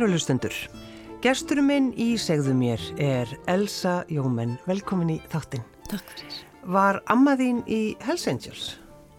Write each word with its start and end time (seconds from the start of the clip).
Kæru 0.00 0.14
hlustendur, 0.14 0.54
gesturum 1.20 1.66
minn 1.68 1.88
í 1.92 2.14
segðu 2.16 2.54
mér 2.56 2.80
er 3.04 3.28
Elsa 3.52 3.98
Jómen. 4.08 4.54
Velkomin 4.64 5.10
í 5.12 5.16
þáttinn. 5.28 5.60
Takk 5.90 6.14
fyrir. 6.14 6.38
Var 6.72 7.02
amma 7.12 7.34
þín 7.36 7.58
í 7.68 7.80
Hells 8.06 8.24
Angels? 8.32 8.62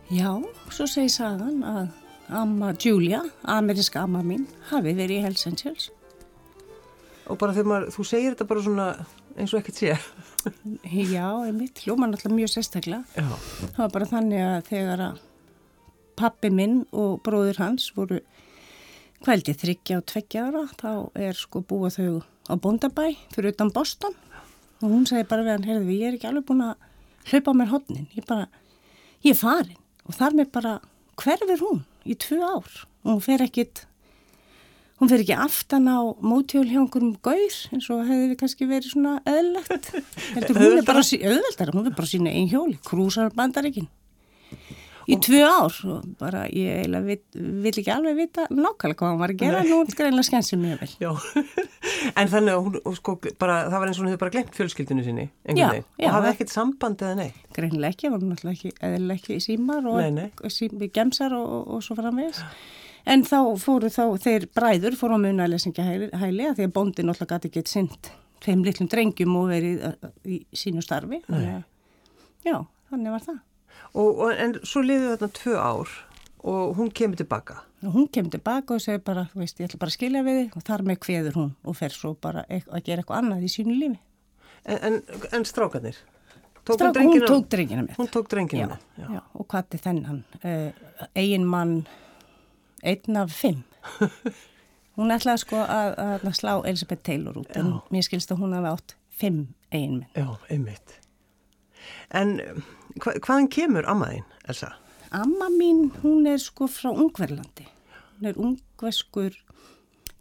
Já, 0.10 0.32
svo 0.74 0.88
segi 0.90 1.12
sagan 1.14 1.62
að 1.62 1.92
amma 2.34 2.72
Julia, 2.82 3.22
ameriska 3.46 4.08
amma 4.08 4.24
mín, 4.26 4.48
hafi 4.72 4.96
verið 4.98 5.20
í 5.20 5.22
Hells 5.28 5.46
Angels. 5.52 5.92
Og 7.30 7.38
bara 7.38 7.54
þegar 7.54 7.72
maður, 7.76 7.94
þú 8.00 8.10
segir 8.16 8.34
þetta 8.34 8.52
bara 8.56 8.66
svona 8.72 8.92
eins 9.38 9.54
og 9.54 9.62
ekkert 9.62 9.84
sé. 9.84 9.94
Já, 11.14 11.28
einmitt, 11.46 11.86
hljóma 11.86 12.10
náttúrulega 12.10 12.40
mjög 12.40 12.56
sérstaklega. 12.56 13.06
Já. 13.14 13.30
Það 13.68 13.84
var 13.86 13.98
bara 14.00 14.14
þannig 14.18 14.48
að 14.50 14.62
þegar 14.74 15.10
að 15.12 15.26
pappi 16.18 16.50
minn 16.50 16.88
og 16.90 17.20
bróður 17.22 17.68
hans 17.68 17.92
voru 17.94 18.24
kvældi 19.22 19.54
þryggja 19.58 20.00
og 20.00 20.08
tveggja 20.10 20.48
ára, 20.50 20.64
þá 20.80 20.92
er 21.20 21.38
sko 21.38 21.62
búa 21.68 21.92
þau 21.94 22.22
á 22.50 22.54
Bondabæ 22.58 23.12
fyrir 23.34 23.54
utan 23.54 23.72
Boston. 23.74 24.16
Og 24.82 24.90
hún 24.90 25.06
segi 25.10 25.28
bara 25.30 25.46
við 25.46 25.56
hann, 25.56 25.68
heyrðu, 25.68 25.94
ég 25.94 26.08
er 26.10 26.18
ekki 26.18 26.30
alveg 26.30 26.48
búin 26.48 26.66
að 26.66 26.90
hlaupa 27.30 27.54
á 27.54 27.60
mér 27.60 27.72
hodnin, 27.76 28.10
ég 28.18 28.26
bara, 28.26 28.48
ég 29.22 29.36
er 29.36 29.40
farin. 29.40 29.78
Og 30.10 30.18
þar 30.18 30.38
með 30.40 30.52
bara, 30.58 30.74
hverfur 31.22 31.64
hún 31.68 31.86
í 32.02 32.18
tvö 32.18 32.42
ár. 32.42 32.76
Og 33.06 33.14
hún 33.14 33.24
fer 33.26 33.46
ekkit 33.46 33.86
hún 35.02 35.10
fer 35.10 35.22
ekki 35.22 35.38
aftan 35.38 35.90
á 35.90 36.02
mótjól 36.22 36.68
hjá 36.70 36.82
einhverjum 36.82 37.16
gaur 37.26 37.56
eins 37.74 37.88
og 37.94 38.04
hefði 38.06 38.28
við 38.34 38.38
kannski 38.42 38.70
verið 38.70 38.96
svona 38.96 39.16
eðlilegt. 39.30 39.94
Heldur 40.36 40.62
hún 40.62 40.78
er 40.82 40.86
bara 40.90 41.06
auðveldar, 41.06 41.74
hún 41.78 41.90
er 41.90 41.98
bara 41.98 42.10
sína 42.10 42.34
einn 42.34 42.50
hjóli, 42.50 42.78
krúsar 42.86 43.34
bandaríkin 43.38 43.90
í 45.10 45.18
tvö 45.26 45.40
ár 45.48 45.78
og 45.96 46.08
bara 46.20 46.44
ég 46.52 46.82
eiginlega 46.82 47.08
vil, 47.08 47.20
vil 47.64 47.72
ekki 47.72 47.94
alveg 47.94 48.18
vita 48.20 48.46
nákvæmlega 48.52 48.98
hvað 49.00 49.10
hann 49.12 49.22
var 49.22 49.34
að 49.34 49.40
gera 49.42 49.64
nú 49.66 49.80
greinlega 49.98 50.28
skensið 50.28 50.62
mjög 50.62 50.84
vel 50.84 50.92
Já, 51.02 51.12
en 52.22 52.32
þannig 52.34 52.54
að 52.58 52.68
hún, 52.68 52.78
sko, 53.00 53.16
bara, 53.42 53.58
það 53.72 53.78
var 53.80 53.92
eins 53.92 53.98
og 54.00 54.04
hún 54.04 54.12
hefði 54.12 54.22
bara 54.26 54.36
glemt 54.36 54.60
fjölskyldinu 54.60 55.06
sinni, 55.08 55.28
Já, 55.48 55.66
já. 55.72 55.82
Og 55.82 56.14
hafði 56.18 56.34
ekkert 56.36 56.54
samband 56.54 57.02
eða 57.06 57.18
neitt. 57.24 57.42
greinlega 57.56 57.96
ekki, 57.96 58.12
var 58.14 58.24
náttúrulega 58.26 58.58
ekki 58.58 58.74
eðlilega 58.90 59.20
ekki 59.22 59.38
í 59.40 59.44
símar 59.48 59.90
og 59.90 60.00
Nei, 60.02 60.12
nei. 60.20 60.30
sím, 60.54 60.78
gemsar 60.94 61.36
og, 61.38 61.50
og, 61.50 61.68
og 61.78 61.86
svo 61.86 61.98
framvegis 62.00 62.44
en 63.12 63.24
þá 63.26 63.38
fóru 63.58 63.90
þá, 63.90 64.04
þeir 64.22 64.48
bræður 64.54 64.98
fóru 65.00 65.18
á 65.18 65.24
munalesingja 65.24 65.86
hæli, 65.86 66.12
að 66.52 66.60
því 66.60 66.68
að 66.68 66.76
bóndi 66.76 67.06
náttúrulega 67.06 67.40
gæti 67.40 67.50
ekki 67.50 67.64
sint 67.72 68.12
tveim 68.42 68.64
litlum 68.66 68.90
drengjum 68.90 69.38
og 69.38 69.50
verið 69.52 69.86
uh, 69.90 70.12
í 70.26 70.42
sínu 70.58 70.84
starfi 70.86 71.22
þannig 71.28 71.64
já, 72.46 72.58
þannig 72.92 73.16
var 73.16 73.26
það 73.26 73.40
Og, 73.94 74.20
og, 74.24 74.32
en 74.40 74.54
svo 74.64 74.82
liðu 74.86 75.10
þarna 75.16 75.32
tvö 75.36 75.56
ár 75.60 75.90
og 76.48 76.78
hún 76.78 76.90
kemur 76.96 77.20
tilbaka. 77.20 77.58
og 77.84 77.94
hún 77.96 78.08
kemur 78.14 78.32
tilbaka 78.32 78.74
og 78.74 78.82
segir 78.82 79.02
bara, 79.06 79.28
veist, 79.36 79.60
ég 79.60 79.68
ætla 79.68 79.80
bara 79.82 79.90
að 79.92 79.98
skilja 79.98 80.22
við 80.24 80.38
þig 80.40 80.56
og 80.58 80.64
þar 80.70 80.84
með 80.88 80.98
kveður 81.06 81.36
hún 81.38 81.52
og 81.66 81.76
fer 81.78 81.90
svo 81.94 82.14
bara 82.22 82.46
eit- 82.50 82.70
að 82.70 82.84
gera 82.86 83.02
eitthvað 83.04 83.18
annað 83.24 83.44
í 83.46 83.52
sínu 83.52 83.76
lífi 83.80 84.00
En, 84.66 84.78
en, 84.86 85.02
en 85.34 85.46
strákarnir? 85.46 85.96
Tóku 86.66 86.78
Strák, 86.78 86.94
hún 86.94 86.94
drengina- 86.94 87.28
tók 87.28 87.48
drengina 87.50 87.82
með 87.88 87.96
Hún 87.98 88.08
tók 88.14 88.28
drengina 88.30 88.62
já, 88.62 88.68
með, 88.70 88.80
já. 89.02 89.08
já, 89.18 89.22
og 89.34 89.48
hvað 89.50 89.74
er 89.74 89.82
þennan 89.88 90.24
uh, 90.46 91.08
eigin 91.18 91.46
mann 91.50 91.88
einn 92.84 93.18
af 93.18 93.32
fimm 93.34 93.64
hún 94.98 95.12
ætlaði 95.16 95.42
sko 95.42 95.58
að, 95.66 95.96
að 95.98 96.28
slá 96.38 96.54
Elisabeth 96.70 97.02
Taylor 97.08 97.38
út 97.42 97.56
en 97.58 97.74
mér 97.90 98.06
skilst 98.06 98.32
að 98.32 98.44
hún 98.44 98.54
hafi 98.54 98.70
átt 98.76 98.96
fimm 99.10 99.48
eigin 99.74 100.00
menn 100.04 100.14
Já, 100.16 100.28
einmitt. 100.54 100.98
En 102.18 102.38
hva, 103.00 103.14
hvaðan 103.16 103.50
kemur 103.52 103.88
ammaðinn, 103.90 104.28
Elsa? 104.50 104.74
Amma 105.12 105.50
mín, 105.52 105.90
hún 106.02 106.28
er 106.30 106.40
sko 106.40 106.70
frá 106.72 106.92
Ungverlandi. 106.92 107.68
Hún 108.20 108.30
er 108.30 108.38
ungverskur 108.40 109.36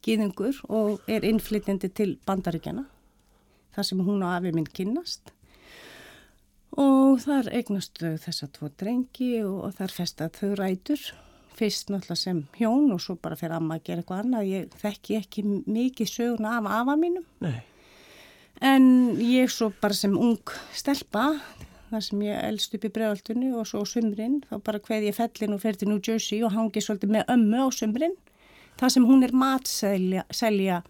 gýðingur 0.04 0.62
og 0.72 1.04
er 1.10 1.26
innflytjandi 1.28 1.90
til 1.94 2.16
bandaríkjana. 2.26 2.86
Það 3.76 3.86
sem 3.86 4.02
hún 4.06 4.24
og 4.24 4.34
afi 4.34 4.52
minn 4.54 4.66
kynnast. 4.66 5.32
Og 6.80 7.18
þar 7.24 7.50
eignast 7.54 7.98
þau 7.98 8.14
þessa 8.22 8.48
tvo 8.54 8.70
drengi 8.80 9.32
og, 9.44 9.58
og 9.66 9.74
þar 9.78 9.94
festað 9.94 10.38
þau 10.40 10.52
rætur. 10.58 11.02
Fyrst 11.58 11.90
náttúrulega 11.92 12.16
sem 12.16 12.44
hjón 12.56 12.92
og 12.94 13.02
svo 13.04 13.18
bara 13.20 13.36
fyrir 13.36 13.58
amma 13.58 13.76
að 13.76 13.88
gera 13.88 14.02
eitthvað 14.02 14.22
annað. 14.24 14.50
Ég 14.50 14.76
þekki 14.80 15.18
ekki 15.18 15.44
mikið 15.66 16.12
söguna 16.14 16.56
af 16.58 16.70
afa 16.80 16.96
mínum. 16.98 17.26
Nei. 17.44 17.58
En 18.60 18.84
ég 19.24 19.48
svo 19.52 19.70
bara 19.80 19.96
sem 19.96 20.12
ung 20.16 20.52
stelpa, 20.76 21.32
þar 21.90 22.04
sem 22.04 22.24
ég 22.26 22.42
elst 22.44 22.74
upp 22.76 22.84
í 22.84 22.92
bregaldunni 22.92 23.52
og 23.56 23.68
svo 23.68 23.82
á 23.82 23.86
sumrin, 23.88 24.42
þá 24.50 24.60
bara 24.66 24.82
hveð 24.84 25.08
ég 25.08 25.16
fellin 25.16 25.56
og 25.56 25.62
fer 25.62 25.78
til 25.80 25.88
New 25.90 26.00
Jersey 26.04 26.42
og 26.44 26.52
hangi 26.54 26.82
svolítið 26.84 27.14
með 27.16 27.32
ömmu 27.34 27.64
á 27.64 27.68
sumrin. 27.72 28.16
Það 28.80 28.94
sem 28.94 29.08
hún 29.08 29.24
er 29.26 29.32
matselja 29.36 30.26
selja 30.32 30.82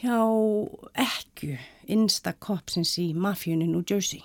hjá 0.00 0.16
ekku 1.04 1.58
instakopsins 1.90 2.94
í 3.02 3.10
mafjunni 3.18 3.68
New 3.68 3.82
Jersey. 3.82 4.22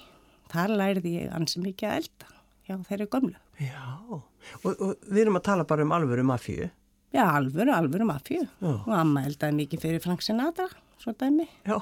Þar 0.53 0.77
lærði 0.79 1.17
ég 1.19 1.33
ansi 1.35 1.59
mikið 1.63 1.89
að 1.89 1.99
elda 2.03 2.31
hjá 2.65 2.77
þeirri 2.89 3.09
gömlu. 3.11 3.37
Já, 3.61 3.83
og, 4.11 4.23
og 4.69 4.95
við 5.07 5.25
erum 5.25 5.39
að 5.39 5.47
tala 5.49 5.65
bara 5.67 5.85
um 5.85 5.93
alvöru 5.95 6.25
mafíu. 6.27 6.69
Já, 7.15 7.23
alvöru, 7.31 7.71
alvöru 7.71 8.05
mafju. 8.07 8.43
Já. 8.43 8.71
Og 8.75 8.91
amma 8.91 9.23
eldaði 9.23 9.55
mikið 9.61 9.83
fyrir 9.85 10.01
Frank 10.03 10.23
Sinatra, 10.25 10.67
svo 10.99 11.13
dæmi. 11.15 11.45
Já, 11.63 11.77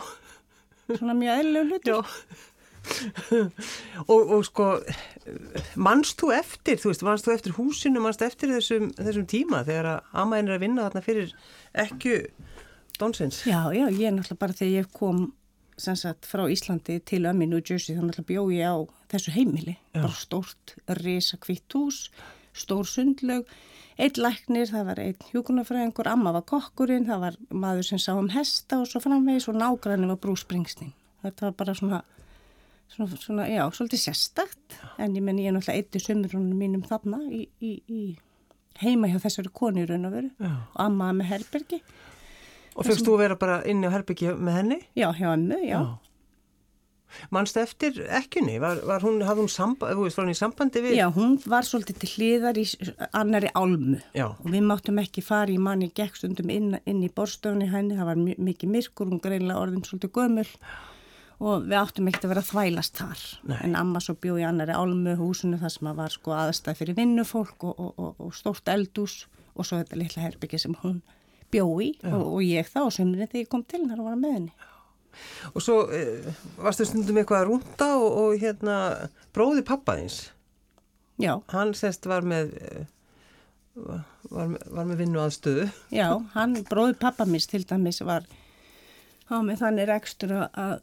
Svona 0.90 1.16
mjög 1.18 1.40
eðlilegu 1.40 1.70
hlutur. 1.72 2.18
og, 4.12 4.22
og 4.22 4.42
sko, 4.48 4.66
mannst 5.80 6.18
þú 6.20 6.34
eftir, 6.36 6.80
þú 6.82 6.92
veist, 6.92 7.06
mannst 7.08 7.28
þú 7.28 7.36
eftir 7.38 7.56
húsinu, 7.56 8.02
mannst 8.04 8.26
eftir 8.26 8.52
þessum, 8.52 8.90
þessum 8.98 9.28
tíma 9.32 9.62
þegar 9.68 9.90
að 9.94 10.18
ammaðin 10.24 10.52
er 10.52 10.58
að 10.58 10.66
vinna 10.66 10.88
þarna 10.90 11.06
fyrir 11.06 11.32
ekki 11.86 12.18
donsins? 13.00 13.40
Já, 13.48 13.62
já, 13.72 13.88
ég 13.88 14.10
er 14.10 14.18
náttúrulega 14.18 14.44
bara 14.44 14.58
þegar 14.60 14.76
ég 14.82 14.92
kom 15.00 15.24
sem 15.80 15.98
sagt 15.98 16.28
frá 16.30 16.44
Íslandi 16.52 17.00
til 17.08 17.24
ömmi 17.26 17.48
New 17.50 17.62
Jersey 17.64 17.98
þannig 17.98 18.20
að 18.22 18.30
bjó 18.30 18.44
ég 18.54 18.70
á 18.70 18.78
þessu 19.14 19.34
heimili 19.34 19.74
Já. 19.74 20.04
bara 20.04 20.14
stórt 20.18 20.76
risa 21.02 21.40
kvitt 21.42 21.74
hús 21.74 22.06
stór 22.54 22.88
sundlaug 22.90 23.46
einn 24.02 24.18
læknir, 24.18 24.66
það 24.72 24.86
var 24.90 25.00
einn 25.04 25.28
hjúkunarfræðingur 25.32 26.08
amma 26.10 26.32
var 26.34 26.46
kokkurinn, 26.50 27.06
það 27.06 27.20
var 27.28 27.36
maður 27.54 27.86
sem 27.92 28.02
sá 28.02 28.12
um 28.18 28.30
hesta 28.34 28.80
og 28.82 28.88
svo 28.90 29.02
framvegis 29.04 29.48
og 29.52 29.60
nágræni 29.62 30.10
var 30.10 30.18
Bruce 30.24 30.46
Springsteen 30.48 30.94
þetta 31.24 31.46
var 31.50 31.56
bara 31.60 31.76
svona, 31.78 32.00
svona, 32.92 33.20
svona 33.22 33.46
já, 33.52 33.62
svolítið 33.72 34.02
sérstakt 34.08 34.80
en 34.98 35.14
ég 35.18 35.24
menn 35.24 35.40
ég 35.42 35.52
er 35.52 35.58
náttúrulega 35.58 35.84
eitthi 35.84 36.02
sömurunum 36.04 36.58
mínum 36.58 36.86
þarna 36.90 37.22
í, 37.30 37.44
í, 37.62 37.76
í 37.88 38.02
heima 38.82 39.08
hjá 39.12 39.20
þessari 39.22 39.54
koni 39.54 39.84
í 39.84 39.90
raun 39.90 40.10
og 40.10 40.16
veru 40.18 40.32
Já. 40.42 40.54
og 40.74 40.82
amma 40.88 41.12
með 41.14 41.30
herbergi 41.36 41.82
Og 42.74 42.88
fyrst 42.88 43.06
þú 43.06 43.14
að 43.14 43.20
vera 43.22 43.36
bara 43.38 43.60
inni 43.70 43.86
á 43.86 43.94
herbyggja 43.94 44.32
með 44.34 44.56
henni? 44.58 44.80
já, 44.98 45.12
hjá 45.14 45.28
ömmu, 45.36 45.60
já. 45.62 45.78
Mannst 47.34 47.58
eftir 47.62 47.98
ekkunni? 48.20 48.56
Var, 48.64 48.82
var 48.88 49.04
hún, 49.06 49.20
hafði 49.26 49.44
hún 49.46 49.52
samband, 49.54 49.96
þú 49.98 50.06
veist, 50.08 50.18
var 50.20 50.26
hún 50.28 50.34
í 50.36 50.40
sambandi 50.40 50.84
við? 50.86 50.96
Já, 51.00 51.08
hún 51.16 51.36
var 51.50 51.68
svolítið 51.68 52.00
til 52.04 52.10
hliðar 52.16 52.60
í 52.62 52.66
annari 53.14 53.52
álmu 53.58 54.00
Já. 54.16 54.26
og 54.32 54.48
við 54.54 54.66
máttum 54.70 55.02
ekki 55.04 55.24
fara 55.26 55.52
í 55.54 55.60
manni 55.62 55.92
gegn 55.96 56.16
stundum 56.18 56.50
inn, 56.54 56.74
inn 56.90 57.04
í 57.06 57.12
borstofunni 57.14 57.70
henni, 57.74 57.98
það 58.00 58.10
var 58.12 58.22
mi- 58.24 58.40
mikið 58.52 58.74
myrkur, 58.78 59.12
hún 59.12 59.22
greinlega 59.24 59.62
orðin 59.66 59.86
svolítið 59.88 60.14
gömul 60.18 60.48
og 61.44 61.66
við 61.68 61.76
áttum 61.76 62.08
ekkert 62.08 62.26
að 62.28 62.32
vera 62.36 62.44
þvælast 62.48 63.00
þar. 63.02 63.22
Nei. 63.50 63.58
En 63.66 63.74
amma 63.76 64.00
svo 64.00 64.14
bjó 64.22 64.38
í 64.40 64.46
annari 64.48 64.72
álmu 64.78 65.16
húsinu 65.20 65.58
þar 65.60 65.74
sem 65.74 65.90
var 65.98 66.14
sko 66.14 66.32
aðstæð 66.38 66.78
fyrir 66.80 66.96
vinnufólk 67.02 67.66
og, 67.68 67.74
og, 67.80 67.94
og, 68.00 68.14
og 68.28 68.36
stórt 68.38 68.70
eldús 68.72 69.26
og 69.58 69.66
svo 69.68 69.82
þetta 69.82 70.00
litla 70.00 70.24
herbyggi 70.24 70.60
sem 70.62 70.78
hún 70.84 71.02
bjó 71.54 71.66
í 71.84 71.90
og, 72.08 72.22
og 72.38 72.40
ég 72.46 72.70
þá 72.72 72.80
og 72.86 72.94
sömurinn 72.96 73.28
þegar 73.28 73.44
ég 73.44 73.50
kom 73.52 73.64
til 73.68 73.82
hennar 73.84 74.00
að 74.00 74.08
vara 74.08 74.22
með 74.22 74.38
henni. 74.38 74.54
Og 75.54 75.62
svo 75.62 75.78
eh, 75.94 76.26
varstu 76.58 76.86
stundum 76.88 77.18
eitthvað 77.22 77.44
að 77.44 77.50
rúnda 77.52 77.90
og, 78.00 78.18
og 78.24 78.38
hérna 78.42 78.78
bróði 79.36 79.64
pappaðins, 79.68 80.30
Já, 81.22 81.36
hann 81.54 81.76
sérst 81.78 82.08
var 82.10 82.26
með, 82.26 82.56
eh, 82.58 82.86
var, 83.76 84.48
með- 84.50 84.66
var 84.74 84.86
með 84.90 84.98
vinnu 85.04 85.20
aðstöðu. 85.22 85.68
Já, 85.94 86.08
hann, 86.34 86.56
bróði 86.70 86.96
pappa 87.00 87.26
mis 87.30 87.46
til 87.48 87.64
dæmis 87.70 88.02
var 88.06 88.26
á 89.30 89.36
með 89.46 89.62
þannig 89.62 89.88
rekstur 89.92 90.34
að- 90.50 90.82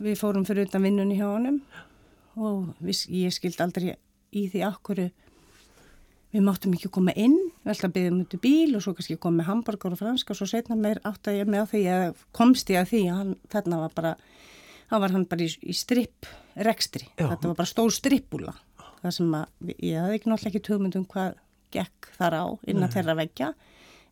við 0.00 0.16
fórum 0.20 0.46
fyrir 0.48 0.66
utan 0.68 0.82
vinnunni 0.82 1.18
hjá 1.18 1.26
honum. 1.34 1.60
Og 2.36 2.70
við, 2.80 3.04
ég 3.26 3.32
skildi 3.34 3.60
aldrei 3.60 3.96
í 4.32 4.46
því 4.48 4.62
akkuru 4.64 5.10
við 6.32 6.44
máttum 6.46 6.72
ekki 6.76 6.88
koma 6.90 7.12
inn, 7.18 7.49
ætlum 7.68 7.90
að 7.90 7.94
byggja 7.96 8.12
um 8.12 8.20
út 8.22 8.34
í 8.36 8.40
bíl 8.40 8.76
og 8.76 8.84
svo 8.84 8.94
kannski 8.96 9.16
koma 9.20 9.40
með 9.40 9.48
hambúrgar 9.50 9.94
og 9.96 10.00
franska 10.00 10.32
og 10.32 10.38
svo 10.38 10.48
setna 10.48 10.78
meir 10.80 11.00
átt 11.04 11.28
að 11.28 11.40
ég 11.40 11.50
með 11.50 11.64
á 11.64 11.70
því 11.72 11.82
að 11.92 12.22
komst 12.36 12.72
ég 12.72 12.80
að 12.80 12.92
því 12.92 13.00
að 13.04 13.18
hann, 13.18 13.34
þarna 13.52 13.80
var 13.82 13.96
bara 13.98 14.12
þá 14.90 14.94
var 15.04 15.14
hann 15.16 15.26
bara 15.30 15.44
í, 15.44 15.50
í 15.60 15.76
stripp 15.76 16.28
rekstri, 16.56 17.04
þetta 17.18 17.50
var 17.50 17.58
bara 17.58 17.68
stór 17.68 17.92
strippúla 17.94 18.54
það 19.02 19.16
sem 19.18 19.36
að 19.36 19.74
ég 19.76 20.00
hafði 20.00 20.16
ekki 20.16 20.32
náttúrulega 20.32 20.52
ekki 20.54 20.64
tögmynd 20.70 20.98
um 21.00 21.04
hvað 21.12 21.36
gekk 21.70 22.10
þar 22.16 22.38
á 22.40 22.44
innan 22.66 22.92
þeirra 22.92 23.18
veggja 23.20 23.52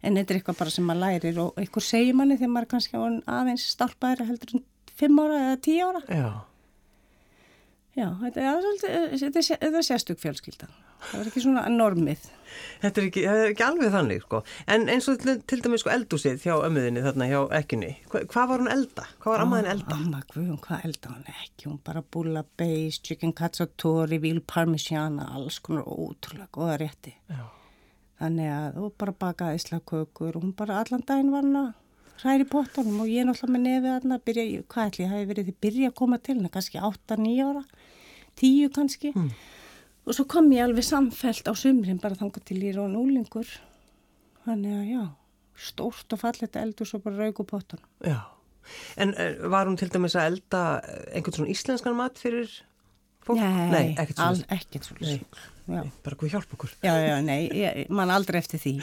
en 0.04 0.20
þetta 0.20 0.34
er 0.34 0.40
eitthvað 0.40 0.60
bara 0.60 0.74
sem 0.74 0.86
maður 0.86 1.02
lærir 1.06 1.40
og 1.42 1.56
eitthvað 1.58 1.88
segir 1.88 2.14
manni 2.20 2.36
þegar 2.38 2.52
maður 2.54 2.68
er 2.68 2.72
kannski 2.74 3.00
aðeins 3.38 3.64
stálpaðir 3.72 4.28
heldur 4.28 4.54
en 4.54 4.64
fimm 4.98 5.18
ára 5.22 5.40
eða 5.48 5.58
tíu 5.62 5.88
ára. 5.88 6.02
Já, 6.06 6.28
Já, 7.98 8.12
þetta 8.20 8.42
er, 8.44 8.66
er, 8.86 9.14
þetta 9.18 9.80
er 9.80 9.86
sérstök 9.86 10.20
fjölskylda. 10.22 10.68
Það 11.08 11.14
var 11.16 11.30
ekki 11.30 11.42
svona 11.42 11.64
normið. 11.72 12.28
Þetta 12.82 13.00
er 13.00 13.08
ekki, 13.08 13.24
það 13.26 13.42
er 13.42 13.52
ekki 13.52 13.66
alveg 13.66 13.92
þannig 13.94 14.22
sko. 14.24 14.40
En 14.74 14.86
eins 14.92 15.08
og 15.10 15.18
til, 15.22 15.34
til 15.50 15.60
dæmis 15.64 15.84
sko 15.84 15.92
eldúsið 15.94 16.46
hjá 16.46 16.54
ömmuðinni 16.68 17.04
þarna 17.04 17.28
hjá 17.30 17.38
ekkunni. 17.58 17.90
Hva, 18.12 18.22
hvað 18.32 18.50
var 18.52 18.64
hún 18.64 18.72
elda? 18.74 19.06
Hvað 19.22 19.34
var 19.34 19.44
ammaðin 19.44 19.70
elda? 19.74 19.98
Amma 19.98 20.22
Guðjón, 20.32 20.60
hvað 20.64 20.86
elda 20.88 21.12
hún 21.14 21.28
ekki? 21.34 21.66
Hún 21.68 21.80
bara 21.88 22.04
búla 22.16 22.44
beis, 22.60 23.00
chicken 23.04 23.34
cazzatori, 23.36 24.20
vil 24.22 24.40
parmigiana, 24.46 25.28
alls 25.34 25.60
konar 25.64 25.88
ótrúlega 25.88 26.50
góða 26.54 26.78
rétti. 26.84 27.14
Já. 27.30 27.44
Þannig 28.18 28.50
að 28.50 28.80
hún 28.82 28.96
bara 28.98 29.14
bakaði 29.26 29.60
islakökur 29.60 30.38
og 30.38 30.42
hún 30.42 30.56
bara 30.58 30.80
allan 30.82 31.04
daginn 31.06 31.30
var 31.34 31.44
hann 31.46 31.60
að 31.60 31.68
hræri 32.18 32.46
pottanum 32.50 33.04
og 33.04 33.10
ég 33.10 33.26
náttúrulega 33.28 33.54
með 33.54 33.64
nefið 33.66 33.92
hann 33.94 34.16
að 34.16 34.24
byrja, 34.26 34.46
hvað 34.72 34.88
ætli, 34.90 35.04
ég 35.04 35.12
hafi 35.12 35.28
verið 35.28 35.46
því 35.48 35.54
byrja 35.66 35.90
að 35.90 35.96
koma 36.00 36.18
til 36.18 36.34
henni, 36.34 36.50
kannski 36.54 36.80
8-9 36.82 37.36
ára, 37.46 37.62
10 38.42 38.72
kannski. 38.74 39.12
Mm. 39.14 39.30
Og 40.08 40.16
svo 40.16 40.24
kom 40.30 40.48
ég 40.54 40.64
alveg 40.64 40.86
samfelt 40.86 41.48
á 41.48 41.52
sumrin 41.52 42.00
bara 42.00 42.16
þangað 42.16 42.46
til 42.48 42.62
ég 42.64 42.78
á 42.80 42.84
núlingur. 42.88 43.48
Þannig 44.46 44.76
að 44.78 44.86
já, 44.88 45.02
stórt 45.68 46.14
og 46.16 46.22
fallet 46.22 46.56
eldur 46.56 46.88
svo 46.88 47.02
bara 47.04 47.26
raug 47.26 47.42
og 47.42 47.48
pottanum. 47.50 47.90
Já. 48.00 48.22
En 49.00 49.12
eh, 49.20 49.36
var 49.52 49.68
hún 49.68 49.76
til 49.80 49.90
dæmis 49.92 50.16
að 50.16 50.32
elda 50.32 50.62
eh, 50.80 51.18
einhvern 51.18 51.36
svona 51.36 51.52
íslenskan 51.52 51.96
mat 51.98 52.20
fyrir 52.20 52.48
fólk? 53.24 53.40
Nei, 53.40 53.92
ekkert 53.96 54.22
al, 54.24 54.40
svona. 54.40 54.56
ekkert 54.56 54.88
svona. 54.88 55.12
Já. 55.12 55.44
Nei, 55.68 55.92
bara 56.04 56.16
hvað 56.16 56.32
hjálp 56.32 56.56
okkur. 56.56 56.72
já, 56.84 56.94
já, 57.04 57.14
nei, 57.24 57.42
ég, 57.52 57.84
man 57.92 58.12
aldrei 58.12 58.40
eftir 58.40 58.60
því. 58.62 58.74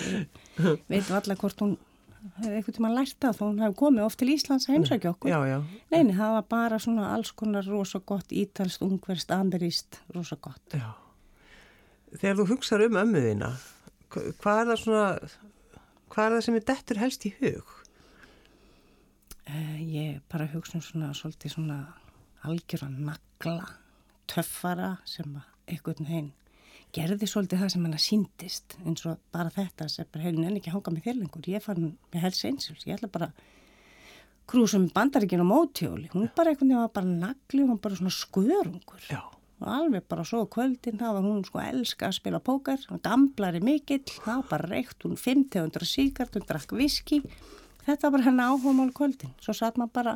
Veit 0.92 1.10
allar 1.10 1.40
hvort 1.42 1.64
hún 1.66 1.78
hefði 2.36 2.60
einhvern 2.60 2.78
tíma 2.78 2.92
lært 2.94 3.18
það 3.22 3.40
þó 3.40 3.44
hún 3.48 3.64
hefði 3.64 3.80
komið 3.82 4.06
oft 4.06 4.20
til 4.22 4.30
Íslands 4.34 4.68
að 4.70 4.78
heimsækja 4.78 5.16
okkur. 5.16 5.34
Já, 5.34 5.40
já. 5.50 5.58
Neini, 5.94 6.14
það 6.18 6.38
var 6.38 6.46
bara 6.54 6.80
svona 6.82 7.10
alls 7.16 7.34
konar 7.38 7.66
rosa 7.70 8.02
gott, 8.06 8.30
ítalst, 8.34 8.86
ungverst, 8.86 9.34
ameríst, 9.34 10.00
rosa 10.14 10.38
gott. 10.42 10.78
Já. 10.78 10.94
Þegar 12.22 12.38
þú 12.40 12.46
hugsaður 12.54 12.90
um 12.92 13.00
ömmuðina, 13.04 13.50
hva- 14.14 14.30
hvað 14.42 14.62
er 14.62 14.70
það 14.72 14.80
svona, 14.84 15.06
hvað 16.14 16.26
er 16.30 16.36
það 16.38 16.46
sem 16.48 16.56
er 16.60 16.66
dettur 16.70 17.02
helst 17.02 17.26
í 17.28 17.34
hug? 17.42 17.74
Uh, 19.46 19.78
ég 19.86 20.22
bara 20.32 20.48
hugsa 20.50 20.80
um 20.80 20.82
svona, 20.86 21.12
svolítið 21.14 21.54
svona 21.54 21.80
algjöra 22.50 22.88
nagla, 22.90 23.68
töffara 24.32 24.96
sem 25.06 25.36
að 25.38 25.76
einhvern 25.76 26.08
veginn 26.08 26.32
gerði 26.96 27.28
svolítið 27.30 27.62
það 27.62 27.72
sem 27.74 27.84
hann 27.86 27.98
að 27.98 28.04
síndist 28.06 28.76
eins 28.86 29.04
og 29.06 29.20
bara 29.36 29.52
þetta 29.54 29.88
sem 29.92 30.08
bara 30.12 30.24
hefði 30.26 30.42
nenni 30.46 30.62
ekki 30.62 30.72
að 30.72 30.78
hanga 30.78 30.94
með 30.96 31.06
þér 31.10 31.18
lengur. 31.20 31.50
Ég 31.52 31.64
fann 31.66 31.86
með 32.14 32.24
helst 32.24 32.46
einsils, 32.48 32.86
ég 32.88 32.96
ætla 32.96 33.10
bara 33.12 33.28
krúsum 34.50 34.88
bandaríkinn 34.96 35.44
á 35.44 35.48
mótjóli. 35.50 36.08
Hún 36.14 36.30
bara 36.38 36.54
einhvern 36.54 36.70
veginn 36.72 36.82
var 36.86 36.94
bara 36.96 37.12
nagli, 37.12 37.62
hún 37.62 37.74
var 37.76 37.82
bara 37.86 38.00
svona 38.00 38.14
skörungur. 38.16 39.02
Já. 39.12 39.22
Og 39.62 39.68
alveg 39.72 40.04
bara 40.12 40.26
svo 40.28 40.44
kvöldin 40.52 41.00
þá 41.00 41.08
var 41.16 41.24
hún 41.24 41.44
sko 41.48 41.62
elska 41.64 42.10
að 42.10 42.18
spila 42.20 42.42
póker 42.44 42.82
og 42.92 43.02
damblari 43.06 43.62
mikill, 43.64 44.04
þá 44.04 44.44
bara 44.50 44.70
reykt 44.70 45.06
hún 45.08 45.16
500 45.20 45.88
síkart, 45.88 46.36
hún 46.36 46.48
drakk 46.50 46.76
viski 46.76 47.22
þetta 47.86 48.12
var 48.14 48.26
henni 48.26 48.46
áhugmál 48.46 48.94
kvöldin. 48.96 49.34
Svo 49.42 49.56
satt 49.56 49.78
maður 49.80 49.94
bara 50.00 50.16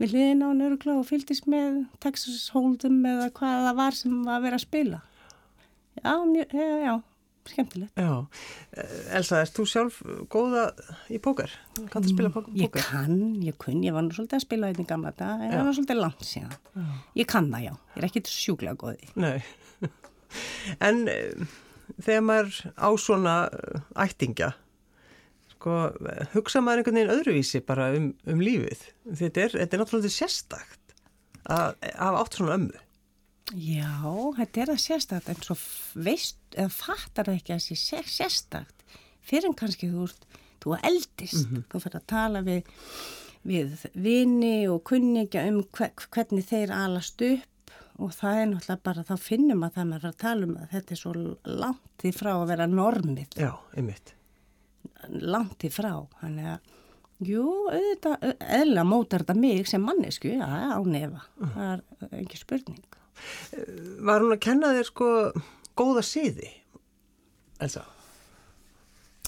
við 0.00 0.14
hliðina 0.14 0.50
á 0.50 0.52
nörgla 0.56 0.98
og 0.98 1.08
fylgdist 1.08 1.48
með 1.50 1.84
Texas 2.02 2.50
Hold'em 2.54 3.00
eða 3.08 3.30
hvað 3.36 3.66
það 3.68 3.80
var 3.80 3.98
sem 3.98 4.18
var 4.26 4.38
að 4.38 4.46
vera 4.46 4.60
að 4.60 4.66
spila. 4.66 5.00
Já, 6.02 6.14
já, 6.36 6.68
já 6.86 6.94
skemmtilegt 7.50 7.98
Já. 7.98 8.12
Eh, 8.76 9.16
Elsa, 9.18 9.40
erst 9.42 9.58
þú 9.58 9.66
sjálf 9.68 9.98
góða 10.32 10.68
í 11.10 11.18
póker? 11.22 11.50
Kanntu 11.80 12.04
að 12.04 12.12
spila 12.14 12.30
póker? 12.34 12.54
ég 12.60 12.70
kann, 12.76 13.18
ég 13.42 13.58
kunn, 13.60 13.82
ég 13.82 13.96
var 13.96 14.06
nú 14.06 14.14
svolítið 14.14 14.38
að 14.38 14.46
spila 14.46 14.70
þetta 14.70 14.84
í 14.84 14.90
gamla 14.92 15.12
þetta, 15.12 15.30
en 15.40 15.54
það 15.56 15.66
var 15.68 15.76
svolítið 15.78 16.00
langt 16.02 16.24
síðan 16.28 16.56
ég 17.18 17.30
kann 17.34 17.50
það 17.52 17.66
já, 17.66 17.72
ég 17.72 18.00
er 18.00 18.08
ekki 18.10 18.24
sjúklega 18.30 18.78
góði 18.84 19.12
Nei. 19.18 19.42
En 20.88 21.02
eh, 21.12 21.56
þegar 22.00 22.26
maður 22.28 22.60
á 22.78 22.88
svona 23.00 23.34
eh, 23.52 23.80
ættingja, 24.06 24.52
sko, 25.56 25.80
hugsa 26.36 26.62
maður 26.64 26.82
einhvern 26.82 27.00
veginn 27.00 27.14
öðruvísi 27.16 27.60
bara 27.66 27.90
um, 27.96 28.12
um 28.26 28.40
lífið. 28.42 28.86
Þetta 29.18 29.44
er, 29.44 29.58
þetta 29.60 29.76
er 29.76 29.82
náttúrulega 29.82 30.14
sérstakt 30.14 30.96
að 31.50 31.76
hafa 31.98 32.22
átt 32.22 32.38
svona 32.38 32.56
ömmu. 32.58 32.80
Já, 33.52 33.88
þetta 34.38 34.62
er 34.62 34.72
að 34.72 34.80
sérstakt 34.80 35.28
en 35.32 35.40
svo 35.44 35.56
veist, 36.04 36.38
eða 36.54 36.72
fattar 36.72 37.28
það 37.28 37.40
ekki 37.40 37.54
að 37.54 37.58
það 37.58 37.80
sé 37.82 38.02
sérstakt 38.08 38.84
fyrir 39.22 39.50
en 39.50 39.58
kannski 39.58 39.90
þú 39.92 40.06
ert, 40.08 40.28
þú 40.62 40.76
eldist. 40.88 41.48
Þú 41.72 41.82
fyrir 41.84 41.98
að 42.00 42.08
tala 42.12 42.42
við 42.46 42.70
við 43.42 43.86
vini 43.98 44.68
og 44.70 44.84
kunningja 44.86 45.42
um 45.50 45.64
hver, 45.74 45.90
hvernig 46.14 46.46
þeir 46.46 46.72
alast 46.76 47.22
upp 47.26 47.72
og 48.02 48.12
það 48.14 48.38
er 48.38 48.46
náttúrulega 48.52 48.84
bara 48.86 49.04
þá 49.06 49.16
finnum 49.20 49.64
að 49.66 49.74
það 49.76 49.88
með 49.90 50.06
að 50.08 50.20
tala 50.22 50.46
um 50.46 50.52
að 50.62 50.76
þetta 50.76 50.94
er 50.94 51.00
svo 51.00 51.14
langt 51.62 52.06
í 52.06 52.12
frá 52.14 52.30
að 52.36 52.46
vera 52.52 52.68
normið. 52.70 53.36
Já, 53.42 53.50
einmitt. 53.76 54.14
langt 55.10 55.66
í 55.66 55.70
frá 55.72 55.92
þannig 56.20 56.54
að 56.54 56.78
Jú, 57.22 57.42
auðvitað, 57.70 58.24
eðla 58.56 58.82
mótar 58.82 59.22
þetta 59.22 59.36
mig 59.38 59.68
sem 59.70 59.84
mannesku, 59.86 60.32
já, 60.34 60.42
á 60.74 60.80
nefa, 60.82 61.20
það 61.38 61.68
er 61.68 61.82
ekki 62.18 62.40
spurning. 62.40 62.96
Var 64.06 64.24
hún 64.24 64.34
að 64.34 64.44
kenna 64.44 64.74
þér 64.76 64.88
sko 64.88 65.08
góða 65.78 66.04
siði, 66.06 66.50
Elsa? 67.62 67.84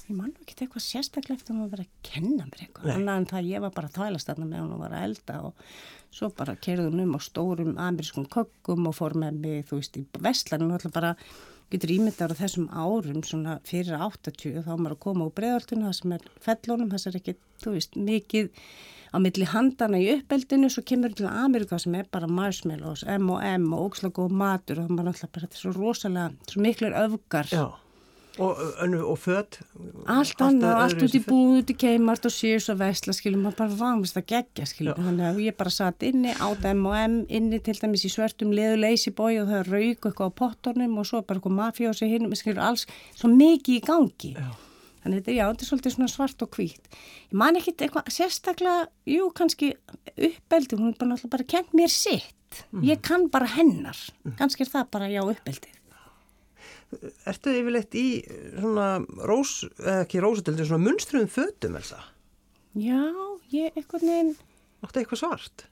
Ég 0.04 0.16
man 0.18 0.34
nú 0.34 0.42
ekki 0.44 0.66
eitthvað 0.66 0.84
sérstaklega 0.84 1.38
eftir 1.38 1.54
að 1.54 1.60
hún 1.62 1.70
var 1.72 1.80
að 1.80 1.92
kenna 2.04 2.44
mér 2.44 2.66
eitthvað. 2.66 2.90
Annað 2.92 3.20
en 3.20 3.28
það 3.30 3.38
að 3.40 3.50
ég 3.54 3.62
var 3.64 3.72
bara 3.72 3.88
að 3.88 3.94
þvælast 3.96 4.28
þarna 4.28 4.48
með 4.50 4.60
hún 4.60 4.74
og 4.74 4.82
var 4.82 4.96
að 4.98 5.04
elda 5.06 5.36
og 5.48 5.62
svo 6.14 6.28
bara 6.36 6.56
kerði 6.66 6.90
hún 6.90 7.04
um 7.06 7.16
á 7.16 7.20
stórum 7.24 7.72
amerískum 7.80 8.26
kökkum 8.34 8.90
og 8.90 8.96
fór 8.98 9.16
með 9.16 9.38
mig, 9.46 9.64
þú 9.70 9.80
veist, 9.80 9.96
í 9.96 10.04
vestlarinn 10.26 10.68
og 10.68 10.76
alltaf 10.76 10.92
bara 10.98 11.14
getur 11.72 11.94
ímyndar 11.94 12.34
á 12.36 12.40
þessum 12.42 12.68
árum 12.68 13.22
svona 13.24 13.56
fyrir 13.64 13.96
80 13.96 14.60
þá 14.66 14.72
maður 14.76 14.96
að 14.98 15.02
koma 15.06 15.28
úr 15.30 15.36
breðaltuna 15.40 15.88
það 15.88 15.96
sem 15.98 16.14
er 16.18 16.28
fellónum, 16.44 16.92
þess 16.92 17.08
er 17.08 17.18
ekki, 17.22 17.36
þú 17.64 17.74
veist, 17.78 17.96
mikið 17.96 18.50
á 19.14 19.16
milli 19.22 19.46
handana 19.46 20.00
í 20.02 20.10
uppeldinu 20.16 20.70
svo 20.72 20.82
kemur 20.86 21.14
til 21.14 21.30
Amerika 21.30 21.78
sem 21.78 21.94
er 21.94 22.10
bara 22.10 22.26
marshmallows, 22.26 23.06
M&M 23.06 23.70
og 23.72 23.86
ógslag 23.86 24.18
og 24.18 24.34
matur 24.34 24.82
og 24.82 24.90
það 24.90 24.98
maður 24.98 25.14
alltaf 25.14 25.32
bara, 25.32 25.46
þetta 25.46 25.58
er 25.60 25.62
svo 25.62 25.74
rosalega, 25.78 26.28
svo 26.50 26.66
miklar 26.66 27.00
öfgar. 27.04 27.50
Já. 27.54 27.66
Og, 28.34 28.58
og 29.06 29.18
föt? 29.22 29.60
Allt 30.10 30.40
annað, 30.42 30.72
allt 30.82 31.02
út 31.06 31.12
í 31.14 31.20
búð, 31.22 31.60
út 31.60 31.68
í 31.70 31.76
keimart 31.78 32.24
og 32.26 32.34
síðus 32.34 32.66
og 32.72 32.80
vesla, 32.80 33.14
skiljum, 33.14 33.44
maður 33.44 33.60
bara 33.60 33.76
vangast 33.78 34.18
að 34.18 34.26
gegja, 34.32 34.66
skiljum, 34.66 35.06
þannig 35.06 35.28
að 35.28 35.38
ég 35.44 35.56
bara 35.60 35.70
satt 35.70 36.02
inni 36.02 36.34
át 36.42 36.66
M&M, 36.72 37.20
inni 37.30 37.62
til 37.62 37.76
dæmis 37.78 38.02
í 38.08 38.10
svörtum 38.10 38.50
leðu 38.56 38.80
leysibói 38.82 39.38
og 39.38 39.52
það 39.52 39.70
rauk 39.70 40.10
eitthvað 40.10 40.34
á 40.34 40.38
pottornum 40.42 40.98
og 40.98 41.06
svo 41.06 41.22
bara 41.22 41.38
eitthvað 41.38 41.58
mafjósi 41.60 42.10
hinn, 42.10 42.26
skiljum, 42.34 42.64
alls 42.72 42.88
svo 43.14 43.30
mikið 43.30 43.78
í 43.78 43.82
gangi. 43.86 44.34
Já. 44.34 44.50
Þannig 45.04 45.20
þetta 45.20 45.34
já, 45.36 45.44
þetta 45.50 45.64
er 45.64 45.68
svolítið 45.68 45.94
svona 45.94 46.08
svart 46.08 46.42
og 46.46 46.56
hvít. 46.56 46.86
Ég 47.28 47.36
man 47.44 47.58
ekkit 47.60 47.84
eitthvað 47.84 48.06
sérstaklega, 48.14 48.86
jú, 49.12 49.26
kannski 49.36 49.74
uppeldi, 50.14 50.78
hún 50.80 50.94
er 50.94 50.96
bara 50.96 51.10
náttúrulega 51.10 51.34
bara 51.36 51.48
kent 51.54 51.76
mér 51.76 51.92
sitt. 51.92 52.62
Ég 52.86 53.02
kann 53.04 53.28
bara 53.34 53.50
hennar. 53.52 53.98
Kannski 54.38 54.64
er 54.64 54.72
það 54.72 54.88
bara, 54.96 55.10
já, 55.12 55.20
uppeldið. 55.26 55.76
Ertu 57.28 57.52
yfirleitt 57.52 57.94
í 57.98 58.06
svona 58.54 58.88
rós, 59.28 59.58
eða 59.82 60.06
ekki 60.06 60.22
rósatildi, 60.22 60.66
svona 60.68 60.86
munstruðum 60.86 61.30
fötum, 61.34 61.76
Elsa? 61.80 62.00
Já, 62.78 63.02
ég 63.52 63.76
eitthvað 63.76 64.06
neginn, 64.08 64.34
Áttu 64.84 65.00
eitthvað 65.00 65.20
svart? 65.22 65.64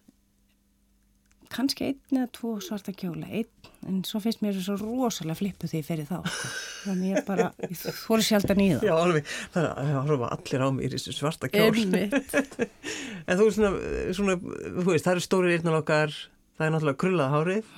Kannski 1.53 1.87
einn 1.91 2.19
eða 2.19 2.29
tvo 2.37 2.55
svarta 2.65 2.93
kjóla, 2.97 3.29
einn, 3.29 3.69
en 3.89 4.01
svo 4.07 4.21
finnst 4.23 4.41
mér 4.45 4.57
svo 4.63 4.77
rosalega 4.81 5.37
flippu 5.39 5.69
því 5.71 5.81
fyrir 5.87 6.07
þá. 6.09 6.19
sko. 6.25 6.51
Þannig 6.87 7.13
ég 7.17 7.27
bara, 7.29 7.49
ég 7.69 7.83
fór 8.03 8.23
sjaldan 8.25 8.63
í 8.63 8.69
það. 8.75 8.87
Já, 8.89 8.95
alveg. 8.97 9.31
Það 9.55 9.69
er 9.69 10.25
allir 10.29 10.65
á 10.65 10.69
mig 10.73 10.87
í 10.89 10.93
þessu 10.97 11.15
svarta 11.17 11.51
kjól. 11.53 11.71
En 13.29 13.39
þú 13.39 13.45
er 13.47 13.55
svona, 13.55 13.71
svona, 14.17 14.35
þú 14.43 14.87
veist, 14.89 15.05
það 15.07 15.13
eru 15.15 15.23
stóri 15.25 15.53
eyrnalokkar, 15.57 16.15
það 16.59 16.67
er 16.67 16.73
náttúrulega 16.75 17.01
krullað 17.05 17.35
hárið, 17.37 17.71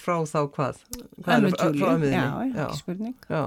frá 0.00 0.14
þá 0.30 0.40
hvað? 0.54 0.80
hvað 1.20 1.34
er- 1.34 1.52
frá 1.52 1.68
Júlíu, 1.68 1.90
ömmuðinni? 1.90 2.16
já, 2.54 2.64
ekki 2.64 2.80
spurning. 2.80 3.14
Já, 3.28 3.42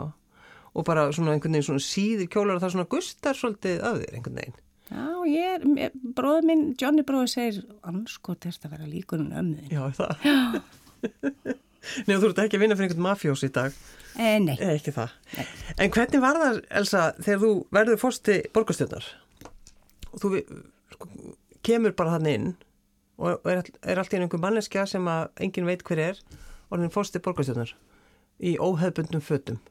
og 0.78 0.86
bara 0.86 1.08
svona 1.16 1.34
einhvern 1.34 1.56
veginn 1.58 1.66
svona 1.72 1.82
síðir 1.88 2.30
kjólar 2.30 2.60
og 2.60 2.62
það 2.66 2.76
svona 2.76 2.90
gustar 2.92 3.38
svolítið 3.40 3.82
af 3.88 3.98
þér 4.04 4.18
einhvern 4.20 4.38
veginn. 4.44 4.58
Já, 4.88 5.06
ég 5.28 5.68
er, 5.78 5.94
bróður 6.16 6.48
minn, 6.48 6.66
Johnny 6.80 7.04
bróður 7.08 7.32
segir, 7.32 7.62
anskot 7.88 8.46
er 8.48 8.56
þetta 8.56 8.70
að 8.70 8.76
vera 8.78 8.90
líkur 8.92 9.24
en 9.24 9.34
ömmuðin. 9.42 9.72
Já, 9.74 9.82
er 9.84 9.96
það. 9.98 10.28
Nei, 12.08 12.16
þú 12.18 12.30
ert 12.32 12.40
ekki 12.44 12.58
að 12.58 12.64
vinna 12.64 12.76
fyrir 12.76 12.90
einhvern 12.90 13.06
mafjós 13.06 13.44
í 13.48 13.52
dag, 13.56 13.76
Eh, 14.18 14.40
nei, 14.42 14.56
eða 14.58 14.74
ekki 14.80 14.92
það. 14.96 15.12
En 15.78 15.92
hvernig 15.94 16.22
var 16.24 16.40
það, 16.42 16.56
Elsa, 16.80 17.02
þegar 17.22 17.42
þú 17.44 17.50
verður 17.78 18.00
fórsti 18.02 18.38
borgarstjórnar 18.56 19.10
og 20.10 20.22
þú 20.24 20.32
sko, 20.96 21.10
kemur 21.68 21.94
bara 22.00 22.16
hann 22.16 22.30
inn 22.32 22.48
og 23.22 23.46
er, 23.52 23.62
er 23.86 24.02
allt 24.02 24.16
í 24.16 24.18
einhver 24.18 24.42
manneskja 24.42 24.88
sem 24.90 25.06
að 25.12 25.28
enginn 25.46 25.70
veit 25.70 25.86
hver 25.86 26.02
er 26.02 26.22
orðin 26.74 26.94
fórsti 26.94 27.22
borgarstjórnar 27.22 27.76
í 28.42 28.56
óhefbundum 28.58 29.22
fötum. 29.22 29.62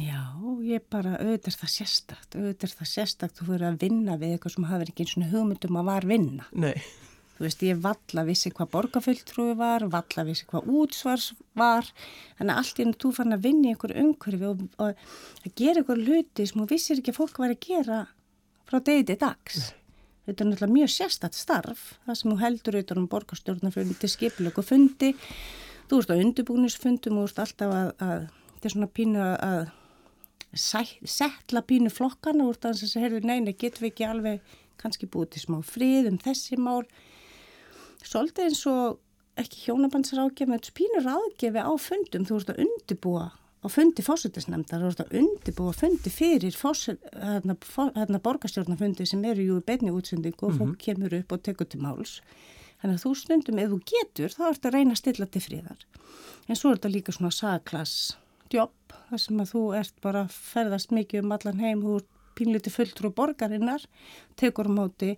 Já, 0.00 0.22
ég 0.66 0.88
bara, 0.92 1.16
auðvitað 1.20 1.52
er 1.52 1.58
það 1.60 1.74
sérstakt, 1.74 2.34
auðvitað 2.36 2.66
er 2.68 2.74
það 2.78 2.90
sérstakt, 2.94 3.38
þú 3.38 3.46
verður 3.52 3.68
að 3.70 3.84
vinna 3.84 4.16
við 4.20 4.34
eitthvað 4.34 4.56
sem 4.56 4.66
hafa 4.70 4.88
ekki 4.88 5.06
eins 5.06 5.14
og 5.16 5.30
hugmyndum 5.34 5.78
að 5.80 5.88
var 5.90 6.08
vinna. 6.10 6.48
Nei, 6.52 6.74
Þú 7.40 7.46
veist, 7.46 7.62
ég 7.64 7.78
valla 7.80 8.22
vissi 8.28 8.50
hvað 8.52 8.68
borgarfylltrúi 8.74 9.54
var, 9.56 9.86
valla 9.88 10.22
vissi 10.28 10.44
hvað 10.50 10.66
útsvars 10.76 11.30
var, 11.56 11.86
þannig 12.36 12.52
að 12.52 12.58
allt 12.60 12.80
í 12.82 12.84
enn 12.84 12.92
þú 13.00 13.12
fann 13.16 13.32
að 13.32 13.46
vinna 13.46 13.70
í 13.70 13.72
einhver 13.72 13.94
umhverfi 13.96 14.44
og, 14.50 14.66
og 14.76 15.46
að 15.46 15.54
gera 15.56 15.80
einhver 15.80 16.02
hluti 16.04 16.44
sem 16.50 16.60
þú 16.60 16.66
vissir 16.68 17.00
ekki 17.00 17.14
að 17.14 17.16
fólk 17.16 17.40
var 17.40 17.54
að 17.54 17.62
gera 17.64 18.02
frá 18.68 18.76
degi 18.84 19.06
til 19.08 19.16
dags. 19.24 19.70
Þetta 20.28 20.44
er 20.44 20.50
náttúrulega 20.50 20.76
mjög 20.76 20.92
sérstatt 20.98 21.40
starf, 21.40 21.86
það 22.04 22.20
sem 22.20 22.28
þú 22.28 22.38
heldur 22.42 22.76
auðvitað 22.76 23.00
um 23.00 23.10
borgarstjórnafundi, 23.16 24.12
skipilöku 24.18 24.66
fundi, 24.74 25.14
þú 25.88 26.02
ert 26.02 26.12
á 26.12 26.20
undirbúnisfundum 26.20 27.22
og 27.22 27.24
þú 27.24 27.32
ert 27.32 27.44
alltaf 27.46 27.76
að, 27.78 27.90
að 28.04 28.26
þetta 28.52 28.68
er 28.68 28.76
svona 28.76 28.94
pínu 29.00 29.24
að, 29.24 29.72
setla 30.56 31.62
pínu 31.62 31.90
flokkana 31.94 32.48
úr 32.48 32.58
þess 32.58 32.82
að 32.82 32.92
segja, 32.94 33.20
neina, 33.22 33.52
getum 33.52 33.84
við 33.84 33.92
ekki 33.92 34.06
alveg 34.08 34.56
kannski 34.80 35.06
búið 35.06 35.34
til 35.34 35.44
smá 35.44 35.60
frið 35.66 36.10
um 36.10 36.18
þessi 36.18 36.58
mál. 36.58 36.84
Svolítið 38.00 38.48
eins 38.48 38.64
og 38.70 38.98
ekki 39.40 39.66
hjónabandsrákjaf, 39.66 40.48
með 40.50 40.72
pínu 40.76 41.04
ráðgefi 41.04 41.62
á 41.62 41.72
fundum, 41.80 42.26
þú 42.26 42.40
ert 42.40 42.52
að 42.54 42.62
undirbúa 42.64 43.26
á 43.60 43.66
fundi 43.68 44.02
fósittisnefndar, 44.04 44.80
þú 44.80 44.90
ert 44.90 45.02
að 45.04 45.16
undirbúa 45.20 45.74
fundi 45.76 46.12
fyrir 46.12 46.56
hérna, 46.56 47.56
hérna 47.96 48.22
borgarstjórnafundi 48.24 49.06
sem 49.06 49.24
eru 49.28 49.44
í 49.44 49.58
beinni 49.64 49.92
útsendingu 49.92 50.48
og 50.48 50.56
fólk 50.56 50.66
mm 50.66 50.72
-hmm. 50.72 50.84
kemur 50.84 51.14
upp 51.14 51.32
og 51.32 51.42
tekur 51.42 51.66
til 51.68 51.80
máls. 51.80 52.20
Þannig 52.80 52.96
að 52.96 53.04
þú 53.04 53.14
stundum, 53.14 53.58
ef 53.58 53.70
þú 53.70 53.80
getur, 53.84 54.30
þá 54.32 54.44
ert 54.48 54.64
að 54.66 54.72
reyna 54.72 54.92
að 54.92 54.96
stilla 54.96 55.26
til 55.26 55.42
fríðar. 55.42 55.80
En 56.48 56.56
svo 56.56 56.70
er 56.70 56.76
þetta 56.76 56.88
líka 56.88 57.12
svona 57.12 57.30
sagklass 57.30 58.16
jobb, 58.54 58.96
þar 59.10 59.22
sem 59.24 59.42
að 59.42 59.52
þú 59.54 59.62
ert 59.80 60.00
bara 60.04 60.24
að 60.26 60.38
ferðast 60.50 60.94
mikið 60.94 61.24
um 61.24 61.36
allan 61.36 61.62
heim, 61.62 61.84
þú 61.84 62.00
ert 62.00 62.10
pínliti 62.38 62.72
fulltrú 62.72 63.12
borgarinnar, 63.14 63.84
tekur 64.40 64.70
á 64.70 64.72
móti 64.72 65.14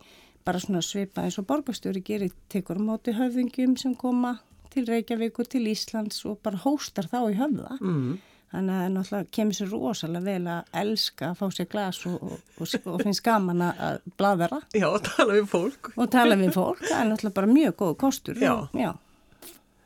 bara 0.46 0.58
svona 0.62 0.82
svipa 0.82 1.22
eins 1.22 1.38
og 1.38 1.46
borgarstjóri 1.50 2.02
gerir, 2.04 2.34
tekur 2.50 2.80
á 2.80 2.82
móti 2.82 3.14
höfðingjum 3.14 3.76
sem 3.78 3.94
koma 3.94 4.38
til 4.72 4.88
Reykjavíkur, 4.88 5.46
til 5.52 5.68
Íslands 5.70 6.24
og 6.28 6.40
bara 6.42 6.60
hóstar 6.64 7.08
þá 7.10 7.18
í 7.28 7.38
höfða. 7.38 7.76
Mm. 7.80 8.12
Þannig 8.52 8.78
að 8.78 8.90
náttúrulega 8.92 9.28
kemur 9.32 9.56
sér 9.56 9.70
rosalega 9.72 10.24
vel 10.26 10.48
að 10.52 10.74
elska 10.82 11.30
að 11.30 11.38
fá 11.38 11.54
sér 11.56 11.68
glas 11.72 12.00
og, 12.08 12.18
og, 12.26 12.40
og, 12.60 12.74
og 12.92 12.98
finnst 13.00 13.22
gaman 13.24 13.64
að 13.64 14.10
bladara. 14.20 14.58
Já, 14.76 14.90
og 14.90 15.00
tala 15.06 15.38
við 15.38 15.46
fólk. 15.48 15.92
Og 15.96 16.10
tala 16.12 16.36
við 16.40 16.52
fólk, 16.58 16.82
það 16.84 16.98
er 16.98 17.08
náttúrulega 17.08 17.38
bara 17.38 17.52
mjög 17.52 17.78
góð 17.80 17.94
kostur. 18.02 18.42
Já. 18.42 18.52
Já. 18.76 18.90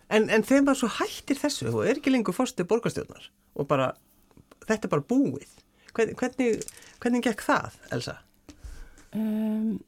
En, 0.07 0.29
en 0.31 0.45
þegar 0.47 0.67
maður 0.69 0.83
svo 0.85 0.91
hættir 1.01 1.41
þessu, 1.41 1.71
þú 1.75 1.83
er 1.83 1.99
ekki 1.99 2.13
lengur 2.15 2.37
fórstuð 2.37 2.69
borgarstjórnar 2.71 3.31
og 3.57 3.69
bara, 3.71 3.91
þetta 4.69 4.87
er 4.87 4.93
bara 4.93 5.09
búið. 5.11 5.51
Hvernig, 5.97 6.17
hvernig, 6.21 6.67
hvernig 7.03 7.25
gekk 7.25 7.43
það, 7.47 7.79
Elsa? 7.97 8.19
Um, 9.17 9.79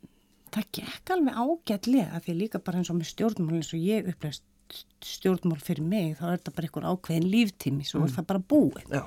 það 0.54 0.70
gekk 0.78 1.12
alveg 1.14 1.38
ágætlega 1.38 2.22
því 2.24 2.36
líka 2.38 2.60
bara 2.64 2.80
eins 2.80 2.90
og 2.92 2.98
með 2.98 3.10
stjórnmál 3.12 3.58
eins 3.58 3.74
og 3.76 3.82
ég 3.84 4.08
upplegst 4.10 4.46
stjórnmál 5.04 5.60
fyrir 5.64 5.84
mig 5.86 6.16
þá 6.18 6.24
er 6.28 6.38
þetta 6.38 6.54
bara 6.56 6.68
einhver 6.68 6.88
ákveðin 6.92 7.28
líftími 7.32 7.86
svo 7.88 8.02
mm. 8.02 8.06
er 8.08 8.14
það 8.16 8.26
bara 8.32 8.44
búið 8.52 8.90
Já. 8.92 9.02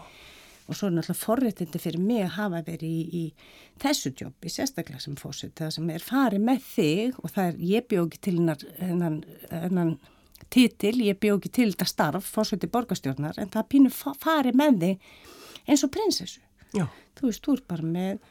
og 0.65 0.77
svo 0.77 0.87
er 0.87 0.95
náttúrulega 0.95 1.21
forréttindi 1.21 1.81
fyrir 1.81 2.05
mig 2.05 2.23
að 2.25 2.35
hafa 2.37 2.61
verið 2.69 2.87
í, 2.87 3.21
í 3.21 3.81
þessu 3.81 4.13
jobbi 4.17 4.53
sérstaklega 4.53 5.03
sem 5.03 5.17
fósitt 5.19 5.57
það 5.61 5.75
sem 5.77 5.91
er 5.93 6.05
farið 6.05 6.47
með 6.47 6.65
þig 6.71 7.21
og 7.21 7.35
það 7.35 7.51
er 7.51 7.61
ég 7.71 7.87
bjóki 7.91 8.21
til 8.21 8.37
hennan, 8.41 9.21
títil, 10.49 10.95
ég 11.05 11.19
bjóki 11.21 11.51
til 11.53 11.71
þetta 11.71 11.89
starf 11.89 12.31
fósitt 12.35 12.65
í 12.65 12.71
borgastjórnar 12.71 13.37
en 13.41 13.51
það 13.53 13.69
pínu 13.73 13.91
farið 13.93 14.57
með 14.57 14.79
þig 14.85 15.11
eins 15.67 15.85
og 15.85 15.93
prinsessu 15.93 16.41
Já. 16.73 16.87
þú 17.19 17.27
veist, 17.27 17.43
þú 17.45 17.57
ert 17.57 17.67
bara 17.69 17.85
með 17.85 18.25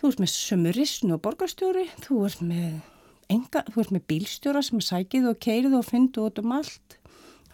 þú 0.00 0.10
ert 0.10 0.20
með 0.20 0.34
sömuristn 0.34 1.14
og 1.16 1.22
borgastjóri 1.24 1.86
þú 2.04 2.24
ert 2.26 2.44
með 2.44 2.76
enga, 3.32 3.62
þú 3.72 3.82
ert 3.82 3.94
með 3.94 4.04
bílstjóra 4.10 4.62
sem 4.64 4.82
sækið 4.84 5.30
og 5.32 5.40
keirið 5.42 5.78
og 5.78 5.86
fyndið 5.86 6.28
út 6.28 6.42
um 6.42 6.54
allt. 6.58 6.98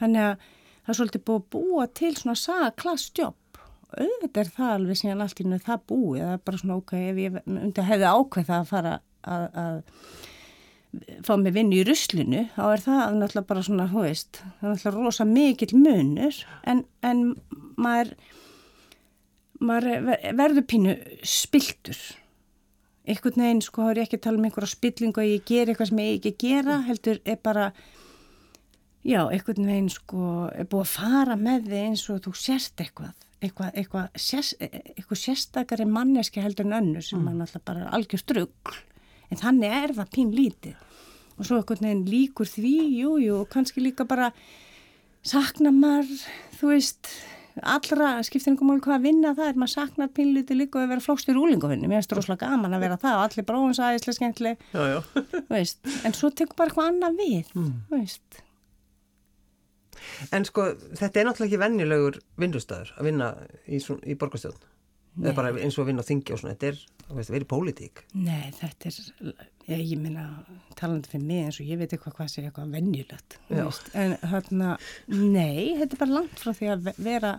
Þannig 0.00 0.26
að 0.26 0.48
það 0.82 0.92
er 0.92 0.98
svolítið 0.98 1.24
búið 1.28 1.40
að 1.40 1.46
búa 1.54 1.86
til 2.00 2.12
svona 2.18 2.36
sagklassjobb. 2.40 3.62
Auðvitað 3.92 4.42
er 4.42 4.52
það 4.56 4.74
alveg 4.74 5.00
síðan 5.00 5.24
allt 5.24 5.40
í 5.40 5.46
nöðu 5.46 5.66
það 5.66 5.86
búið. 5.92 6.20
Það 6.22 6.34
er 6.34 6.44
bara 6.48 6.60
svona 6.62 6.78
ok, 6.80 6.94
ef 6.98 7.22
ég 7.22 7.40
undir 7.52 7.88
hefði 7.88 8.12
ákveð 8.12 8.48
það 8.50 8.58
að 8.58 8.70
fara 8.72 8.94
að, 9.22 9.46
að 9.62 9.80
fá 11.24 11.36
mig 11.40 11.54
vinn 11.56 11.72
í 11.72 11.82
ruslinu, 11.88 12.46
þá 12.56 12.62
er 12.66 12.82
það 12.84 13.18
náttúrulega 13.18 13.48
bara 13.48 13.64
svona, 13.64 13.88
hú 13.92 14.04
veist, 14.04 14.42
það 14.60 14.66
er 14.68 14.74
náttúrulega 14.74 15.06
rosa 15.06 15.26
mikill 15.28 15.76
munur 15.78 16.40
en, 16.68 16.82
en 17.00 17.22
maður, 17.80 18.12
maður 19.62 20.10
verður 20.36 20.68
pínu 20.68 20.98
spiltur 21.24 22.02
einhvern 23.08 23.42
veginn 23.42 23.64
sko 23.64 23.88
har 23.88 23.98
ég 23.98 24.06
ekki 24.06 24.20
að 24.20 24.24
tala 24.26 24.38
um 24.38 24.46
einhverja 24.46 24.74
spillingu 24.76 25.22
að 25.22 25.32
ég 25.32 25.48
ger 25.48 25.70
eitthvað 25.70 25.90
sem 25.90 26.02
ég 26.02 26.14
ekki 26.20 26.34
gera 26.44 26.78
heldur 26.86 27.18
er 27.24 27.40
bara 27.42 27.72
já, 29.02 29.24
einhvern 29.24 29.68
veginn 29.72 29.90
sko 29.90 30.28
er 30.52 30.68
búið 30.70 30.84
að 30.84 30.92
fara 30.92 31.38
með 31.40 31.68
þig 31.72 31.88
eins 31.88 32.06
og 32.12 32.22
þú 32.26 32.34
sérst 32.38 32.84
eitthvað 32.84 33.16
eitthvað, 33.42 33.72
eitthvað, 33.80 34.20
sérst, 34.22 34.54
eitthvað 34.62 35.22
sérstakari 35.24 35.86
manneski 35.88 36.42
heldur 36.44 36.68
en 36.68 36.78
önnu 36.78 37.02
sem 37.02 37.18
mm. 37.18 37.26
mann 37.26 37.42
alltaf 37.42 37.64
bara 37.66 37.86
er 37.86 37.96
algjör 37.96 38.22
strugg 38.22 38.76
en 39.32 39.40
þannig 39.40 39.76
er 39.80 39.94
það 39.96 40.10
pín 40.16 40.32
lítið 40.36 40.88
og 41.38 41.46
svo 41.48 41.58
einhvern 41.58 41.86
veginn 41.88 42.08
líkur 42.08 42.48
því, 42.48 42.74
jújú, 42.92 43.12
jú, 43.24 43.36
og 43.42 43.48
kannski 43.52 43.82
líka 43.82 44.04
bara 44.08 44.30
sakna 45.26 45.72
maður, 45.74 46.26
þú 46.58 46.74
veist 46.74 47.12
allra 47.60 48.14
skiptir 48.24 48.52
einhver 48.52 48.68
mál 48.68 48.80
hvað 48.80 48.96
að 48.96 49.06
vinna 49.06 49.32
það 49.36 49.50
er 49.50 49.58
maður 49.60 49.72
saknar 49.74 50.12
pinliti 50.16 50.56
líka 50.56 50.80
að 50.80 50.94
vera 50.94 51.04
flókstur 51.04 51.40
úlingafinni, 51.40 51.88
mér 51.88 52.00
finnst 52.00 52.12
það 52.12 52.20
rosalega 52.20 52.48
gaman 52.48 52.76
að 52.76 52.84
vera 52.86 53.00
það 53.02 53.18
og 53.18 53.24
allir 53.26 53.46
bróðinsæðislega 53.50 54.16
skemmtileg 54.18 54.56
en 56.08 56.16
svo 56.16 56.32
tekur 56.32 56.56
bara 56.56 56.72
eitthvað 56.72 56.90
annað 56.92 57.20
við 57.20 57.52
mm. 57.58 57.74
En 60.34 60.46
sko 60.48 60.64
þetta 60.98 61.20
er 61.20 61.28
náttúrulega 61.28 61.50
ekki 61.50 61.60
vennilegur 61.60 62.16
vinnustæður 62.40 62.94
að 62.96 63.08
vinna 63.10 63.28
í, 63.68 63.78
í 63.78 64.16
borgarstjórn 64.18 64.64
er 65.20 65.36
bara 65.36 65.52
eins 65.52 65.76
og 65.76 65.84
að 65.84 65.92
vinna 65.92 66.04
á 66.04 66.08
þingi 66.08 66.34
og 66.34 66.40
svona, 66.40 66.56
þetta 66.56 66.72
er 66.72 67.30
verið 67.32 67.48
pólitík. 67.50 68.02
Nei, 68.16 68.50
þetta 68.56 68.90
er, 68.90 68.98
ég, 69.68 69.84
ég 69.92 70.00
minna 70.00 70.26
talandi 70.78 71.10
fyrir 71.12 71.24
mig 71.28 71.46
eins 71.46 71.60
og 71.60 71.68
ég 71.68 71.80
veit 71.80 71.92
eitthvað 71.92 72.18
hvað 72.18 72.30
sé 72.32 72.44
eitthvað 72.46 72.76
vennilegt 72.76 73.38
en 73.52 74.14
hérna, 74.32 74.76
nei, 75.08 75.72
þetta 75.80 75.96
er 75.96 76.02
bara 76.04 76.18
langt 76.20 76.40
frá 76.40 76.54
því 76.56 76.70
að 76.72 76.92
vera 76.96 77.32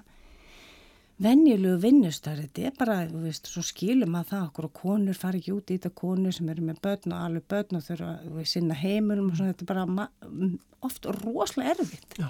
venjulegu 1.24 1.80
vinnustar 1.82 2.42
þetta 2.42 2.68
er 2.68 2.76
bara, 2.78 2.98
þú 3.10 3.24
veist, 3.24 3.50
svo 3.50 3.64
skilum 3.66 4.18
að 4.20 4.34
það 4.34 4.46
okkur 4.50 4.68
og 4.70 4.76
konur 4.82 5.18
fari 5.18 5.42
ekki 5.42 5.56
út 5.56 5.72
í 5.72 5.78
þetta 5.78 5.94
konur 5.98 6.36
sem 6.36 6.50
eru 6.52 6.66
með 6.66 6.82
börn 6.84 7.16
og 7.16 7.26
alveg 7.30 7.48
börn 7.54 7.80
og 7.80 7.88
þurfa 7.88 8.14
að 8.28 8.46
sinna 8.50 8.78
heimunum 8.78 9.32
og 9.32 9.40
svona, 9.40 9.56
þetta 9.56 9.66
er 9.66 9.74
bara 9.74 10.62
oft 10.84 11.10
rosalega 11.24 11.78
erfitt. 11.78 12.20
Já 12.20 12.30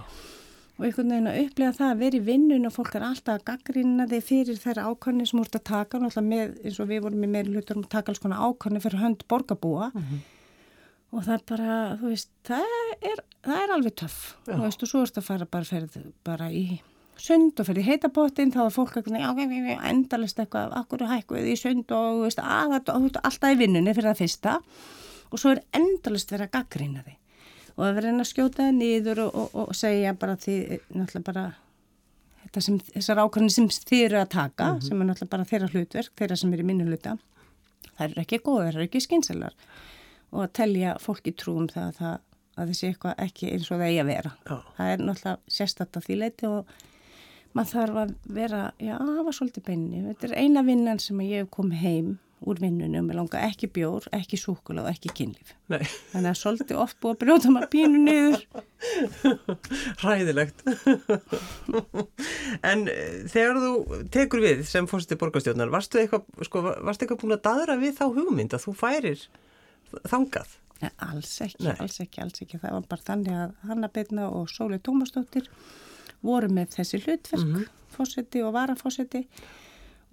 og 0.73 0.85
einhvern 0.87 1.11
veginn 1.13 1.29
að 1.29 1.39
upplega 1.43 1.75
það 1.77 1.91
að 1.91 1.99
vera 2.01 2.17
í 2.17 2.23
vinnun 2.27 2.67
og 2.67 2.73
fólk 2.73 2.95
er 2.97 3.03
alltaf 3.05 3.35
að 3.37 3.43
gaggrina 3.49 4.07
þig 4.09 4.23
fyrir 4.25 4.61
þeirra 4.61 4.85
ákvæmni 4.89 5.27
sem 5.29 5.41
úrst 5.43 5.57
að 5.59 5.65
taka. 5.69 5.99
Með, 6.01 6.55
eins 6.65 6.79
og 6.81 6.89
við 6.89 7.03
vorum 7.05 7.27
í 7.27 7.29
meiri 7.29 7.53
hlutur 7.53 7.77
um 7.77 7.85
að 7.85 7.91
taka 7.93 8.13
alls 8.13 8.23
konar 8.23 8.41
ákvæmni 8.47 8.81
fyrir 8.81 9.03
hönd 9.03 9.27
borgarbúa. 9.29 9.91
Mm 9.93 10.01
-hmm. 10.01 10.23
og 11.13 11.23
það 11.27 11.33
er 11.33 11.43
bara, 11.51 11.97
veist, 12.01 12.29
það 12.43 12.65
er, 13.01 13.23
það 13.45 13.63
er 13.63 13.75
alveg 13.77 13.95
töff. 13.95 14.35
Og 14.47 14.53
þú 14.55 14.61
veist, 14.63 14.83
og 14.83 14.89
svo 14.89 15.01
erst 15.01 15.17
að 15.17 15.29
fara 15.29 15.45
bara, 15.45 15.63
ferð, 15.63 15.97
bara 16.23 16.49
í 16.49 16.81
sund 17.17 17.59
og 17.59 17.65
fyrir 17.65 17.83
heitapottin. 17.83 18.51
Þá 18.51 18.65
er 18.65 18.73
fólk 18.73 18.97
ekki 18.97 19.77
endalist 19.89 20.39
eitthvað, 20.39 20.73
akkur 20.73 21.05
hækkuð 21.05 21.45
í 21.53 21.55
sund? 21.55 21.91
Og 21.91 22.23
veist, 22.25 22.39
að, 22.39 22.81
alltaf 22.89 23.51
í 23.51 23.57
vinnunni 23.61 23.93
fyrir 23.93 24.09
það 24.09 24.21
fyrsta. 24.25 24.61
Og 25.29 25.39
svo 25.39 25.51
er 25.51 25.61
endalist 25.71 26.31
verið 26.31 26.49
að 26.49 26.55
gaggrina 26.57 27.03
þig 27.05 27.22
og 27.75 27.83
að 27.87 27.95
vera 27.97 28.13
að 28.13 28.29
skjóta 28.29 28.65
það 28.67 28.79
niður 28.79 29.21
og, 29.25 29.35
og, 29.35 29.53
og 29.63 29.75
segja 29.77 30.13
bara 30.13 30.35
því 30.39 30.57
náttúrulega 30.93 31.27
bara 31.33 31.45
sem, 32.61 32.77
þessar 32.93 33.23
ákvæmni 33.23 33.53
sem 33.53 33.69
þið 33.71 34.03
eru 34.07 34.19
að 34.21 34.29
taka 34.35 34.67
mm 34.67 34.75
-hmm. 34.77 34.87
sem 34.87 35.01
er 35.01 35.07
náttúrulega 35.09 35.35
bara 35.35 35.49
þeirra 35.51 35.71
hlutverk 35.73 36.13
þeirra 36.19 36.37
sem 36.37 36.53
er 36.53 36.59
í 36.59 36.67
minnu 36.69 36.85
hluta 36.85 37.17
það 37.97 38.05
eru 38.09 38.21
ekki 38.21 38.39
góð, 38.39 38.59
það 38.61 38.67
eru 38.67 38.83
ekki 38.83 39.01
skynsælar 39.01 39.55
og 40.31 40.43
að 40.43 40.53
telja 40.53 40.95
fólki 40.99 41.31
trúum 41.31 41.67
það 41.67 41.87
að, 41.87 41.93
það, 41.97 42.17
að 42.57 42.67
þessi 42.69 42.87
eitthvað 42.87 43.13
ekki 43.17 43.51
eins 43.51 43.71
og 43.71 43.77
það 43.77 43.87
eigi 43.87 44.01
að 44.01 44.11
vera 44.11 44.31
Já. 44.45 44.57
það 44.77 44.91
er 44.93 45.05
náttúrulega 45.07 45.37
sérstatt 45.47 45.97
af 45.97 46.05
því 46.05 46.15
leiti 46.17 46.45
og 46.49 46.65
maður 47.53 47.71
þarf 47.73 47.95
að 48.03 48.13
vera 48.25 48.61
já, 48.79 48.97
það 48.97 49.23
var 49.25 49.37
svolítið 49.37 49.65
beinni 49.67 50.03
þetta 50.07 50.27
er 50.27 50.37
eina 50.41 50.63
vinnan 50.63 50.99
sem 50.99 51.21
ég 51.21 51.43
hef 51.43 51.49
komið 51.53 51.83
heim 51.85 52.19
úr 52.49 52.59
vinnunum, 52.61 53.09
ég 53.11 53.17
langa 53.17 53.41
ekki 53.47 53.69
bjór, 53.73 54.05
ekki 54.15 54.37
súkula 54.39 54.83
og 54.83 54.89
ekki 54.91 55.11
kynlíf. 55.17 55.53
Nei. 55.71 55.81
Þannig 56.11 56.29
að 56.31 56.39
svolítið 56.39 56.81
oft 56.83 56.97
búið 57.03 57.13
að 57.13 57.21
brjóta 57.23 57.53
maður 57.53 57.69
pínu 57.73 58.01
niður. 58.03 58.43
Ræðilegt. 60.03 60.63
en 62.71 62.83
eh, 62.91 63.23
þegar 63.31 63.61
þú 63.63 64.01
tekur 64.13 64.43
við 64.43 64.65
sem 64.69 64.89
fórstu 64.91 65.17
borgarstjórnar, 65.21 65.71
varstu 65.73 66.03
eitthvað, 66.03 66.27
sko, 66.49 66.65
varstu 66.83 67.07
eitthvað 67.07 67.23
búin 67.23 67.37
að 67.37 67.45
dadra 67.47 67.79
við 67.81 67.97
þá 68.01 68.05
hugmynd 68.19 68.57
að 68.57 68.67
þú 68.67 68.75
færir 68.83 69.25
þangað? 70.11 70.59
Nei, 70.83 70.91
alls 71.07 71.33
ekki, 71.45 71.63
Nei. 71.63 71.75
alls 71.79 71.99
ekki, 72.03 72.23
alls 72.25 72.43
ekki. 72.43 72.59
Það 72.59 72.77
var 72.77 72.87
bara 72.91 73.07
þannig 73.07 73.41
að 73.45 73.57
Hanna 73.69 73.91
Beitna 73.93 74.29
og 74.35 74.49
Sóli 74.51 74.81
Tómasdóttir 74.83 75.47
voru 76.23 76.49
með 76.51 76.77
þessi 76.77 76.99
hlutverk, 77.03 77.43
mm 77.43 77.53
-hmm. 77.55 77.83
fórseti 77.93 78.41
og 78.43 78.55
varafórseti 78.55 79.27
og 79.27 79.61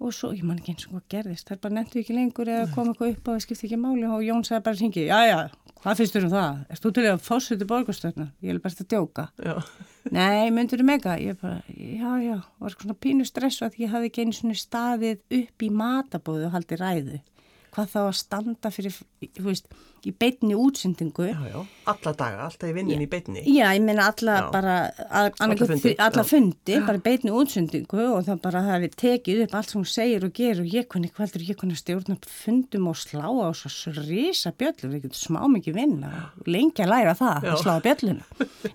svo, 0.09 0.31
ég 0.33 0.45
man 0.47 0.57
ekki 0.57 0.73
eins 0.73 0.87
og 0.87 0.95
hvað 0.95 1.03
gerðist, 1.13 1.47
það 1.47 1.55
er 1.55 1.61
bara 1.65 1.75
nettu 1.77 1.99
ekki 2.01 2.15
lengur 2.17 2.49
eða 2.49 2.69
kom 2.73 2.89
eitthvað 2.89 3.11
upp 3.13 3.27
og 3.27 3.35
það 3.35 3.43
skipti 3.45 3.67
ekki 3.67 3.79
máli 3.81 4.07
og 4.09 4.23
Jón 4.25 4.45
sagði 4.47 4.63
bara 4.65 4.79
hringi, 4.79 5.03
já 5.05 5.19
já, 5.29 5.37
hvað 5.83 5.99
finnst 5.99 6.17
þú 6.17 6.21
um 6.23 6.33
það? 6.33 6.59
Erst 6.73 6.85
þú 6.85 6.93
til 6.97 7.05
að 7.11 7.23
fórsötu 7.27 7.67
borgastöðna? 7.69 8.27
Ég 8.41 8.53
vil 8.55 8.63
bara 8.63 8.75
þetta 8.77 8.95
djóka. 8.95 9.27
Já. 9.45 9.55
Nei, 10.17 10.49
myndur 10.55 10.81
þú 10.81 10.87
mega? 10.89 11.17
Ég 11.21 11.37
bara, 11.41 11.61
já, 11.77 12.11
já, 12.25 12.37
var 12.63 12.77
svona 12.77 12.97
pínu 13.05 13.27
stress 13.29 13.61
og 13.61 13.69
að 13.69 13.83
ég 13.83 13.93
hafi 13.93 14.09
ekki 14.09 14.25
einu 14.25 14.37
svona 14.39 14.57
staðið 14.57 15.21
upp 15.41 15.67
í 15.67 15.69
matabóðu 15.83 16.49
og 16.49 16.55
haldið 16.57 16.81
ræðu 16.81 17.21
hvað 17.71 17.93
þá 17.93 18.01
að 18.03 18.11
standa 18.19 18.69
fyrir, 18.73 18.95
þú 19.37 19.45
veist, 19.47 19.67
í 20.01 20.11
beitni 20.17 20.55
útsendingu. 20.57 21.27
Já, 21.29 21.37
já, 21.51 21.59
alla 21.91 22.11
daga, 22.17 22.45
alltaf 22.47 22.71
í 22.71 22.73
vinnin 22.73 23.03
í 23.03 23.07
beitni. 23.09 23.43
Já, 23.45 23.67
ég 23.75 23.83
meina 23.85 24.07
alla 24.09 24.37
Já. 24.39 24.47
bara, 24.53 24.75
Alla 25.13 25.57
fundi, 25.59 25.93
alla 26.01 26.23
fundi, 26.25 26.77
bara 26.87 26.97
í 26.97 27.03
beitni 27.05 27.33
útsendingu 27.37 28.01
og 28.07 28.25
það 28.25 28.41
bara 28.47 28.63
hafi 28.65 28.89
tekið 29.03 29.43
upp 29.45 29.55
allt 29.59 29.69
sem 29.71 29.79
hún 29.83 29.87
segir 29.91 30.25
og 30.25 30.33
gerir 30.39 30.63
og 30.65 30.73
ég 30.73 30.89
kunni 30.89 31.11
kvældur, 31.13 31.45
ég 31.45 31.59
kunni 31.61 31.77
stjórna 31.77 32.17
fundum 32.25 32.89
og 32.91 32.97
slá 32.97 33.29
á 33.29 33.47
svo 33.53 33.93
risa 34.01 34.51
bjöllur, 34.57 34.89
við 34.95 35.05
getum 35.05 35.21
smá 35.21 35.41
mikið 35.53 35.77
vinna, 35.83 36.11
lengi 36.49 36.81
að 36.81 36.91
læra 36.95 37.15
það, 37.21 37.45
Já. 37.45 37.53
að 37.53 37.63
slá 37.63 37.73
bjölluna. 37.85 38.25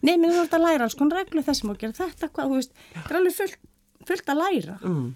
Nei, 0.06 0.14
menn 0.16 0.30
þú 0.30 0.42
ert 0.46 0.58
að 0.60 0.66
læra 0.68 0.86
alls 0.86 0.94
konar 1.02 1.24
reglu 1.24 1.42
þessum 1.42 1.74
og 1.74 1.82
gera 1.82 1.98
þetta, 2.04 2.30
hvað, 2.30 2.52
þú 2.54 2.60
veist, 2.62 2.76
það 2.94 3.10
er 3.10 3.20
alveg 3.20 3.38
fullt, 3.42 3.58
fullt 4.06 4.30
að 4.36 4.44
læra. 4.44 4.78
Mm. 4.86 5.06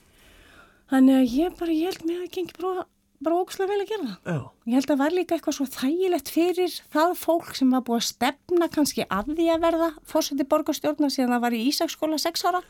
Þannig 0.91 1.21
að 1.21 1.35
ég 1.39 1.53
bara, 1.61 1.71
ég 1.77 1.93
held 1.93 2.03
mér 2.09 2.17
að 2.19 2.25
það 2.27 2.33
gengi 2.35 2.57
bara, 2.59 2.87
bara 3.25 3.41
ókslega 3.43 3.71
vel 3.71 3.81
að 3.85 3.91
gera 3.91 4.07
það. 4.07 4.19
Já, 4.33 4.39
Ég 4.71 4.77
held 4.79 4.93
að 4.95 5.01
var 5.03 5.15
líka 5.17 5.37
eitthvað 5.37 5.57
svo 5.57 5.67
þægilegt 5.75 6.31
fyrir 6.33 6.77
það 6.95 7.17
fólk 7.21 7.51
sem 7.59 7.73
var 7.75 7.83
búið 7.87 8.01
að 8.01 8.07
stefna 8.11 8.69
kannski 8.73 9.07
að 9.09 9.33
því 9.39 9.49
að 9.55 9.65
verða 9.67 9.91
fórseti 10.13 10.47
borgarstjórna 10.53 11.11
síðan 11.13 11.35
það 11.37 11.45
var 11.45 11.57
í 11.59 11.65
Ísaksskóla 11.71 12.21
sex 12.23 12.47
ára. 12.49 12.63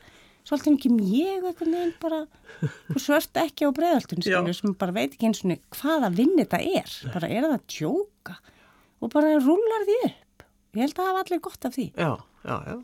Svolítið 0.48 0.76
ekki 0.78 0.90
ég 1.12 1.44
eitthvað 1.50 1.70
neginn 1.74 1.94
bara 2.00 2.20
og 2.90 3.00
svört 3.02 3.36
ekki 3.42 3.68
á 3.68 3.70
skilju 3.76 4.54
sem 4.56 4.74
bara 4.80 4.94
veit 4.96 5.12
ekki 5.12 5.28
eins 5.28 5.42
og 5.44 5.52
hvaða 5.76 6.08
vinn 6.16 6.32
þetta 6.38 6.62
er. 6.80 6.94
Bara 7.12 7.28
er 7.28 7.44
það 7.44 7.56
að 7.58 7.66
tjóka 7.76 8.38
og 9.00 9.12
bara 9.12 9.36
rúlar 9.38 9.84
því 9.86 9.98
upp. 10.08 10.46
Ég 10.74 10.86
held 10.86 10.94
að 10.94 11.02
það 11.02 11.10
hafa 11.10 11.22
allir 11.26 11.42
gott 11.44 11.68
af 11.68 11.76
því. 11.76 11.86
já, 11.94 12.10
já, 12.48 12.56
já. 12.70 12.78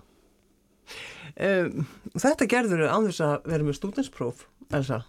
Um, 1.37 1.87
þetta 2.15 2.47
gerður 2.49 2.85
þess 3.09 3.21
að 3.25 3.49
vera 3.51 3.67
með 3.67 3.79
stúdenspróf, 3.81 4.45
Elsa. 4.77 5.01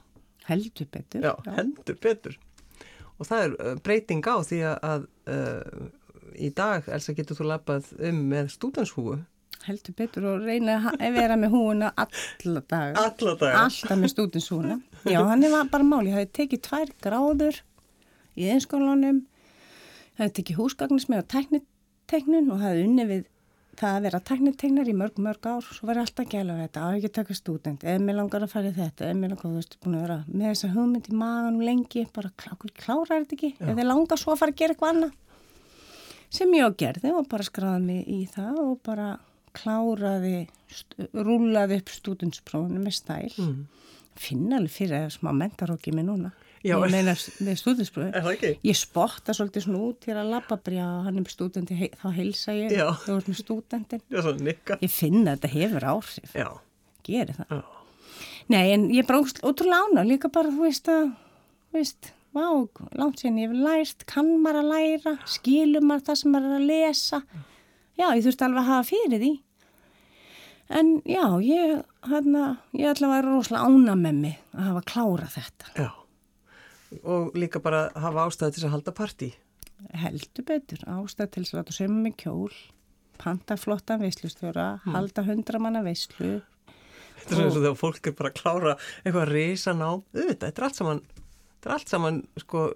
Heldur 0.48 0.88
betur. 0.92 1.28
Já, 1.28 1.34
hendur 1.58 2.00
betur. 2.02 2.38
Og 3.18 3.30
það 3.30 3.46
er 3.46 3.56
uh, 3.58 3.80
breyting 3.84 4.28
á 4.30 4.36
því 4.46 4.60
að, 4.74 5.08
uh, 5.32 5.88
í 6.38 6.52
dag, 6.58 6.86
Elsa, 6.94 7.16
getur 7.18 7.40
þú 7.40 7.50
lappað 7.52 7.90
um 8.10 8.22
með 8.32 8.52
stúdenshúu. 8.54 9.18
Heldur 9.68 9.96
betur 9.98 10.28
og 10.30 10.46
reyna 10.48 10.78
að 10.94 11.16
vera 11.18 11.36
með 11.40 11.56
húuna 11.56 11.90
alla 11.98 12.62
daga. 12.62 13.08
Alla 13.08 13.34
daga. 13.40 13.64
Alltaf 13.66 13.98
með 14.00 14.14
stúdinshúna. 14.14 14.78
Já, 15.10 15.18
hann 15.28 15.48
var 15.52 15.72
bara 15.72 15.88
máli. 15.88 16.14
Það 16.14 16.22
hefði 16.22 16.36
tekið 16.40 16.62
tvær 16.68 16.94
gráður 17.04 17.58
í 18.38 18.52
einskólanum. 18.54 19.24
Það 20.14 20.24
hefði 20.24 20.36
tekið 20.40 20.62
húsgagnismið 20.62 21.24
og 21.24 21.28
tekniteknun 21.34 22.54
og 22.54 22.62
það 22.62 22.70
hefði 22.70 22.86
unni 22.88 23.08
við 23.10 23.26
það 23.78 23.96
að 23.98 24.06
vera 24.08 24.20
tekniteknar 24.30 24.90
í 24.90 24.96
mörg, 24.98 25.20
mörg 25.22 25.48
ár. 25.50 25.68
Svo 25.76 25.88
var 25.90 26.00
ég 26.00 26.08
alltaf 26.08 26.28
gæla 26.32 26.56
við 26.56 26.66
þetta. 26.66 26.84
Á 26.84 26.88
ekki 26.96 27.12
taka 27.18 27.38
stúdent. 27.38 27.86
Ef 27.86 28.02
mér 28.04 28.18
langar 28.18 28.46
að 28.46 28.54
fara 28.54 28.72
í 28.72 28.76
þetta, 28.76 29.12
ef 29.12 29.20
mér 29.20 29.34
langar, 29.34 29.46
þú 29.46 29.54
veist, 29.60 29.78
búin 29.84 29.98
að 29.98 30.04
vera 30.06 30.18
með 30.32 30.50
þessa 30.50 30.72
hugmynd 30.74 31.08
í 31.08 31.20
maganum 31.22 31.64
lengi, 31.68 32.04
bara 32.16 32.34
klá, 32.42 32.52
klárar 32.82 33.24
þetta 33.24 33.38
ekki. 33.38 33.52
Ef 33.60 33.72
þið 33.72 33.90
langar 33.92 34.22
svo 34.22 34.34
að 34.34 34.42
fara 34.42 34.56
að 34.56 34.62
gera 34.62 34.76
eitthvað 34.76 34.94
annað. 34.96 35.16
Sem 36.38 36.58
ég 36.58 36.68
á 36.68 36.72
gerði 36.84 37.14
og 37.16 37.30
bara 37.32 37.48
skráði 37.48 37.84
mig 37.86 38.12
í 38.12 38.20
það 38.34 38.60
og 38.66 38.74
bara 38.88 39.08
kláraði, 39.58 40.42
rúlaði 41.16 41.80
upp 41.82 41.94
stúdentsprófunu 41.94 42.82
með 42.84 42.98
stæl. 42.98 43.32
Mm. 43.40 43.62
Finna 44.18 44.60
alveg 44.60 44.74
fyrir 44.74 45.06
að 45.06 45.16
smá 45.16 45.32
mentaróki 45.38 45.94
mig 45.96 46.06
núna. 46.08 46.34
Já. 46.66 46.74
Ég 46.74 46.82
meina 46.82 47.04
með. 48.02 48.16
Er 48.18 48.30
ekki? 48.32 48.52
Ég 48.66 48.76
spotta 48.80 49.34
svolítið 49.38 49.66
svona 49.68 49.82
út 49.88 50.00
til 50.04 50.16
að 50.18 50.30
labba 50.34 50.58
brjá 50.58 50.86
hann 51.06 51.18
er 51.22 51.30
stúdenti, 51.32 51.76
hei, 51.78 51.90
þá 52.02 52.08
heilsa 52.18 52.56
ég 52.58 52.72
Já. 52.74 52.88
þú 53.06 53.18
ert 53.20 53.28
með 53.32 53.40
nikka. 54.48 54.78
Ég 54.82 54.92
finna 54.92 55.34
að 55.36 55.38
þetta 55.42 55.52
hefur 55.54 55.86
áhrif, 55.94 56.34
Já, 56.36 56.48
geri 57.04 57.34
það. 57.38 57.52
já, 57.58 57.64
Nei, 58.50 58.72
en 58.74 58.90
ég 58.96 59.06
bara 59.08 59.20
ógst- 59.22 59.42
ótrúlega 59.44 59.86
ána, 59.92 60.04
líka 60.08 60.32
bara, 60.32 60.50
þú 60.50 60.64
veist 60.66 60.88
að, 60.88 61.10
þú 61.72 61.78
veist, 61.82 62.12
vá, 62.34 62.46
langt 62.96 63.20
síðan 63.20 63.40
ég 63.42 63.50
hef 63.52 63.58
lært, 63.68 64.06
kann 64.08 64.30
maður 64.42 64.62
að 64.64 64.72
læra, 64.72 65.14
skilur 65.28 65.82
maður 65.84 66.06
það 66.08 66.18
sem 66.22 66.32
maður 66.32 66.54
er 66.56 66.60
að 66.62 66.68
lesa. 66.72 67.22
Já, 67.98 68.08
ég 68.16 68.24
þurfti 68.24 68.46
alveg 68.48 68.62
að 68.64 68.72
hafa 68.72 68.88
fyrir 68.88 69.20
því. 69.20 69.34
En 70.70 71.02
já, 71.08 71.24
ég, 71.44 71.84
hérna, 72.08 72.58
ég 72.76 72.90
ætla 72.92 73.08
að 73.08 73.14
vera 73.16 73.32
rosalega 73.36 73.68
ána 73.68 73.96
með 73.96 74.18
mig 74.26 74.38
að 74.56 74.64
hafa 74.72 74.82
klárað 74.92 75.36
þetta. 75.38 75.72
já. 75.76 75.92
Og 77.04 77.36
líka 77.36 77.60
bara 77.64 77.88
hafa 78.00 78.28
ástæði 78.28 78.58
til 78.58 78.66
að 78.68 78.74
halda 78.78 78.94
partí. 78.96 79.32
Heldur 79.94 80.46
betur, 80.48 80.82
ástæð 80.90 81.32
til 81.36 81.44
að 81.44 81.54
láta 81.60 81.76
sömu 81.76 82.00
með 82.06 82.16
kjól, 82.24 82.54
panta 83.22 83.58
flottan 83.60 84.02
veislustjóra, 84.02 84.68
halda 84.88 85.26
hundra 85.28 85.62
manna 85.62 85.84
veislu. 85.86 86.40
Þetta 87.18 87.28
er 87.28 87.36
svona 87.36 87.46
eins 87.48 87.58
og 87.58 87.64
þegar 87.66 87.80
fólk 87.82 88.10
er 88.10 88.16
bara 88.18 88.32
að 88.32 88.40
klára 88.40 88.74
eitthvað 89.04 89.32
risa 89.34 89.74
ná. 89.78 89.88
Þetta, 90.16 90.50
er 90.50 90.68
allt 90.68 90.80
saman, 90.80 91.02
er 91.66 91.74
allt 91.76 91.94
saman, 91.94 92.20
sko, 92.42 92.68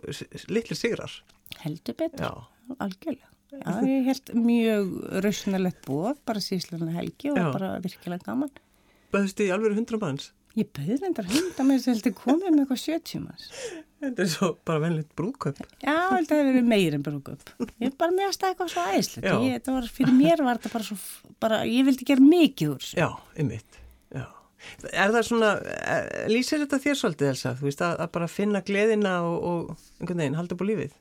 litli 0.51 0.77
sigrar. 0.77 1.13
Heldur 1.61 1.97
betur, 1.97 2.25
Já. 2.25 2.75
algjörlega. 2.77 3.27
Já, 3.51 3.81
ég 3.83 4.05
held 4.07 4.29
mjög 4.39 4.91
rausnarlegt 5.25 5.81
bóð, 5.83 6.19
bara 6.27 6.39
síðslega 6.39 6.93
helgi 6.95 7.33
og 7.33 7.39
Já. 7.39 7.47
bara 7.51 7.71
virkilega 7.83 8.23
gaman. 8.29 8.51
Bæðist 9.11 9.41
í 9.43 9.49
alveg 9.51 9.75
hundra 9.75 9.99
manns. 9.99 10.29
Ég 10.55 10.69
bauði 10.75 10.97
reyndar 11.01 11.27
hundar 11.27 11.67
með 11.67 11.85
þess 11.85 12.07
að 12.07 12.15
komið 12.15 12.47
með 12.53 12.61
eitthvað 12.63 12.81
70 12.85 13.25
manns. 13.25 13.49
Þetta 14.01 14.23
er 14.23 14.29
svo 14.31 14.47
bara 14.65 14.81
venlegt 14.81 15.11
brúðkaup. 15.19 15.59
Já, 15.83 15.93
það 15.93 16.31
hefur 16.33 16.47
verið 16.47 16.69
meir 16.71 16.95
en 16.97 17.03
brúkup. 17.05 17.51
Ég 17.77 17.91
er 17.91 17.97
bara 18.01 18.15
með 18.15 18.31
að 18.31 18.37
stæða 18.37 18.53
eitthvað 18.55 18.71
svo 18.73 18.85
þetta 19.45 19.75
var, 19.75 19.89
fyrir 19.99 20.15
mér 20.17 20.41
var 20.47 20.57
þetta 20.57 20.73
bara 20.73 20.87
svo, 20.87 20.97
bara, 21.43 21.61
ég 21.69 21.85
vildi 21.85 22.07
gera 22.09 22.25
mikið 22.25 22.73
úr 22.73 22.81
þessu. 22.81 22.97
Já, 22.97 23.09
ymmit. 23.43 23.81
Er 24.93 25.11
það 25.13 25.23
svona, 25.25 25.51
eh, 25.65 26.27
lýsir 26.29 26.61
þetta 26.61 26.79
þér 26.81 26.97
svolítið, 26.99 27.29
Elsa? 27.33 27.53
Þú 27.57 27.67
veist, 27.67 27.81
að, 27.85 27.95
að 28.03 28.11
bara 28.17 28.27
finna 28.29 28.61
gleðina 28.65 29.13
og, 29.25 29.37
og 29.41 29.87
einhvern 29.99 30.21
veginn, 30.21 30.37
halda 30.37 30.55
upp 30.55 30.61
á 30.61 30.69
lífið? 30.69 30.97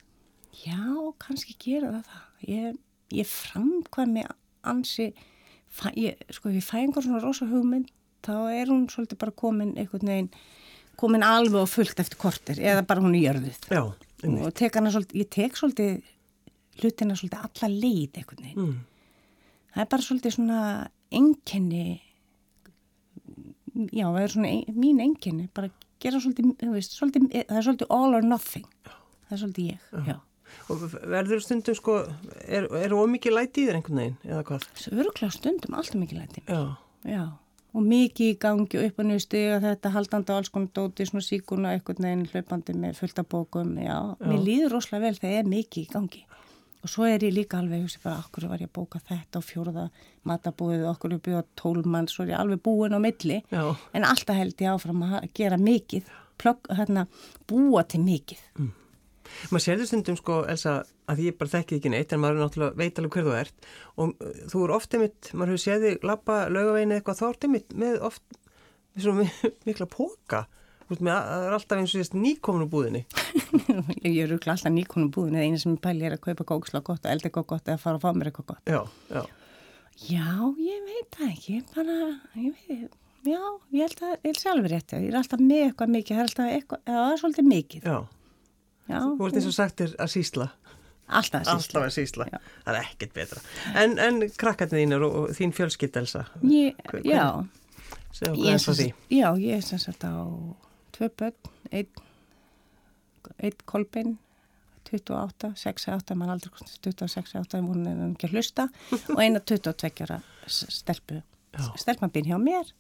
Já, 0.65 0.81
kannski 1.23 1.57
gera 1.61 1.91
það 1.93 2.07
það. 2.13 2.23
Ég, 2.49 2.79
ég 3.21 3.29
framkvæmi 3.31 4.25
ansi, 4.73 5.11
fæ, 5.69 5.91
ég, 5.97 6.25
sko, 6.33 6.53
ég 6.55 6.65
fæ 6.65 6.79
einhver 6.81 7.05
svona 7.05 7.23
rosa 7.23 7.49
hugmynd, 7.51 7.93
þá 8.25 8.35
er 8.53 8.73
hún 8.73 8.89
svolítið 8.93 9.21
bara 9.21 9.37
komin 9.45 9.77
einhvern 9.77 10.13
veginn, 10.13 10.33
komin 11.01 11.25
alveg 11.27 11.63
og 11.63 11.71
fullt 11.71 12.01
eftir 12.03 12.21
kortir, 12.21 12.61
eða 12.61 12.85
bara 12.87 13.03
hún 13.05 13.17
í 13.17 13.25
jörðuð. 13.25 13.59
Já. 13.73 13.83
Og 14.31 14.55
tek 14.57 14.77
svolítið, 14.77 15.17
ég 15.17 15.29
tek 15.33 15.57
svolítið 15.57 16.01
hlutina 16.81 17.17
svolítið 17.17 17.45
alla 17.49 17.71
leið. 17.73 18.19
Mm. 18.55 18.73
Það 19.75 19.85
er 19.85 19.91
bara 19.95 20.07
svolítið 20.07 20.35
svona 20.37 20.63
enkenni, 21.21 21.85
já, 23.91 24.07
það 24.07 24.23
er 24.23 24.35
svona 24.35 24.51
ein, 24.51 24.75
mín 24.77 25.01
enkenni, 25.05 25.49
bara 25.57 25.71
gera 26.03 26.21
svolítið, 26.21 26.53
veist, 26.75 26.97
svolítið, 26.99 27.31
það 27.39 27.61
er 27.61 27.69
svolítið 27.69 27.95
all 27.97 28.19
or 28.19 28.27
nothing. 28.27 28.69
Það 28.85 29.37
er 29.37 29.43
svolítið 29.45 29.73
ég, 29.73 29.89
já. 30.11 30.19
Og 30.71 30.81
verður 30.91 31.43
stundum, 31.45 31.77
sko, 31.79 31.97
er, 32.43 32.67
er 32.81 32.95
ómikið 32.95 33.37
læti 33.37 33.63
í 33.63 33.69
þér 33.69 33.77
einhvern 33.79 34.01
veginn, 34.01 34.17
eða 34.27 34.41
hvað? 34.49 34.65
Öruglega 34.91 35.35
stundum, 35.37 35.77
alltaf 35.79 36.01
mikið 36.01 36.23
læti. 36.25 36.43
Já, 36.51 36.63
Já, 37.09 37.23
og 37.75 37.85
mikið 37.87 38.33
í 38.33 38.39
gangi 38.43 38.79
og 38.81 38.87
upp 38.89 38.99
og 39.03 39.07
niður 39.07 39.23
stiga 39.25 39.61
þetta 39.63 39.93
haldandi 39.95 40.33
á 40.33 40.39
alls 40.41 40.51
konar 40.51 40.73
dóti, 40.75 41.07
svona 41.07 41.23
síkuna, 41.27 41.75
einhvern 41.77 42.03
veginn 42.07 42.27
hlaupandi 42.33 42.75
með 42.75 42.99
fullta 42.99 43.23
bókum, 43.23 43.77
já. 43.79 43.97
Mér 44.25 44.43
líður 44.47 44.75
rosalega 44.77 45.07
vel 45.07 45.21
þegar 45.21 45.39
er 45.45 45.51
mikið 45.55 45.85
í 45.85 45.93
gangi. 45.93 46.25
Og 46.81 46.89
svo 46.89 47.05
er 47.05 47.21
ég 47.21 47.35
líka 47.37 47.59
alveg, 47.61 47.83
hugsi 47.85 48.01
bara, 48.01 48.23
okkur 48.25 48.47
var 48.49 48.63
ég 48.63 48.71
að 48.71 48.77
bóka 48.79 49.03
þetta 49.05 49.39
á 49.39 49.43
fjórða 49.45 49.83
matabúið, 50.25 50.87
okkur 50.89 51.13
er 51.13 51.23
byggjað 51.27 51.49
tólmann, 51.61 52.09
svo 52.09 52.25
er 52.25 52.33
ég 52.33 52.41
alveg 52.41 52.63
búin 52.65 52.97
á 52.97 53.01
milli. 53.01 53.43
já, 53.53 53.77
En 53.93 54.05
alltaf 54.09 54.37
held 54.37 54.57
ég 54.57 54.73
áfram 54.73 55.03
að 55.05 55.29
gera 55.37 55.59
mikið, 55.61 56.09
plögg, 56.41 56.71
hérna, 56.73 57.07
búa 57.47 57.85
til 57.85 58.01
mikið. 58.01 58.41
maður 59.51 59.63
sér 59.63 59.77
þetta 59.77 59.87
stundum, 59.87 60.17
sko, 60.17 60.45
Elsa, 60.49 60.83
að 61.11 61.23
ég 61.27 61.37
bara 61.41 61.53
þekki 61.57 61.79
ekki 61.81 61.91
neitt, 61.93 62.13
en 62.15 62.23
maður 62.23 62.39
er 62.39 62.45
náttúrulega 62.45 62.79
veit 62.81 63.01
alveg 63.03 63.17
hver 63.19 63.27
þú 63.29 63.35
ert 63.41 63.69
og 63.97 64.15
uh, 64.23 64.39
þú 64.53 64.63
er 64.67 64.75
oft 64.77 64.95
einmitt, 64.97 65.33
maður 65.35 65.53
hefur 65.57 65.65
séð 65.67 65.85
þig 65.89 66.07
lappa 66.11 66.39
laugaveginu 66.53 66.97
eitthvað, 66.99 67.21
þá 67.21 67.27
er 67.33 67.39
einmitt 67.49 67.77
með 67.85 67.99
oft 68.11 68.39
með 68.95 69.05
svona 69.07 69.25
mi- 69.25 69.51
mikla 69.71 69.89
póka, 69.91 70.45
veist, 70.91 71.03
með 71.07 71.13
að- 71.17 71.29
það 71.31 71.49
er 71.49 71.57
alltaf 71.59 71.83
eins 71.83 71.95
og 71.97 72.05
sést 72.05 72.17
nýkomin 72.19 72.65
úr 72.67 72.71
búðinni. 72.73 73.03
ég 74.07 74.23
er 74.25 74.31
rúglega 74.33 74.55
alltaf 74.57 74.73
nýkonum 74.75 75.11
búin, 75.15 75.37
eða 75.39 75.47
eina 75.51 75.61
sem 75.63 75.75
ég 75.77 75.83
pæli 75.85 76.07
er 76.09 76.17
að 76.17 76.25
kaupa 76.29 76.47
kóksla 76.55 76.81
gott, 76.87 77.05
elda 77.07 77.29
eitthvað 77.31 77.47
gott 77.55 77.69
eða 77.71 77.83
fara 77.85 78.01
að 78.01 78.07
fá 78.07 78.11
mér 78.19 78.31
eitthvað 78.33 78.49
gott. 78.55 78.65
Já, 78.71 78.81
já, 79.15 79.23
Já, 80.01 80.25
ég 80.57 80.85
veit 80.87 81.11
það 81.19 81.27
ekki, 81.35 81.57
bara, 81.75 81.95
ég 82.41 82.55
veit, 82.71 82.95
já, 83.29 83.41
ég 83.77 83.83
held 83.85 83.99
að, 84.07 84.13
ég 84.15 84.31
held 84.31 84.39
sjálfur 84.41 84.73
rétt, 84.73 84.95
ég 84.97 85.09
er 85.11 85.19
alltaf 85.21 85.43
með 85.45 85.65
eitthvað 85.67 85.91
mikið, 85.93 86.15
það 86.15 86.23
er 86.23 86.29
alltaf 86.31 86.53
eitthvað, 86.55 86.81
það 86.89 87.11
er 87.11 87.21
svolítið 87.21 87.49
mikið, 87.51 87.85
já. 87.91 87.99
já, 88.95 89.01
Þú 89.19 89.27
ert 89.29 89.37
eins 89.43 89.49
og 89.51 89.57
sagtir 89.59 89.93
að 90.01 90.13
sísla. 90.15 90.47
Alltaf 91.19 91.43
að 91.47 91.53
Alltaf 91.55 91.83
að 91.87 91.93
sísla. 91.97 92.27
Já. 92.33 92.39
Það 92.67 92.79
er 92.79 92.89
ekkert 92.89 93.13
betra. 93.19 93.43
En, 93.83 93.99
en 93.99 94.21
krakkarnir 94.41 94.83
þínar 94.85 95.05
og, 95.09 95.15
og 95.25 95.35
þín 95.39 95.53
fjölskyld, 95.57 95.97
Elsa, 96.03 96.25
Ég, 96.47 96.79
Hver- 96.91 97.07
já, 97.09 97.25
okkur 97.37 98.37
ég 98.45 98.55
er 98.55 98.65
og 98.73 98.79
því. 98.81 98.89
já, 99.17 99.29
ég 99.41 99.57
er 99.59 99.67
sem 99.67 99.79
sagt 99.83 100.05
á 100.07 100.13
tvö 100.97 101.09
börn, 101.21 101.53
einn, 101.71 101.89
einn 103.41 103.59
kolbein, 103.69 104.17
28, 104.91 105.53
68, 105.55 106.17
maður 106.19 106.33
aldrei 106.35 106.51
hvort 106.57 106.73
26, 106.83 107.35
28, 107.39 107.61
hún 107.69 107.85
er 107.87 108.01
ekki 108.09 108.27
að 108.27 108.33
hlusta 108.35 108.65
og 109.15 109.21
eina 109.23 109.39
22 109.47 110.03
ára 110.09 110.17
s- 110.51 110.65
stelpu, 110.81 111.21
býr 112.11 112.27
hjá 112.33 112.39
mér 112.43 112.73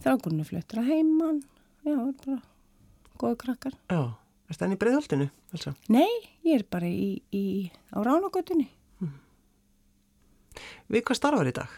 þrákunni 0.00 0.46
fluttur 0.48 0.80
að 0.80 0.88
heiman 0.94 1.42
já, 1.84 1.92
það 1.92 2.14
bara 2.24 2.38
góðu 3.20 3.36
krakkar 3.42 3.76
Já, 3.92 4.00
er 4.50 4.58
það 4.58 4.66
enn 4.66 4.74
í 4.74 4.80
breiðholtinu, 4.82 5.28
Elsa? 5.56 5.74
nei, 5.92 6.10
ég 6.46 6.60
er 6.60 6.66
bara 6.70 6.88
í, 6.90 7.20
í 7.32 7.44
á 7.94 7.98
ránagötunni 8.06 8.68
Við 10.90 11.04
hvað 11.06 11.16
starfar 11.20 11.48
í 11.48 11.54
dag? 11.54 11.70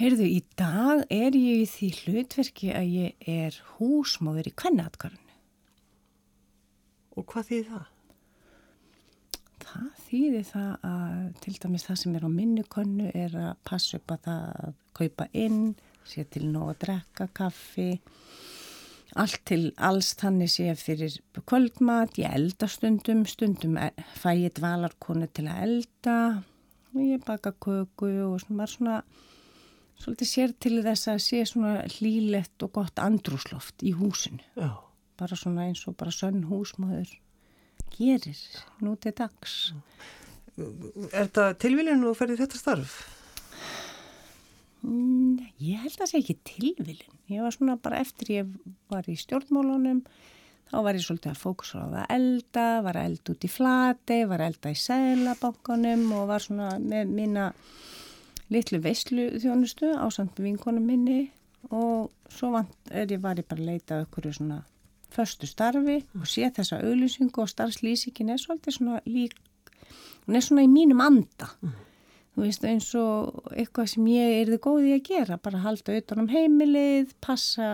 heyrðu, 0.00 0.26
í 0.26 0.40
dag 0.58 1.04
er 1.12 1.36
ég 1.38 1.62
í 1.62 1.66
því 1.70 1.88
hlutverki 2.00 2.70
að 2.74 2.86
ég 2.94 3.28
er 3.30 3.56
húsmóður 3.76 4.48
í 4.50 4.54
kvennaatkarinu 4.58 5.34
Og 7.18 7.26
hvað 7.30 7.48
þýð 7.50 7.70
það? 7.72 7.88
Það 9.60 9.88
þýðir 10.06 10.44
það 10.50 10.70
að 10.88 11.24
til 11.44 11.54
dæmis 11.62 11.84
það 11.86 11.98
sem 12.00 12.14
er 12.18 12.24
á 12.26 12.30
minnukönnu 12.32 13.10
er 13.14 13.34
að 13.38 13.50
passa 13.70 13.98
upp 14.00 14.14
að 14.14 14.22
það 14.26 14.46
að 14.64 14.78
kaupa 15.00 15.26
inn, 15.44 15.60
sé 16.10 16.24
til 16.32 16.46
nóg 16.50 16.72
að 16.72 16.80
drekka 16.86 17.26
kaffi, 17.38 17.90
allt 19.18 19.40
til 19.48 19.70
alls 19.76 20.12
þannig 20.20 20.52
sé 20.52 20.74
fyrir 20.78 21.16
kvöldmat, 21.48 22.18
ég 22.20 22.34
elda 22.36 22.68
stundum, 22.70 23.24
stundum 23.26 23.78
e- 23.80 23.94
fæ 24.20 24.34
ég 24.36 24.54
dvalarkonu 24.58 25.28
til 25.34 25.48
að 25.50 25.64
elda 25.66 26.18
og 26.90 27.00
ég 27.02 27.24
baka 27.24 27.52
köku 27.52 28.10
og 28.26 28.38
svona, 28.42 28.56
maður 28.60 28.74
svona 28.74 29.00
svolítið 30.00 30.30
sér 30.30 30.54
til 30.62 30.76
þess 30.84 31.10
að 31.12 31.22
sé 31.24 31.42
svona 31.48 31.74
hlýlegt 31.96 32.66
og 32.66 32.72
gott 32.78 33.02
andrúsloft 33.02 33.84
í 33.86 33.92
húsinu 33.98 34.42
Já, 34.56 34.72
bara 35.20 35.38
svona 35.38 35.68
eins 35.68 35.84
og 35.90 35.98
bara 36.00 36.14
sönn 36.14 36.46
húsmaður 36.48 37.12
gerir 37.96 38.38
nú 38.80 38.94
til 38.96 39.12
dags. 39.16 39.72
er 40.56 41.26
þetta 41.26 41.50
tilviljun 41.60 42.06
og 42.08 42.16
ferði 42.18 42.40
þetta 42.44 42.60
starf? 42.60 43.00
Mm, 44.80 45.40
ég 45.60 45.80
held 45.82 45.92
að 45.92 46.02
það 46.02 46.10
sé 46.10 46.20
ekki 46.20 46.36
tilvilin. 46.48 47.16
Ég 47.30 47.44
var 47.44 47.54
svona 47.54 47.76
bara 47.80 48.00
eftir 48.00 48.32
ég 48.34 48.52
var 48.90 49.08
í 49.10 49.16
stjórnmálunum, 49.20 50.00
þá 50.70 50.76
var 50.86 50.96
ég 50.96 51.04
svolítið 51.04 51.32
að 51.32 51.42
fókusra 51.42 51.84
á 51.84 51.86
það 51.90 52.00
að 52.00 52.14
elda, 52.16 52.66
var 52.86 52.98
að 52.98 53.08
elda 53.10 53.34
út 53.34 53.44
í 53.46 53.50
flati, 53.50 54.18
var 54.30 54.44
elda 54.46 54.72
í 54.72 54.78
sælabankanum 54.80 56.06
og 56.16 56.26
var 56.30 56.46
svona 56.46 56.70
með 56.80 57.12
mína 57.18 57.50
litlu 58.50 58.80
veislu 58.82 59.28
þjónustu 59.42 59.92
á 59.94 60.06
samt 60.10 60.40
vinkonum 60.42 60.86
minni 60.86 61.20
og 61.70 62.10
svo 62.32 62.54
vant, 62.56 62.74
ég 62.90 63.20
var 63.22 63.38
ég 63.38 63.46
bara 63.46 63.60
að 63.60 63.68
leita 63.68 64.00
okkur 64.06 64.30
svona 64.32 64.62
förstu 65.10 65.46
starfi 65.50 66.00
og 66.18 66.26
sé 66.30 66.48
þessa 66.54 66.80
auðlýsingu 66.84 67.42
og 67.42 67.50
starfslýsingin 67.50 68.32
er 68.32 68.40
svolítið 68.40 68.76
svona 68.78 69.00
lík, 69.06 69.36
hún 70.26 70.38
er 70.38 70.44
svona 70.46 70.66
í 70.66 70.70
mínum 70.70 71.02
anda. 71.04 71.50
Þú 72.30 72.44
veist 72.46 72.64
eins 72.64 72.88
og 72.94 73.40
eitthvað 73.50 73.88
sem 73.90 74.04
ég 74.12 74.36
erði 74.44 74.58
góði 74.62 74.92
að 74.94 75.02
gera, 75.10 75.36
bara 75.42 75.60
halda 75.64 75.96
utan 75.98 76.22
um 76.22 76.28
heimilið, 76.30 77.10
passa, 77.20 77.66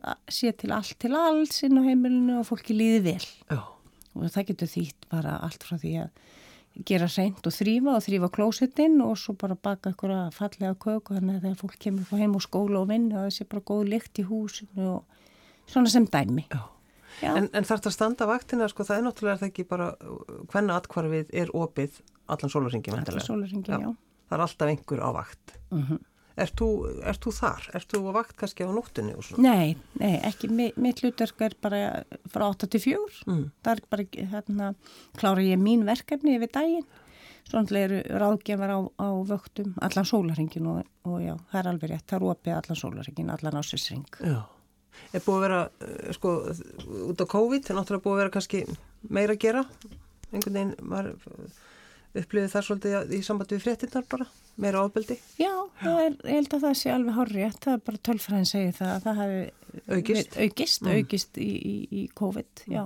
að 0.00 0.32
sé 0.32 0.52
til 0.56 0.72
allt 0.74 0.96
til 1.02 1.12
alls 1.18 1.60
inn 1.66 1.76
á 1.76 1.82
heimilinu 1.84 2.38
og 2.40 2.46
fólki 2.48 2.76
líði 2.76 3.02
vel. 3.10 3.26
Já, 3.52 3.60
Og 4.18 4.32
það 4.34 4.48
getur 4.48 4.70
þýtt 4.72 5.04
bara 5.12 5.36
allt 5.46 5.62
frá 5.68 5.76
því 5.78 5.92
að 6.02 6.08
gera 6.88 7.06
seint 7.10 7.44
og 7.46 7.52
þrýfa 7.54 7.92
og 7.98 8.02
þrýfa 8.06 8.30
klósettinn 8.34 8.96
og 9.04 9.14
svo 9.20 9.34
bara 9.38 9.54
baka 9.58 9.92
eitthvað 9.92 10.32
fallega 10.34 10.74
köku 10.78 11.14
þannig 11.16 11.36
að 11.38 11.44
þegar 11.44 11.60
fólk 11.60 11.78
kemur 11.84 12.08
frá 12.08 12.18
heim 12.22 12.34
og 12.38 12.44
skóla 12.44 12.80
og 12.80 12.88
vinna 12.90 13.20
og 13.20 13.28
það 13.28 13.36
sé 13.36 13.46
bara 13.52 13.64
góð 13.70 13.88
lykt 13.92 14.20
í 14.22 14.26
húsinu 14.26 14.88
og 14.96 15.24
svona 15.68 15.90
sem 15.92 16.06
dæmi. 16.06 16.46
já. 16.48 16.60
Já, 17.18 17.32
En, 17.34 17.48
en 17.52 17.64
þarf 17.66 17.80
þetta 17.80 17.90
að 17.90 17.96
standa 17.96 18.26
vaktina, 18.30 18.68
sko, 18.70 18.84
það 18.86 18.96
er 19.00 19.04
náttúrulega 19.08 19.40
það 19.40 19.48
ekki 19.48 19.64
bara, 19.66 19.86
hvenna 20.52 20.76
atkvarfið 20.78 21.32
er 21.34 21.50
opið 21.56 21.96
allan 22.28 22.50
sólarringi, 22.52 22.90
allar 22.92 23.04
vendarlega. 23.04 23.26
sólaringin, 23.26 23.64
já. 23.86 23.96
Það 24.28 24.36
er 24.38 24.44
alltaf 24.44 24.68
einhver 24.68 25.00
á 25.04 25.10
vakt. 25.16 25.58
Mm 25.72 25.98
Ert 26.38 26.54
þú, 26.54 26.66
ert 27.02 27.18
þú 27.18 27.32
þar? 27.34 27.64
Ert 27.74 27.88
þú 27.90 27.98
á 27.98 28.12
vakt 28.14 28.36
kannski 28.38 28.62
á 28.62 28.70
svona? 28.70 29.42
Nei, 29.42 29.76
nei, 29.98 30.20
ekki, 30.22 30.46
Mi- 30.48 30.72
mitt 30.76 31.00
hlutverk 31.02 31.40
er 31.42 31.54
bara 31.60 32.04
frá 32.30 32.44
8 32.54 32.68
til 32.70 32.80
4, 32.80 33.24
Mm. 33.26 33.50
það 33.64 33.72
er 33.72 33.80
bara, 33.90 34.04
hérna, 34.04 34.74
klára 35.18 35.42
ég 35.42 35.58
mín 35.58 35.82
verkefni 35.84 36.36
yfir 36.38 36.52
daginn, 36.52 36.86
svonlega 37.50 37.88
eru 37.90 38.02
ráðgefar 38.22 38.70
á, 38.70 38.78
á 39.02 39.08
vöktum 39.26 39.74
allan 39.82 40.04
sólaringin 40.06 40.66
og, 40.68 40.86
og 41.04 41.18
já, 41.20 41.34
það 41.50 41.58
er 41.58 41.68
alveg 41.72 41.90
rétt, 41.90 42.06
það 42.06 42.16
er 42.20 42.28
opið 42.30 42.54
allan 42.54 42.80
sólaringin, 42.84 43.30
allan 43.34 43.58
ásisring. 43.58 44.06
Já. 44.22 44.42
Er 45.12 45.20
búið 45.20 45.36
að 45.38 45.40
vera, 45.40 45.70
eh, 45.80 46.12
sko, 46.12 46.28
út 47.10 47.18
á 47.18 47.26
COVID, 47.26 47.66
er 47.70 47.74
náttúrulega 47.74 48.04
búið 48.06 48.14
að 48.14 48.22
vera 48.22 48.30
kannski 48.30 48.76
meira 49.10 49.34
að 49.34 49.40
gera? 49.42 49.66
Einhvern 50.32 50.54
veginn, 50.54 50.76
maður 50.86 51.16
upplifið 52.16 52.52
það 52.54 52.64
svolítið 52.68 53.12
í 53.14 53.20
sambandi 53.26 53.56
við 53.58 53.64
fréttinnar 53.66 54.06
bara, 54.10 54.26
meira 54.58 54.80
ábeldi, 54.86 55.18
Já, 55.38 55.52
það 55.82 55.98
er, 56.06 56.14
ég 56.24 56.38
held 56.38 56.54
að 56.56 56.64
það 56.66 56.76
sé 56.80 56.92
alveg 56.94 57.14
horrið, 57.18 57.58
það 57.64 57.74
er 57.76 57.82
bara 57.88 58.02
tölfræðin 58.08 58.48
segið 58.52 58.78
það 58.78 58.94
að 58.94 59.02
það 59.08 59.20
hafi 59.22 59.42
Aukist? 59.98 60.38
aukist, 60.40 60.82
Mm. 60.82 60.94
aukist 60.96 61.38
í, 61.38 61.48
í, 61.72 61.74
í 61.92 62.02
COVID, 62.18 62.64
já. 62.72 62.84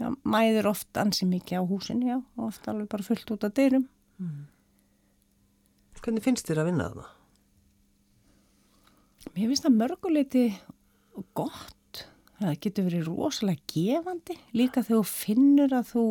já. 0.00 0.08
Mæður 0.24 0.70
oft 0.72 0.96
ansi 0.96 1.26
mikið 1.28 1.60
á 1.60 1.62
húsinu, 1.68 2.08
já, 2.08 2.16
og 2.38 2.46
oft 2.48 2.66
alveg 2.72 2.88
bara 2.88 3.02
fullt 3.06 3.30
út 3.36 3.44
af 3.44 3.52
dyrum. 3.54 3.84
Hvernig 6.04 6.22
finnst 6.24 6.48
þér 6.48 6.62
að 6.64 6.68
vinna 6.72 6.88
þarna? 6.90 7.06
Mér 9.34 9.48
finnst 9.50 9.64
það 9.64 9.76
mörguleiti 9.80 10.42
gott. 11.38 12.04
Það 12.40 12.58
getur 12.60 12.84
verið 12.88 13.06
rosalega 13.08 13.62
gefandi. 13.72 14.36
Líka 14.58 14.82
þegar 14.84 15.00
þú 15.00 15.06
finnur 15.08 15.72
að 15.78 15.86
þú 15.94 16.02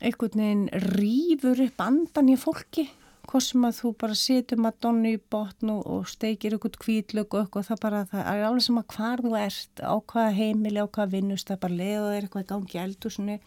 einhvern 0.00 0.40
veginn 0.42 0.64
rýfur 0.96 1.60
upp 1.66 1.82
andan 1.82 2.32
í 2.32 2.38
fólki. 2.40 2.86
Hvað 3.26 3.42
sem 3.42 3.64
að 3.66 3.78
þú 3.80 3.92
bara 3.98 4.16
setur 4.18 4.60
madonna 4.62 5.10
í 5.10 5.20
botn 5.34 5.72
og, 5.74 6.04
steikir 6.06 6.54
eitthvað 6.54 6.76
kvítlög 6.84 7.34
og 7.34 7.40
eitthvað. 7.42 7.68
Það, 7.70 7.80
bara, 7.82 8.02
það 8.12 8.28
er 8.32 8.44
alveg 8.46 8.66
sem 8.66 8.78
að 8.78 8.92
hvar 8.94 9.22
þú 9.24 9.32
ert, 9.40 9.82
á 9.82 9.94
hvaða 10.12 10.34
heimili, 10.36 10.78
á 10.78 10.86
hvaða 10.86 11.12
vinnust, 11.16 11.48
það 11.50 11.62
bara 11.64 11.78
leiða 11.80 12.12
þér 12.12 12.28
eitthvað 12.28 12.44
í 12.44 12.50
gangi 12.52 12.82
eldúsinu. 12.84 13.38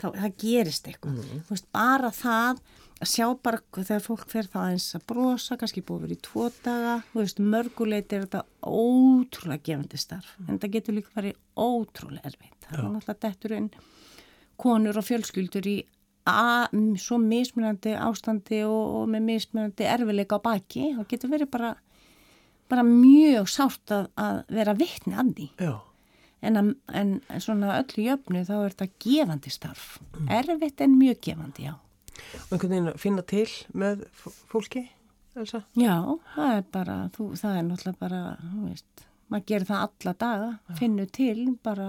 Það, 0.00 0.16
það 0.22 0.38
gerist 0.46 0.88
eitthvað. 0.88 1.20
Þú 1.28 1.56
veist, 1.56 1.68
bara 1.76 2.14
það 2.16 2.64
að 3.02 3.10
sjá 3.10 3.26
bara 3.42 3.60
þegar 3.76 4.04
fólk 4.06 4.26
fer 4.30 4.48
það 4.48 4.72
eins 4.72 4.88
að 4.96 5.06
brosa, 5.12 5.58
kannski 5.60 5.82
búið 5.84 6.04
verið 6.06 6.16
í 6.16 6.24
tvo 6.28 6.48
daga, 6.62 6.98
veist, 7.12 7.40
mörguleiti 7.42 8.16
er 8.16 8.28
þetta 8.28 8.44
ótrúlega 8.62 9.66
gefandi 9.66 9.98
starf, 10.00 10.36
en 10.46 10.60
það 10.62 10.76
getur 10.76 10.96
líka 10.96 11.16
verið 11.18 11.40
ótrúlega 11.58 12.30
erfitt. 12.30 12.60
Það 12.68 12.78
er 12.78 12.92
náttúrulega 12.94 13.24
dettur 13.26 13.56
inn 13.58 13.72
konur 14.62 14.98
og 15.00 15.06
fjölskyldur 15.08 15.66
í 15.68 15.76
a, 16.30 16.68
m- 16.72 16.94
svo 17.02 17.18
mismunandi 17.18 17.96
ástandi 17.98 18.60
og, 18.66 18.82
og 19.02 19.08
með 19.10 19.24
mismunandi 19.30 19.88
erfileika 19.90 20.38
á 20.38 20.44
baki, 20.44 20.92
það 20.98 21.08
getur 21.10 21.32
verið 21.34 21.50
bara, 21.54 21.72
bara 22.70 22.84
mjög 22.86 23.48
sárt 23.50 23.90
að, 23.96 24.06
að 24.22 24.38
vera 24.60 24.76
vittni 24.78 25.16
að 25.18 25.32
því. 25.40 25.48
En, 26.42 26.58
að, 26.58 26.70
en 26.98 27.10
svona 27.42 27.76
öllu 27.80 28.02
jöfnu 28.08 28.40
þá 28.48 28.54
er 28.60 28.72
þetta 28.74 28.88
gefandi 29.04 29.50
starf. 29.54 29.84
Erfitt 30.26 30.80
en 30.82 30.96
mjög 30.98 31.20
gefandi, 31.28 31.68
já. 31.68 31.74
Og 32.46 32.54
einhvern 32.56 32.72
veginn 32.74 32.90
að 32.92 32.98
finna 33.02 33.22
til 33.30 33.46
með 33.78 34.02
fólki, 34.50 34.82
Elsa? 35.38 35.62
Já, 35.78 35.94
það 36.34 36.56
er 36.58 36.64
bara, 36.74 36.96
þú, 37.14 37.28
það 37.40 37.58
er 37.60 37.68
náttúrulega 37.68 38.02
bara, 38.02 38.22
þú 38.42 38.64
veist, 38.68 39.04
maður 39.32 39.46
gerir 39.52 39.68
það 39.70 39.84
alla 39.86 40.14
daga, 40.24 40.50
finnur 40.80 41.08
til, 41.16 41.36
bara, 41.64 41.86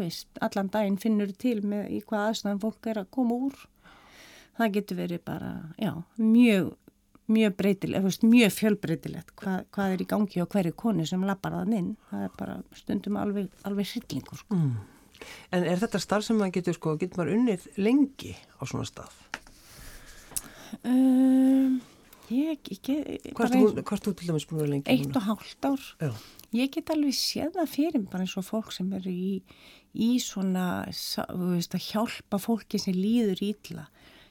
veist, 0.00 0.28
allan 0.44 0.70
daginn 0.72 0.98
finnur 1.00 1.32
til 1.40 1.60
með 1.62 1.90
í 1.96 2.02
hvað 2.04 2.28
aðstæðan 2.30 2.62
fólk 2.64 2.90
er 2.92 3.02
að 3.02 3.10
koma 3.16 3.38
úr. 3.48 3.56
Það 4.58 4.74
getur 4.76 4.98
verið 5.00 5.22
bara, 5.24 5.50
já, 5.80 5.92
mjög, 6.20 6.70
mjög 7.30 7.56
breytilegt, 7.60 8.04
veist, 8.04 8.24
mjög 8.26 8.54
fjölbreytilegt 8.58 9.34
hvað, 9.40 9.60
hvað 9.72 9.94
er 9.94 10.04
í 10.04 10.08
gangi 10.10 10.42
og 10.42 10.50
hverju 10.52 10.74
konu 10.82 11.06
sem 11.08 11.24
lappar 11.28 11.54
það 11.56 11.76
inn. 11.78 11.92
Það 12.10 12.24
er 12.26 12.34
bara 12.38 12.56
stundum 12.76 13.20
alveg, 13.20 13.52
alveg 13.68 13.92
hryllingur. 13.94 14.42
Sko. 14.42 14.58
Mm. 14.58 14.74
En 15.52 15.66
er 15.68 15.80
þetta 15.80 16.00
starf 16.00 16.24
sem 16.26 16.38
maður 16.40 16.56
getur, 16.58 16.76
sko, 16.78 16.96
getur 17.00 17.20
maður 17.20 17.34
unnið 17.38 17.66
lengi 17.80 18.34
á 18.56 18.62
svona 18.64 18.86
stað? 18.88 19.12
Um, 20.86 21.80
ég, 22.30 22.60
ekki, 22.70 22.96
ert 23.32 23.54
þú- 23.54 24.14
til 24.14 24.28
dæmis 24.28 24.46
búin 24.46 24.60
að 24.60 24.62
vera 24.62 24.72
lengi? 24.74 24.88
eitt 24.94 25.16
og 25.16 25.22
hálft 25.26 25.64
ár. 25.66 25.82
Já. 26.00 26.12
Ég 26.52 26.70
get 26.72 26.90
alveg 26.90 27.14
séð 27.14 27.52
það 27.54 27.68
fyrir 27.70 28.10
bara 28.10 28.24
eins 28.24 28.36
og 28.36 28.44
fólk 28.44 28.72
sem 28.72 28.92
eru 28.92 29.10
í, 29.10 29.42
í 29.94 30.12
svona, 30.22 30.86
þú 30.90 31.54
veist, 31.56 31.74
að 31.74 31.88
hjálpa 31.90 32.38
fólki 32.42 32.78
sem 32.82 32.94
líður 32.94 33.42
ítla. 33.50 33.88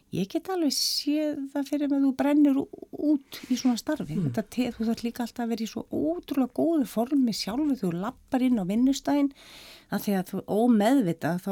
Ég 0.09 0.25
get 0.25 0.47
alveg 0.49 0.71
séð 0.73 1.35
það 1.53 1.67
fyrir 1.69 1.89
með 1.91 2.05
þú 2.07 2.11
brennir 2.17 2.55
út 2.57 3.35
í 3.53 3.57
svona 3.59 3.77
starfi. 3.77 4.15
Þetta, 4.17 4.43
te- 4.49 4.71
þú 4.73 4.87
þarf 4.87 5.03
líka 5.05 5.21
alltaf 5.21 5.43
að 5.43 5.51
vera 5.51 5.61
í 5.61 5.67
svo 5.69 5.83
ótrúlega 5.93 6.55
góðu 6.57 6.87
formi 6.89 7.35
sjálfu 7.37 7.75
þú 7.77 7.91
lappar 7.93 8.41
inn 8.41 8.57
á 8.57 8.65
vinnustæðin. 8.65 9.29
Að 9.93 10.01
því 10.07 10.15
að 10.17 10.31
þú 10.31 10.41
ómeðvita 10.55 11.35
þá, 11.45 11.51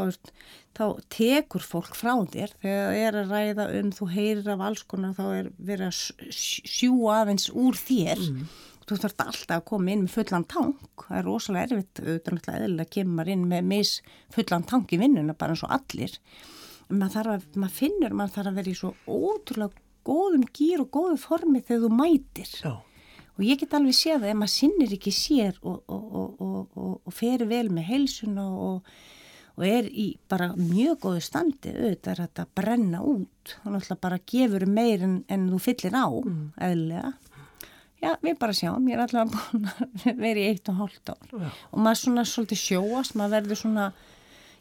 þá 0.73 0.83
tekur 1.13 1.67
fólk 1.69 1.93
frá 2.01 2.15
þér. 2.33 2.55
Þegar 2.63 2.81
það 2.89 3.01
er 3.03 3.19
að 3.21 3.35
ræða 3.35 3.67
um 3.83 3.91
þú 3.99 4.09
heyrir 4.15 4.49
af 4.55 4.65
alls 4.71 4.83
konar 4.89 5.13
þá 5.19 5.25
er 5.37 5.51
verið 5.69 5.91
að 5.91 6.33
sj- 6.33 6.65
sjúga 6.79 7.19
aðeins 7.21 7.51
úr 7.53 7.77
þér 7.77 8.25
þú 8.87 8.97
þarf 9.01 9.23
alltaf 9.25 9.55
að 9.57 9.65
koma 9.67 9.91
inn 9.93 10.05
með 10.05 10.13
fullan 10.15 10.45
tank. 10.47 11.03
Það 11.07 11.17
er 11.19 11.27
rosalega 11.27 11.67
erfitt, 11.67 11.99
auðvitað 12.03 12.37
náttúrulega 12.37 12.61
eðlilega 12.61 12.93
kemur 12.95 13.31
inn 13.33 13.43
með 13.49 13.67
mis 13.73 13.91
fullan 14.35 14.67
tank 14.69 14.93
í 14.95 15.01
vinnuna 15.01 15.35
bara 15.37 15.55
eins 15.55 15.65
og 15.67 15.75
allir. 15.75 16.15
Maður, 16.87 17.33
að, 17.33 17.49
maður 17.59 17.75
finnur, 17.81 18.15
maður 18.15 18.35
þarf 18.37 18.51
að 18.51 18.59
vera 18.61 18.71
í 18.71 18.79
svo 18.79 18.93
ótrúlega 19.11 19.85
góðum 20.07 20.47
gýr 20.55 20.85
og 20.85 20.91
góðu 20.95 21.17
formi 21.19 21.63
þegar 21.67 21.83
þú 21.83 21.91
mætir. 21.97 22.53
Já. 22.63 22.73
og 23.37 23.43
ég 23.45 23.59
get 23.61 23.75
alveg 23.77 23.93
séð 23.93 24.23
að 24.23 24.31
ef 24.31 24.39
maður 24.39 24.53
sinnir 24.55 24.93
ekki 24.95 25.11
sér 25.13 25.59
og, 25.61 25.83
og, 25.93 26.39
og, 26.41 26.95
og 27.03 27.13
ferir 27.13 27.49
vel 27.51 27.67
með 27.69 27.89
heilsuna 27.91 28.47
og 28.47 29.61
er 29.67 29.89
í 29.89 30.07
bara 30.29 30.51
mjög 30.55 30.99
góðu 31.03 31.21
standi 31.25 31.73
auðvitað 31.73 32.11
er 32.13 32.21
þetta 32.23 32.45
að 32.45 32.55
brenna 32.61 33.03
út. 33.03 33.53
Og 33.65 33.71
náttúrulega 33.73 34.03
bara 34.07 34.19
gefur 34.31 34.65
meir 34.69 35.05
en, 35.05 35.19
en 35.27 35.47
þú 35.51 35.61
fyllir 35.67 35.97
á, 35.97 36.07
mm. 36.07 36.43
eðlega 36.69 37.11
Já, 37.97 38.11
við 38.21 38.35
bara 38.37 38.53
sjáum, 38.53 38.85
ég 38.91 38.97
er 38.97 39.01
allavega 39.07 39.33
búin 39.33 39.65
að 39.71 40.19
vera 40.25 40.41
í 40.43 40.45
eitt 40.51 40.69
og 40.69 40.77
hálft 40.83 41.09
ár 41.09 41.31
Já. 41.33 41.47
og 41.71 41.79
maður 41.81 42.01
svona 42.03 42.25
svolítið 42.29 42.59
sjóast, 42.61 43.15
maður 43.17 43.33
verður 43.39 43.59
svona, 43.63 43.87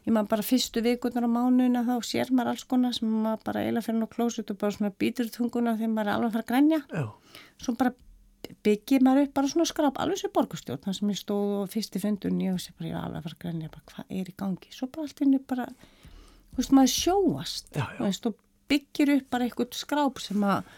ég 0.06 0.14
maður 0.16 0.30
bara 0.32 0.46
fyrstu 0.46 0.82
vikunar 0.86 1.26
á 1.28 1.30
mánuna 1.34 1.82
þá 1.84 1.94
sér 2.08 2.32
maður 2.32 2.54
alls 2.54 2.64
konar 2.70 2.96
sem 2.96 3.10
maður 3.12 3.44
bara 3.50 3.64
eiginlega 3.66 3.86
fyrir 3.90 4.00
ná 4.00 4.08
klósut 4.14 4.52
og 4.54 4.58
bara 4.62 4.76
svona 4.78 4.92
býtur 5.04 5.28
tunguna 5.34 5.76
þegar 5.76 5.92
maður 5.92 6.08
er 6.08 6.14
alveg 6.14 6.30
að 6.30 6.36
fara 6.38 6.46
að 6.46 6.50
grænja. 6.54 6.80
Já. 6.96 7.44
Svo 7.66 7.76
bara 7.76 7.92
byggir 8.64 9.04
maður 9.04 9.26
upp 9.26 9.34
bara 9.36 9.50
svona 9.52 9.66
skrap, 9.68 10.00
alveg 10.00 10.20
sem 10.22 10.32
borgustjórn, 10.32 10.80
þannig 10.84 10.98
sem 11.00 11.12
ég 11.12 11.20
stóð 11.20 11.52
og 11.58 11.70
fyrst 11.72 11.96
í 11.98 12.02
fundunni 12.02 12.48
og 12.52 12.60
sé 12.62 12.72
bara 12.78 12.88
ég 12.88 12.96
er 12.96 13.04
alveg 13.04 13.20
að 13.20 13.26
fara 13.26 13.36
að 13.36 13.44
grænja, 13.44 13.70
bara 13.74 13.86
hvað 13.92 14.18
er 14.20 14.30
í 14.30 14.34
gangi? 14.38 14.72
Svo 14.72 14.88
bara 14.94 15.08
allt 15.08 15.22
inn 15.26 15.38
bara, 15.50 15.66
þú 16.54 16.60
veist, 16.62 16.74
maður 16.78 16.92
sjóast, 16.94 17.70
Já, 17.74 17.86
veist, 18.00 18.28
og 18.30 18.38
byggir 18.70 19.12
upp 19.16 19.26
bara 19.34 19.48
eitthvað 19.48 19.74
skráp 19.78 20.22
sem 20.22 20.46
að 20.46 20.70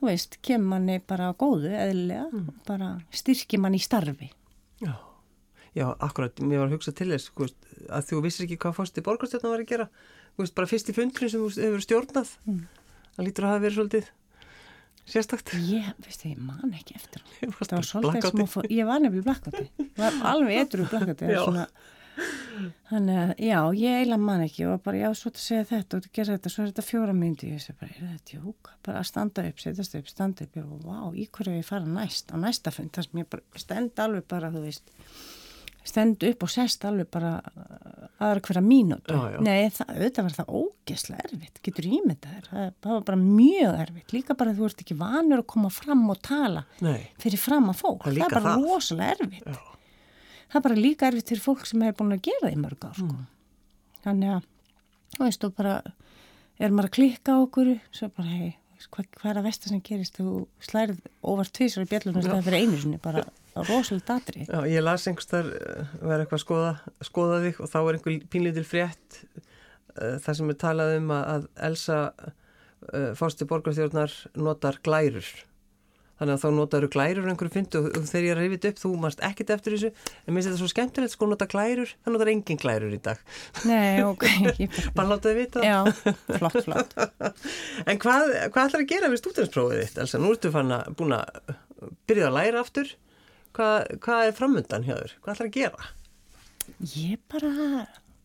þú 0.00 0.08
veist, 0.08 0.38
kemur 0.44 0.74
manni 0.74 0.98
bara 1.06 1.30
góðu 1.38 1.70
eðlilega, 1.70 2.26
mm. 2.32 2.60
bara 2.68 2.90
styrkir 3.14 3.60
manni 3.62 3.80
í 3.80 3.84
starfi. 3.84 4.30
Já, 4.80 4.94
já, 5.76 5.86
akkurat, 5.92 6.40
mér 6.40 6.62
var 6.62 6.70
að 6.70 6.78
hugsa 6.78 6.94
til 6.96 7.10
þess 7.12 7.34
veist, 7.36 7.58
að 7.88 8.08
þú 8.08 8.22
vissir 8.24 8.46
ekki 8.46 8.60
hvað 8.64 8.78
fórst 8.78 9.00
í 9.00 9.04
borgarstjórna 9.04 9.52
var 9.52 9.64
að 9.64 9.72
gera, 9.74 9.90
þú 10.34 10.46
veist, 10.46 10.56
bara 10.56 10.70
fyrst 10.70 10.90
í 10.90 10.96
fundurinn 10.96 11.34
sem 11.34 11.44
þú 11.44 11.66
hefur 11.66 11.84
stjórnað, 11.84 12.32
mm. 12.48 12.64
það 13.18 13.28
lítur 13.28 13.46
að 13.46 13.54
hafa 13.54 13.64
verið 13.66 13.78
svolítið 13.78 14.10
sérstakt. 15.10 15.54
Ég, 15.68 15.92
veistu, 16.04 16.32
ég 16.32 16.42
man 16.42 16.74
ekki 16.76 16.96
eftir 16.96 17.24
hann. 17.24 17.54
Það 17.60 17.76
var 17.76 17.88
svolítið 17.88 18.28
sem 18.30 18.44
að 18.44 18.52
fór, 18.54 18.68
ég 18.70 18.88
var 18.88 19.02
nefnilega 19.02 19.26
blakkátti, 19.28 19.64
ég 19.80 19.96
var 20.00 20.20
alveg 20.32 20.60
eitthvað 20.60 20.92
blakkátti, 20.94 21.26
það 21.26 21.34
er 21.34 21.42
svona 21.44 21.66
Þannig 22.90 23.18
að, 23.22 23.32
já, 23.46 23.58
ég 23.78 23.96
eiginlega 24.00 24.22
man 24.24 24.44
ekki 24.44 24.66
og 24.68 24.80
bara, 24.84 25.00
já, 25.00 25.08
svo 25.16 25.30
að 25.30 25.42
segja 25.42 25.66
þetta 25.70 25.96
og 25.96 26.06
að 26.06 26.14
gera 26.18 26.36
þetta, 26.36 26.52
svo 26.52 26.62
er 26.62 26.70
þetta 26.72 26.86
fjóra 26.86 27.16
myndi, 27.16 27.50
ég 27.54 27.64
sé 27.64 27.74
bara, 27.78 27.96
er 27.96 28.14
þetta 28.16 28.38
jók, 28.38 28.70
bara 28.86 29.02
að 29.02 29.10
standa 29.10 29.44
upp, 29.48 29.60
setjast 29.62 29.98
upp, 30.00 30.10
standa 30.10 30.46
upp, 30.46 30.58
og 30.64 30.86
vá, 30.86 30.98
í 31.14 31.26
hverju 31.30 31.58
ég 31.60 31.68
fara 31.68 31.86
næst, 31.98 32.34
á 32.34 32.36
næsta 32.40 32.72
fund, 32.74 32.92
þar 32.96 33.06
sem 33.06 33.22
ég 33.22 33.30
bara 33.32 33.62
stend 33.64 34.02
alveg 34.04 34.26
bara, 34.30 34.50
þú 34.52 34.64
veist, 34.66 34.92
stend 35.90 36.26
upp 36.28 36.44
og 36.44 36.52
sest 36.52 36.84
alveg 36.84 37.08
bara 37.14 37.32
aðra 38.20 38.42
hverja 38.44 38.62
mínútu. 38.64 39.16
Nei, 39.40 39.70
það, 39.72 39.94
auðvitað 39.94 40.26
var 40.26 40.36
það 40.36 40.52
ógesla 40.60 41.22
erfitt, 41.24 41.64
getur 41.64 41.88
ímyndað 41.88 42.36
þér, 42.36 42.50
það, 42.50 42.70
það 42.84 42.96
var 42.98 43.08
bara 43.08 43.22
mjög 43.22 43.82
erfitt, 43.86 44.14
líka 44.18 44.36
bara 44.42 44.54
þú 44.58 44.68
ert 44.68 44.84
ekki 44.84 44.98
vanur 45.00 45.40
að 45.40 45.50
koma 45.54 45.72
fram 45.72 46.04
og 46.12 46.20
tala 46.26 46.66
Nei. 46.84 47.08
fyrir 47.22 47.40
fram 47.40 47.72
að 47.72 47.80
fólk, 47.80 48.06
það 48.10 48.24
er 48.26 48.34
bara 48.36 48.48
það. 48.50 48.66
rosalega 48.68 49.16
erfitt. 49.16 49.46
Já 49.48 49.70
það 50.50 50.60
er 50.60 50.64
bara 50.68 50.78
líka 50.78 51.10
erfitt 51.10 51.32
fyrir 51.32 51.44
fólk 51.44 51.66
sem 51.68 51.82
hefur 51.86 51.98
búin 52.02 52.16
að 52.16 52.24
gera 52.28 52.46
það 52.46 52.56
í 52.56 52.60
mörg 52.60 52.86
ár 52.86 52.96
sko. 52.98 53.10
mm. 53.10 53.26
þannig 54.06 54.32
að 54.36 54.48
þú 55.16 55.26
veist, 55.26 55.44
þú 55.44 55.52
bara 55.58 55.76
er 56.60 56.74
maður 56.74 56.90
að 56.90 56.96
klikka 56.96 57.36
okkur 57.44 57.70
svo 57.96 58.08
bara, 58.16 58.38
hei, 58.38 58.50
hvað, 58.86 59.10
hvað 59.18 59.30
er 59.32 59.40
að 59.40 59.48
vesta 59.48 59.70
sem 59.70 59.84
gerist 59.84 60.18
þú 60.20 60.34
slærið 60.64 61.04
over 61.32 61.52
tvísar 61.58 61.86
í 61.86 61.90
bjallunum 61.90 62.24
stæðan 62.24 62.46
fyrir 62.46 62.64
einu 62.64 62.80
sinni, 62.80 63.00
bara 63.02 63.24
rosalega 63.66 64.06
datri. 64.14 64.46
Já, 64.46 64.60
ég 64.70 64.84
las 64.84 65.06
einhverstar 65.10 65.48
eh, 65.56 65.94
verið 65.98 66.24
eitthvað 66.24 66.38
að 66.38 66.44
skoða, 66.44 66.74
skoða 67.08 67.40
þig 67.44 67.60
og 67.60 67.72
þá 67.72 67.78
er 67.80 67.98
einhver 67.98 68.18
pínlítil 68.32 68.66
frétt 68.68 69.20
uh, 69.34 70.16
þar 70.22 70.38
sem 70.38 70.52
er 70.52 70.60
talað 70.60 70.96
um 71.00 71.14
að 71.16 71.48
Elsa 71.70 72.00
uh, 72.14 73.10
fórstu 73.18 73.48
borgarþjórnar 73.50 74.14
notar 74.38 74.78
glærur 74.86 75.32
þannig 76.20 76.34
að 76.34 76.42
þá 76.42 76.48
notaður 76.52 76.90
glærur 76.92 77.28
einhverju 77.30 77.52
fyndu 77.54 77.80
og 77.80 78.08
þegar 78.10 78.26
ég 78.26 78.34
að 78.34 78.40
rifið 78.42 78.66
upp 78.70 78.80
þú 78.82 78.90
mannst 79.00 79.22
ekkit 79.24 79.52
eftir 79.54 79.74
þessu. 79.74 79.90
En 80.26 80.34
minnst 80.36 80.50
þetta 80.50 80.60
svo 80.60 80.68
skemmtilegt 80.68 81.14
sko 81.14 81.28
nota 81.30 81.48
glærur. 81.48 81.94
Það 82.04 82.14
notar 82.14 82.30
engin 82.34 82.60
glærur 82.60 82.92
í 82.92 83.00
dag. 83.00 83.22
Nei, 83.64 84.02
ok 84.04 84.26
Bara 84.98 85.08
látaði 85.14 85.38
vita. 85.38 85.64
Já, 85.64 85.78
flott, 86.36 86.60
flott. 86.66 86.96
En 87.88 88.00
hvað, 88.02 88.34
hvað 88.52 88.68
ætlar 88.68 88.84
að 88.84 88.90
gera 88.92 89.10
við 89.10 89.22
stúdinsprófið 89.22 89.82
þitt? 89.86 90.00
Elsa, 90.04 90.20
nú 90.20 90.34
ertu 90.34 90.52
fann 90.52 90.76
að 90.76 90.92
búin 91.00 91.16
að 91.16 91.54
byrja 92.10 92.28
að 92.28 92.36
læra 92.36 92.64
aftur. 92.64 92.94
Hvað, 93.56 93.96
hvað 94.04 94.28
er 94.28 94.36
framöndan 94.36 94.86
hjá 94.86 94.94
þér? 94.98 95.18
Hvað 95.24 95.34
ætlar 95.34 95.50
að 95.50 95.56
gera? 95.56 95.90
Ég 96.92 97.20
bara 97.32 97.52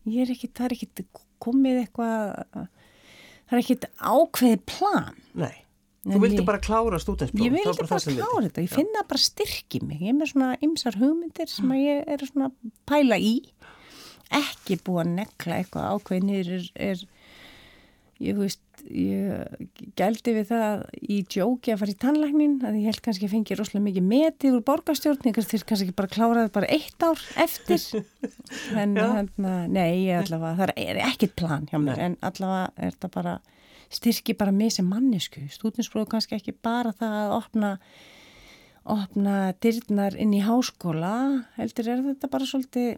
ég 0.06 0.22
er 0.22 0.34
ekki, 0.36 0.52
það 0.52 0.68
er 0.68 0.76
ekki 0.76 1.06
komið 1.42 1.80
eitthvað 1.86 2.50
það 2.52 3.56
er 3.56 3.62
ekki 3.62 3.78
ákveðið 3.96 4.66
plan. 4.70 5.16
Nei 5.38 5.65
Þú 6.06 6.20
vildi 6.22 6.44
bara 6.46 6.62
klára 6.62 7.00
stúdenspróf? 7.02 7.42
Ég 7.42 7.54
vildi 7.54 7.72
bara, 7.72 7.88
bara 7.90 8.14
klára 8.14 8.44
þetta, 8.46 8.62
ég 8.62 8.74
finna 8.74 9.02
bara 9.08 9.22
styrki 9.22 9.80
mig, 9.82 10.04
ég 10.04 10.12
er 10.12 10.18
með 10.20 10.32
svona 10.32 10.50
ymsar 10.62 10.98
hugmyndir 11.00 11.50
sem 11.50 11.72
ég 11.80 12.06
er 12.14 12.22
svona 12.28 12.52
pæla 12.86 13.18
í, 13.18 13.34
ekki 14.34 14.78
búið 14.86 15.02
að 15.02 15.16
nekla 15.16 15.58
eitthvað 15.60 15.88
ákveðinir 15.96 16.52
er, 16.58 16.68
er, 16.88 17.02
ég 18.22 18.38
veist, 18.38 18.62
ég 18.86 19.90
gældi 19.98 20.36
við 20.36 20.46
það 20.52 20.84
í 21.02 21.18
djóki 21.26 21.74
að 21.74 21.82
fara 21.82 21.94
í 21.96 21.98
tannlæknin, 22.04 22.54
að 22.62 22.78
ég 22.78 22.88
held 22.92 23.02
kannski 23.02 23.26
að 23.26 23.34
fengi 23.34 23.58
rosalega 23.58 23.86
mikið 23.88 24.08
metið 24.12 24.60
úr 24.60 24.64
borgarstjórn, 24.70 25.26
ég 25.26 25.36
kannski 25.40 25.62
ekki 25.88 25.96
bara 25.98 26.12
kláraði 26.12 26.54
bara 26.54 26.70
eitt 26.70 27.02
ár 27.02 27.26
eftir, 27.42 27.82
en 28.80 28.94
hérna, 28.94 29.58
nei, 29.66 30.06
allavega, 30.14 30.54
það 30.62 30.76
er 30.86 31.02
ekkit 31.08 31.34
plan 31.38 31.66
hjá 31.66 31.80
mér, 31.82 32.04
en 32.10 32.18
allavega 32.26 32.70
er 32.76 32.94
þetta 32.94 33.14
bara 33.18 33.36
styrki 33.96 34.36
bara 34.38 34.54
mig 34.54 34.74
sem 34.76 34.86
mannesku 34.86 35.42
stúdinspróðu 35.52 36.12
kannski 36.12 36.38
ekki 36.38 36.54
bara 36.54 36.94
það 36.96 37.18
að 37.22 37.34
opna 37.40 37.72
opna 38.86 39.36
dyrnar 39.62 40.14
inn 40.20 40.34
í 40.36 40.44
háskóla 40.46 41.16
heldur 41.56 41.90
er 41.90 42.02
þetta 42.12 42.30
bara 42.30 42.46
svolítið 42.46 42.96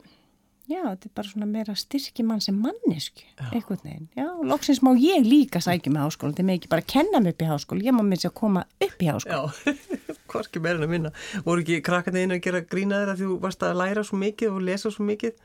já, 0.69 0.83
þetta 0.85 1.09
er 1.09 1.13
bara 1.17 1.31
svona 1.31 1.49
meira 1.49 1.75
styrki 1.79 2.25
mann 2.27 2.43
sem 2.45 2.57
mannesku, 2.61 3.25
einhvern 3.49 3.81
veginn. 3.83 4.09
Já, 4.17 4.27
loksins 4.45 4.83
má 4.85 4.93
ég 5.01 5.25
líka 5.27 5.63
sækja 5.65 5.93
með 5.95 6.07
háskóla 6.07 6.35
þetta 6.35 6.45
er 6.45 6.49
mig 6.51 6.61
ekki 6.61 6.73
bara 6.75 6.85
að 6.85 6.91
kenna 6.93 7.23
mig 7.25 7.35
upp 7.35 7.45
í 7.45 7.49
háskóla 7.49 7.87
ég 7.87 7.97
má 7.97 8.03
mér 8.05 8.23
sér 8.23 8.33
að 8.33 8.39
koma 8.43 8.65
upp 8.85 9.05
í 9.05 9.09
háskóla. 9.09 9.53
Já, 9.55 9.77
hvorki 10.31 10.63
meirinn 10.65 10.85
að 10.85 10.93
minna. 10.93 11.15
Voru 11.47 11.65
ekki 11.65 11.81
krakkarnir 11.89 12.29
inn 12.29 12.37
að 12.37 12.43
gera 12.45 12.65
grína 12.75 13.01
þér 13.03 13.15
að 13.15 13.23
þú 13.25 13.39
varst 13.47 13.65
að 13.65 13.81
læra 13.81 14.05
svo 14.05 14.21
mikið 14.21 14.59
og 14.59 14.67
lesa 14.69 14.93
svo 14.93 15.09
mikið 15.09 15.41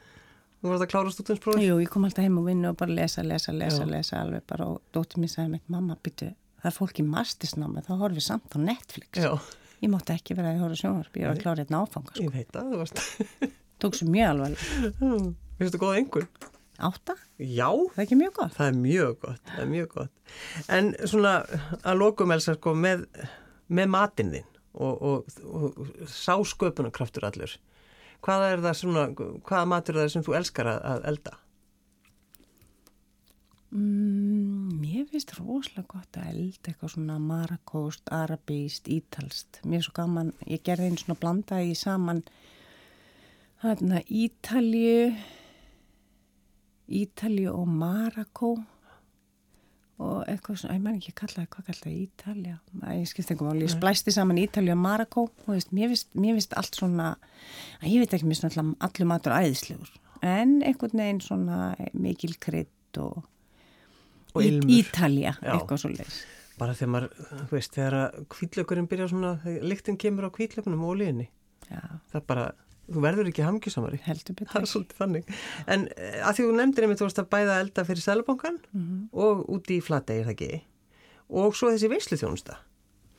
Þú 0.64 0.70
varst 0.72 0.84
að 0.86 0.92
klára 0.94 1.12
stúdinsprófið? 1.12 1.64
Jú, 1.66 1.74
ég 1.84 1.90
kom 1.92 2.06
alltaf 2.08 2.24
heim 2.24 2.38
og 2.40 2.46
vinna 2.48 2.70
og 2.72 2.78
bara 2.80 2.94
lesa, 2.96 3.20
lesa, 3.28 3.52
lesa, 3.52 3.84
lesa 3.84 4.22
alveg 4.22 4.46
bara 4.48 4.70
og 4.72 4.78
dóttur 4.96 5.20
mér 5.20 5.32
sagði 5.34 5.58
með 5.58 5.74
mamma 5.76 5.98
byttu, 6.00 6.30
það 6.62 6.70
er 6.70 6.76
fólk 6.78 7.02
í 7.02 7.04
mastisnámi, 7.04 7.84
þá 7.84 7.90
horfum 7.98 8.16
við 8.16 8.24
samt 8.24 8.56
á 8.56 8.58
Netflix. 8.64 9.20
Já. 9.20 9.36
Ég 9.84 9.92
mátti 9.92 10.16
ekki 10.16 10.38
vera 10.38 10.54
að 10.54 10.62
hóra 10.64 10.78
sjónvarp, 10.80 11.20
ég 11.20 11.28
var 11.28 11.36
að 11.36 11.42
klára 11.44 11.66
hérna 11.66 11.82
áfanga. 11.84 12.16
Sko. 12.16 12.24
Ég 12.24 12.32
veit 12.32 12.56
að 12.56 12.72
það 12.72 12.80
varst. 12.80 12.98
Tók 13.84 14.00
svo 14.00 14.08
mjög 14.08 14.28
alveg. 14.32 14.56
Vistu 15.60 15.82
góða 15.84 16.00
einhvern? 16.00 16.32
Átta? 16.80 17.18
Já. 17.44 17.68
Það 17.68 18.00
er 18.00 18.06
ekki 18.06 18.20
mjög 18.22 18.34
gott? 18.40 18.56
Það 18.56 18.72
er 18.72 18.80
mjög 18.80 19.20
gott, 19.26 19.44
það 19.52 19.66
er 19.66 19.70
mjög 19.74 19.92
gott. 19.98 20.14
En 20.80 20.96
svona 21.04 21.34
að 21.84 22.00
lokum 22.00 22.32
elsa 22.38 22.56
sko 22.56 22.72
með, 22.80 23.04
með 23.68 23.92
hvaða 28.24 28.52
er 28.54 28.64
það 28.64 28.78
svona, 28.80 29.08
hvaða 29.16 29.70
matur 29.70 29.98
er 29.98 30.06
það 30.06 30.14
sem 30.16 30.26
þú 30.26 30.38
elskar 30.40 30.70
að, 30.74 31.08
elda? 31.12 31.36
Mm, 33.74 34.74
mér 34.78 35.08
finnst 35.10 35.34
rosalega 35.40 35.88
gott 35.96 36.20
að 36.22 36.30
elda 36.32 36.72
eitthvað 36.72 36.94
svona 36.94 37.20
marakóst, 37.20 38.12
arabíst, 38.14 38.90
ítalst. 38.92 39.64
Mér 39.66 39.82
er 39.82 39.88
svo 39.88 39.96
gaman, 39.98 40.34
ég 40.46 40.62
gerði 40.66 40.92
einu 40.92 41.02
svona 41.02 41.20
blanda 41.20 41.62
í 41.66 41.74
saman 41.78 42.22
Ítalju, 43.64 45.14
Ítalju 46.92 47.54
og 47.56 47.68
Marakó 47.72 48.58
og 50.02 50.24
eitthvað 50.28 50.60
svona, 50.62 50.78
ég 50.78 50.84
mær 50.84 50.98
ekki 50.98 51.12
að 51.14 51.20
kalla 51.22 51.36
það 51.38 51.50
hvað 51.54 51.68
kalla 51.68 51.84
það 51.84 51.98
Ítalja, 52.04 52.56
ég 52.98 53.10
skipt 53.12 53.34
einhverjum 53.34 53.52
áli 53.54 53.68
ég 53.68 53.74
splæsti 53.74 54.14
saman 54.16 54.42
Ítalja 54.42 54.78
og 55.22 55.34
veist, 55.46 55.74
mér 55.74 55.94
finnst 56.38 56.56
allt 56.58 56.80
svona 56.80 57.10
ég 57.86 58.00
veit 58.02 58.16
ekki, 58.16 58.30
mér 58.30 58.42
finnst 58.42 58.62
allur 58.88 59.10
matur 59.10 59.36
æðislegur. 59.38 59.92
En 60.24 60.62
einhvern 60.64 61.04
veginn 61.04 61.22
svona 61.22 61.74
mikil 61.94 62.38
krydd 62.42 63.02
og, 63.04 63.22
og 64.34 64.48
Ítalja, 64.72 65.36
eitthvað 65.42 65.84
svo 65.84 65.94
leiðis 65.94 66.24
bara 66.60 66.76
þegar 66.78 66.92
maður, 66.94 67.08
veist, 67.50 67.74
þegar 67.74 68.26
kvítlökurinn 68.32 68.90
byrja 68.90 69.08
svona, 69.12 69.32
líktinn 69.66 69.98
kemur 70.00 70.30
á 70.30 70.36
kvítlökunum 70.36 70.84
og 70.86 70.94
ólíðinni 70.94 71.30
það 71.68 72.20
er 72.20 72.26
bara 72.30 72.46
þú 72.90 73.06
verður 73.06 73.32
ekki 73.32 73.46
betur 74.36 74.52
það 74.52 74.62
er 74.62 74.70
svolítið 74.74 75.00
þannig 75.00 75.32
en 75.68 75.88
eh, 75.96 76.20
að 76.20 76.36
því 76.36 76.46
þú 76.50 76.58
nefndir 76.60 76.88
einmitt 76.88 77.00
þú 77.02 77.08
varst 77.08 77.24
að 77.24 77.32
bæða 77.32 77.62
elda 77.64 77.88
fyrir 77.88 78.04
Sælubankan 78.04 78.60
mm 78.60 78.84
-hmm. 78.84 79.02
og 79.14 79.46
úti 79.50 79.80
í 79.80 79.82
Flategi 79.84 80.24
það 80.24 80.36
ekki 80.36 80.62
og 81.30 81.56
svo 81.56 81.72
þessi 81.72 81.90
veislu 81.90 82.18
þjónusta 82.18 82.60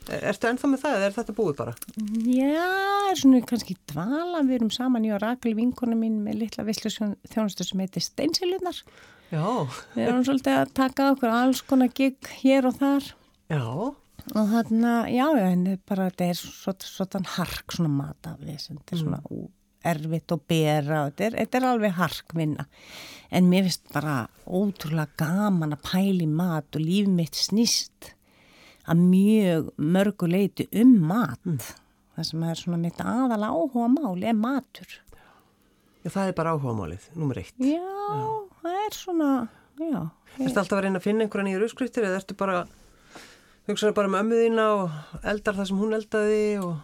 Ertu 0.05 0.49
ennþá 0.51 0.69
með 0.69 0.83
það 0.83 0.95
eða 0.99 1.07
er 1.07 1.15
þetta 1.17 1.35
búið 1.39 1.57
bara? 1.57 1.73
Já, 2.29 2.65
er 3.09 3.17
svona 3.17 3.41
kannski 3.49 3.77
dvala, 3.89 4.43
við 4.45 4.55
erum 4.59 4.71
saman, 4.75 5.07
ég 5.09 5.17
og 5.17 5.23
Rakel 5.23 5.55
vinkona 5.57 5.97
mín 5.97 6.19
með 6.27 6.43
litla 6.43 6.65
visslu 6.67 6.93
þjónustu 7.33 7.65
sem 7.65 7.81
heitir 7.81 8.05
Steinsilunar. 8.05 8.83
Já. 9.33 9.49
Við 9.95 10.05
erum 10.05 10.27
svolítið 10.29 10.59
að 10.61 10.75
taka 10.77 11.11
okkur 11.15 11.33
alls 11.33 11.63
konar 11.65 11.89
gig 11.97 12.19
hér 12.43 12.69
og 12.69 12.77
þar. 12.83 13.15
Já. 13.49 13.65
Og 14.33 14.49
þarna, 14.49 14.95
já, 15.13 15.27
já, 15.37 15.45
en 15.53 15.67
bara 15.85 16.09
þetta 16.09 16.31
er 16.31 16.39
svona 16.41 17.35
hark, 17.35 17.75
svona 17.77 17.93
matafið, 17.93 18.57
þetta 18.71 18.97
er 18.97 19.03
svona 19.03 19.21
mm. 19.21 19.47
erfitt 19.93 20.35
og 20.35 20.45
bera, 20.49 21.03
þetta 21.11 21.27
er, 21.27 21.39
þetta 21.43 21.61
er 21.61 21.67
alveg 21.69 21.97
harkvinna. 21.99 22.67
En 23.35 23.51
mér 23.51 23.69
finnst 23.69 23.93
bara 23.93 24.17
ótrúlega 24.49 25.13
gaman 25.21 25.77
að 25.77 25.85
pæli 25.91 26.29
mat 26.31 26.79
og 26.79 26.85
líf 26.85 27.11
mitt 27.13 27.37
snýst 27.37 28.15
að 28.89 29.05
mjög 29.13 29.73
mörguleiti 29.77 30.69
um 30.81 30.97
mat. 31.05 31.41
Mm. 31.45 31.61
Það 32.15 32.29
sem 32.31 32.47
er 32.47 32.61
svona 32.61 32.81
mitt 32.81 33.01
aðal 33.03 33.43
áhuga 33.45 33.91
máli 33.91 34.29
er 34.31 34.39
matur. 34.39 35.01
Já, 36.05 36.11
það 36.13 36.31
er 36.31 36.35
bara 36.37 36.53
áhuga 36.55 36.75
málið, 36.79 37.05
nummer 37.17 37.39
eitt. 37.41 37.55
Já, 37.59 37.81
já. 37.81 38.25
það 38.61 38.81
er 38.83 38.97
svona, 38.97 39.29
já. 39.81 40.01
Erstu 40.37 40.61
alltaf 40.61 40.77
að 40.77 40.83
reyna 40.85 41.01
að 41.01 41.07
finna 41.07 41.25
einhverja 41.25 41.47
nýjur 41.49 41.65
uppskriftir 41.69 42.07
eða 42.09 42.19
ertu 42.21 42.37
bara, 42.39 42.59
hugsaðu 43.69 43.97
bara 43.97 44.11
um 44.11 44.19
ömmuðina 44.21 44.67
og 44.79 45.23
eldar 45.25 45.59
það 45.59 45.71
sem 45.71 45.81
hún 45.83 45.97
eldaði 45.99 46.43
og... 46.65 46.75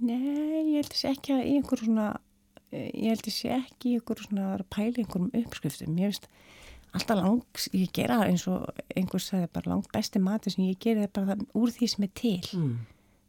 Nei, 0.00 0.20
ég 0.20 0.76
held 0.78 0.92
þessi 0.94 1.10
ekki 1.10 1.34
að 1.36 1.42
í 1.44 1.56
einhverju 1.58 1.88
svona, 1.90 2.06
ég 2.72 3.10
held 3.10 3.26
þessi 3.26 3.50
ekki 3.56 3.90
í 3.90 3.96
einhverju 3.98 4.28
svona 4.28 4.46
að 4.54 4.62
pæla 4.72 5.02
einhverjum 5.02 5.34
uppskriftum. 5.42 5.98
Ég 6.00 6.14
veist, 6.14 6.30
alltaf 6.96 7.20
langs, 7.20 7.66
ég 7.76 7.92
gera 7.96 8.22
eins 8.24 8.46
og 8.48 8.70
einhvers 8.94 9.28
sagði 9.28 9.50
bara 9.58 9.74
langt 9.74 9.90
besti 9.92 10.22
mati 10.22 10.54
sem 10.54 10.64
ég 10.70 10.80
gera 10.80 11.04
er 11.04 11.12
bara 11.12 11.34
það, 11.34 11.44
úr 11.60 11.74
því 11.76 11.90
sem 11.92 12.08
er 12.08 12.16
til. 12.22 12.40
Mm 12.56 12.80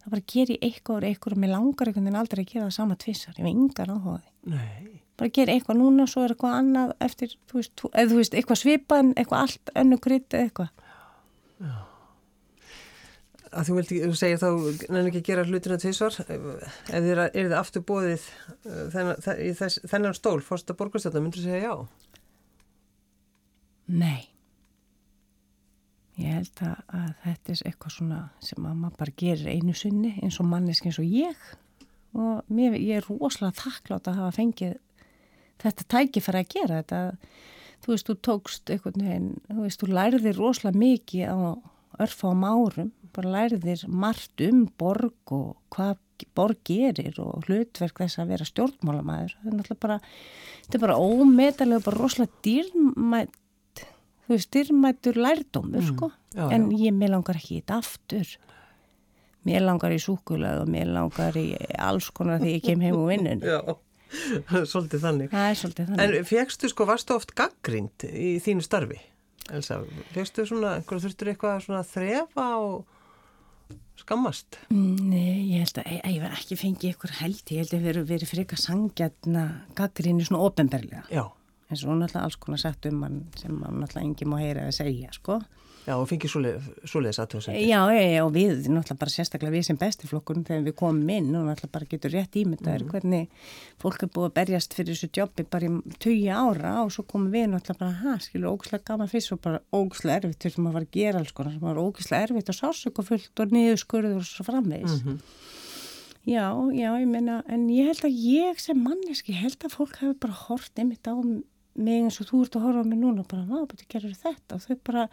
það 0.02 0.16
bara 0.16 0.26
ger 0.34 0.52
ég 0.52 0.66
eitthvað 0.66 0.98
og 0.98 1.08
eitthvað 1.08 1.36
og 1.36 1.42
mér 1.44 1.54
langar 1.54 1.90
einhvern 1.90 2.08
veginn 2.08 2.20
aldrei 2.22 2.42
að 2.42 2.52
gera 2.52 2.66
það 2.66 2.76
sama 2.78 2.98
tvissar 3.04 3.38
ég 3.38 3.50
yngar 3.52 3.92
áhugaði 3.94 4.56
Nei. 4.56 5.02
bara 5.20 5.34
ger 5.38 5.54
eitthvað 5.54 5.80
núna 5.82 6.08
og 6.08 6.12
svo 6.12 6.26
er 6.26 6.34
eitthvað 6.34 6.58
annað 6.58 6.94
eftir, 7.06 7.36
þú 7.52 7.60
veist, 7.60 7.86
eða 7.92 8.10
þú 8.10 8.20
veist, 8.22 8.38
eitthvað 8.40 8.62
svipan 8.64 9.14
eitthvað 9.14 9.46
allt, 9.46 9.74
önnu 9.84 10.02
krytt 10.02 10.38
eða 10.38 10.50
eitthvað 10.50 10.72
Já 11.62 11.91
að 13.52 13.68
Þú 13.68 13.78
vildi, 13.78 14.00
þú 14.06 14.16
segir 14.16 14.40
þá 14.40 14.50
nefnir 14.50 15.10
ekki 15.10 15.22
að 15.22 15.30
gera 15.30 15.46
hlutina 15.48 15.78
tvissar 15.82 16.18
ef 16.24 16.30
þið 16.88 17.10
er, 17.12 17.22
er 17.28 17.48
þið 17.50 17.56
aftur 17.58 17.84
bóðið 17.88 18.28
uh, 18.64 18.84
þennan, 18.94 19.24
þennan 19.92 20.16
stól 20.16 20.38
fórsta 20.46 20.76
borgarstjórna, 20.80 21.24
myndur 21.26 21.44
þú 21.44 21.50
segja 21.50 21.66
já? 21.66 21.74
Nei 23.92 24.32
Ég 26.22 26.38
held 26.38 26.62
að, 26.64 26.80
að 26.94 27.12
þetta 27.24 27.54
er 27.54 27.62
eitthvað 27.70 27.94
svona 27.96 28.22
sem 28.44 28.66
að 28.68 28.80
maður 28.84 28.98
bara 29.00 29.18
gerir 29.24 29.52
einu 29.52 29.76
sunni 29.78 30.12
eins 30.22 30.40
og 30.42 30.48
manneski 30.52 30.92
eins 30.92 31.00
og 31.02 31.08
ég 31.08 31.46
og 32.12 32.52
mér, 32.52 32.76
ég 32.76 33.00
er 33.00 33.08
rosalega 33.08 33.56
þakklátt 33.62 34.10
að 34.12 34.20
hafa 34.20 34.36
fengið 34.36 34.76
þetta 35.62 35.88
tækifæri 35.94 36.42
að 36.42 36.52
gera 36.52 36.82
þetta. 36.82 37.02
Þú 37.82 37.94
veist, 37.94 38.10
þú 38.10 38.16
tókst 38.28 38.72
eitthvað 38.74 38.98
þú 39.00 39.62
veist, 39.64 39.82
þú 39.82 39.90
læriðir 39.96 40.38
rosalega 40.38 40.82
mikið 40.82 41.32
á 41.32 41.38
örfám 42.02 42.46
árum, 42.46 42.92
bara 43.16 43.36
læriðir 43.36 43.84
margt 43.88 44.44
um 44.46 44.64
borg 44.80 45.36
og 45.36 45.58
hvað 45.74 46.00
borg 46.38 46.60
gerir 46.68 47.16
og 47.22 47.48
hlutverk 47.48 48.04
þess 48.04 48.22
að 48.22 48.34
vera 48.36 48.46
stjórnmálamæður. 48.46 49.36
Það 49.38 49.52
er 49.52 49.56
náttúrulega 49.58 49.86
bara, 49.88 50.00
þetta 50.66 50.78
er 50.78 50.84
bara 50.86 50.98
ómetalega, 51.02 51.86
bara 51.88 52.02
rosalega 52.02 52.44
dýrmætt 52.46 53.38
þú 54.32 54.38
veist, 54.38 54.48
styrmættur 54.50 55.20
lærdómur, 55.20 55.82
mm. 55.82 55.92
sko, 55.92 56.12
já, 56.36 56.48
en 56.56 56.72
já. 56.72 56.80
ég, 56.88 56.96
mér 56.96 57.16
langar 57.16 57.40
ekki 57.40 57.60
þetta 57.60 57.80
aftur. 57.82 58.34
Mér 59.48 59.64
langar 59.66 59.94
í 59.94 60.00
súkulega 60.00 60.62
og 60.62 60.70
mér 60.70 60.92
langar 60.94 61.38
í 61.40 61.48
alls 61.82 62.12
konar 62.14 62.40
þegar 62.44 62.54
ég 62.54 62.66
kem 62.68 62.84
heim 62.86 63.00
úr 63.00 63.10
vinnun. 63.10 63.42
Já, 63.48 63.62
svolítið 64.68 65.06
þannig. 65.06 65.30
Það 65.32 65.46
er 65.48 65.58
svolítið 65.58 65.86
þannig. 65.88 66.16
En 66.20 66.26
fegstu, 66.28 66.70
sko, 66.70 66.86
varstu 66.86 67.16
oft 67.16 67.32
gaggrind 67.32 68.06
í 68.12 68.34
þínu 68.44 68.66
starfi? 68.66 68.98
Elsa, 69.56 69.80
fegstu 70.12 70.44
svona, 70.50 70.76
einhverju 70.78 71.06
þurftur 71.08 71.32
eitthvað 71.32 71.64
svona 71.66 71.82
þrefa 71.88 72.48
og 72.60 73.00
skammast? 74.02 74.58
Nei, 74.72 75.54
ég 75.54 75.64
held 75.66 75.82
að 75.82 75.92
ég, 75.94 76.02
ég 76.16 76.24
verð 76.24 76.40
ekki 76.40 76.58
fengið 76.60 76.90
eitthvað 76.92 77.18
held, 77.22 77.44
ég 77.48 77.62
held 77.62 77.76
að 77.76 77.86
við 77.86 77.94
erum 77.94 78.10
verið 78.12 78.32
freka 78.32 78.60
sangjarna 78.60 79.46
gaggrinni 79.78 80.28
svona 80.28 80.48
eins 81.72 81.86
og 81.86 81.94
hún 81.94 82.04
alltaf 82.04 82.26
alls 82.26 82.40
konar 82.42 82.60
sagt 82.60 82.86
um 82.90 83.04
hann 83.06 83.22
sem 83.40 83.56
hann 83.64 83.84
alltaf 83.86 84.04
engi 84.04 84.28
má 84.28 84.38
heyra 84.42 84.68
að 84.68 84.78
segja 84.82 85.12
sko. 85.16 85.40
Já 85.82 85.96
og 85.96 86.04
fengið 86.10 86.34
svoleiðis 86.86 87.20
aðtöðsendir. 87.24 87.64
Já, 87.66 87.80
og 88.22 88.32
við 88.36 88.68
náttúrulega 88.70 89.00
bara 89.02 89.14
sérstaklega 89.14 89.54
við 89.56 89.64
sem 89.66 89.80
bestiflokkurinn 89.82 90.46
þegar 90.46 90.66
við 90.68 90.76
komum 90.78 91.10
inn 91.10 91.32
og 91.34 91.48
náttúrulega 91.48 91.74
bara 91.74 91.90
getur 91.90 92.14
rétt 92.14 92.38
ímyndaður 92.38 92.86
mm. 92.86 92.92
hvernig 92.92 93.48
fólk 93.82 94.06
er 94.06 94.12
búið 94.14 94.28
að 94.30 94.36
berjast 94.38 94.78
fyrir 94.78 94.94
þessu 94.94 95.10
jobbi 95.18 95.46
bara 95.50 95.72
í 95.72 95.96
tugi 95.98 96.30
ára 96.30 96.76
og 96.84 96.94
svo 96.94 97.06
komum 97.10 97.34
við 97.34 97.48
náttúrulega 97.56 97.82
bara, 97.82 97.98
hæ, 98.04 98.26
skilur, 98.28 98.54
ógæslega 98.54 98.88
gaman 98.92 99.10
fyrst 99.10 99.34
og 99.34 99.42
bara 99.42 99.64
ógæslega 99.74 100.20
erfitt 100.22 100.50
sem 100.54 100.70
að 100.70 100.78
fara 100.78 100.86
að 100.86 101.00
gera 101.00 101.24
alls 101.24 101.34
konar 101.40 101.56
sem 101.56 101.66
var 101.66 101.82
ógæslega 101.82 102.28
erfitt 102.30 102.54
og 102.54 102.60
sásökufullt 102.60 103.42
og 103.42 103.56
niðurskurður 103.58 104.20
og 104.22 104.30
svo 104.30 104.46
framvegis. 104.46 105.02
Mm 105.02 105.08
-hmm. 105.08 105.40
Já, 106.22 106.54
já, 106.70 106.94
ég 107.02 107.08
meina, 107.10 107.42
en 107.50 107.66
ég 107.74 107.88
held 107.90 108.04
að 108.06 108.14
ég 108.14 108.60
sem 108.62 108.78
manneski 108.78 109.34
held 109.34 109.58
að 109.66 109.74
fólk 109.74 109.96
hefur 109.98 110.20
bara 110.22 110.34
hort 110.34 110.78
einmitt 110.78 111.08
á 111.10 111.18
mig 111.18 112.04
eins 112.04 112.20
og 112.22 112.28
þú 112.30 112.42
ert 112.46 112.58
að 112.60 112.66
horfa 112.68 112.84
á 112.86 112.90
mig 112.92 113.00
núna 113.00 113.24
og 113.24 113.28
bara, 113.32 113.48
ná, 113.48 113.66
betur 113.66 113.88
gerur 113.90 114.14
þetta 114.14 114.58
og 114.58 114.62
þau 114.62 114.78
bara, 114.86 115.08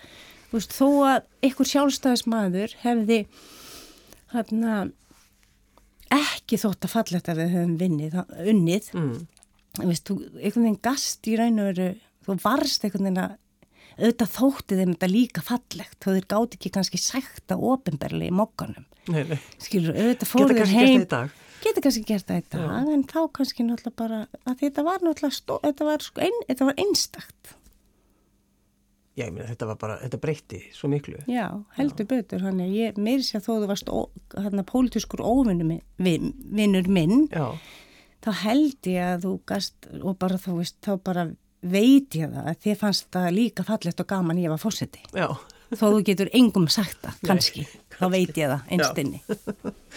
þú 0.49 0.59
veist, 0.59 0.77
þó 0.77 0.87
að 1.09 1.19
einhver 1.45 1.71
sjálfstæðismæður 1.73 2.77
hefði 2.85 3.19
hérna 4.33 4.77
ekki 6.15 6.61
þótt 6.61 6.87
að 6.87 6.95
falla 6.95 7.19
þetta 7.21 7.37
við 7.39 7.53
höfum 7.57 7.75
vinnið, 7.81 8.17
unnið 8.49 8.93
mm. 8.95 9.19
veist, 9.83 10.09
þú, 10.09 10.21
einhvern 10.39 10.69
veginn 10.69 10.81
gast 10.89 11.29
í 11.29 11.37
raun 11.39 11.61
og 11.63 11.71
veru 11.73 11.91
þú 12.25 12.39
varst 12.45 12.87
einhvern 12.87 13.09
veginn 13.09 13.23
að 13.25 13.37
auðvitað 13.99 14.35
þótti 14.37 14.79
þeim 14.79 14.93
þetta 14.95 15.11
líka 15.11 15.43
fallegt 15.43 15.99
þó 15.99 16.09
þeir 16.13 16.29
gáti 16.31 16.59
ekki 16.59 16.73
kannski 16.77 17.01
sækta 17.03 17.59
ofinberli 17.59 18.31
í 18.31 18.35
mokkanum 18.35 18.87
skilur, 19.59 19.97
auðvitað 19.97 20.31
fóruður 20.31 20.73
heim 20.73 21.07
getur 21.59 21.83
kannski 21.83 22.05
gert 22.07 22.29
það 22.29 22.41
í 22.41 22.45
dag 22.55 22.67
Já. 22.69 22.93
en 22.95 23.05
þá 23.11 23.21
kannski 23.35 23.67
náttúrulega 23.67 23.99
bara 23.99 24.21
að 24.47 24.61
þetta 24.63 24.85
var 24.87 25.03
náttúrulega 25.03 25.35
stó, 25.35 25.57
þetta 25.65 25.89
var, 25.89 26.05
sko 26.07 26.23
ein, 26.23 26.39
þetta 26.47 26.69
var 26.69 26.83
einstakt 26.85 27.55
Já, 29.19 29.25
ég 29.27 29.35
meina 29.35 29.49
þetta 29.49 29.67
var 29.73 29.79
bara, 29.81 29.97
þetta 30.05 30.21
breytti 30.23 30.61
svo 30.77 30.91
miklu. 30.93 31.19
Já, 31.27 31.49
heldur 31.75 32.07
Já. 32.07 32.11
betur, 32.13 32.45
hann 32.47 32.63
er 32.63 32.71
ég 32.71 33.01
mér 33.03 33.25
sé 33.27 33.41
að 33.41 33.49
þó 33.49 33.53
þú 33.57 33.71
varst 33.73 33.93
hérna 34.37 34.65
pólitískur 34.69 35.25
óvinnur 35.27 35.81
minn 35.99 37.19
Já. 37.33 37.49
þá 38.23 38.31
held 38.45 38.91
ég 38.93 39.11
að 39.17 39.27
þú 39.27 39.35
gast 39.51 39.91
og 39.99 40.19
bara 40.23 40.39
þú 40.39 40.61
veist, 40.61 40.79
þá 40.87 40.93
bara 41.03 41.29
veit 41.67 42.15
ég 42.15 42.31
það 42.31 42.51
að 42.53 42.59
þið 42.63 42.81
fannst 42.85 43.09
það 43.15 43.31
líka 43.35 43.67
fallegt 43.67 44.03
og 44.05 44.11
gaman 44.15 44.39
ég 44.39 44.55
var 44.55 44.63
fórseti 44.63 45.03
Já. 45.11 45.27
Þó 45.69 45.83
þú 45.91 45.99
getur 46.07 46.31
engum 46.33 46.65
sagt 46.73 47.03
það, 47.03 47.17
kannski 47.29 47.67
Nei, 47.67 47.81
þá 47.99 48.05
veit 48.15 48.39
ég 48.39 48.53
það 48.55 48.71
einstinni 48.73 49.19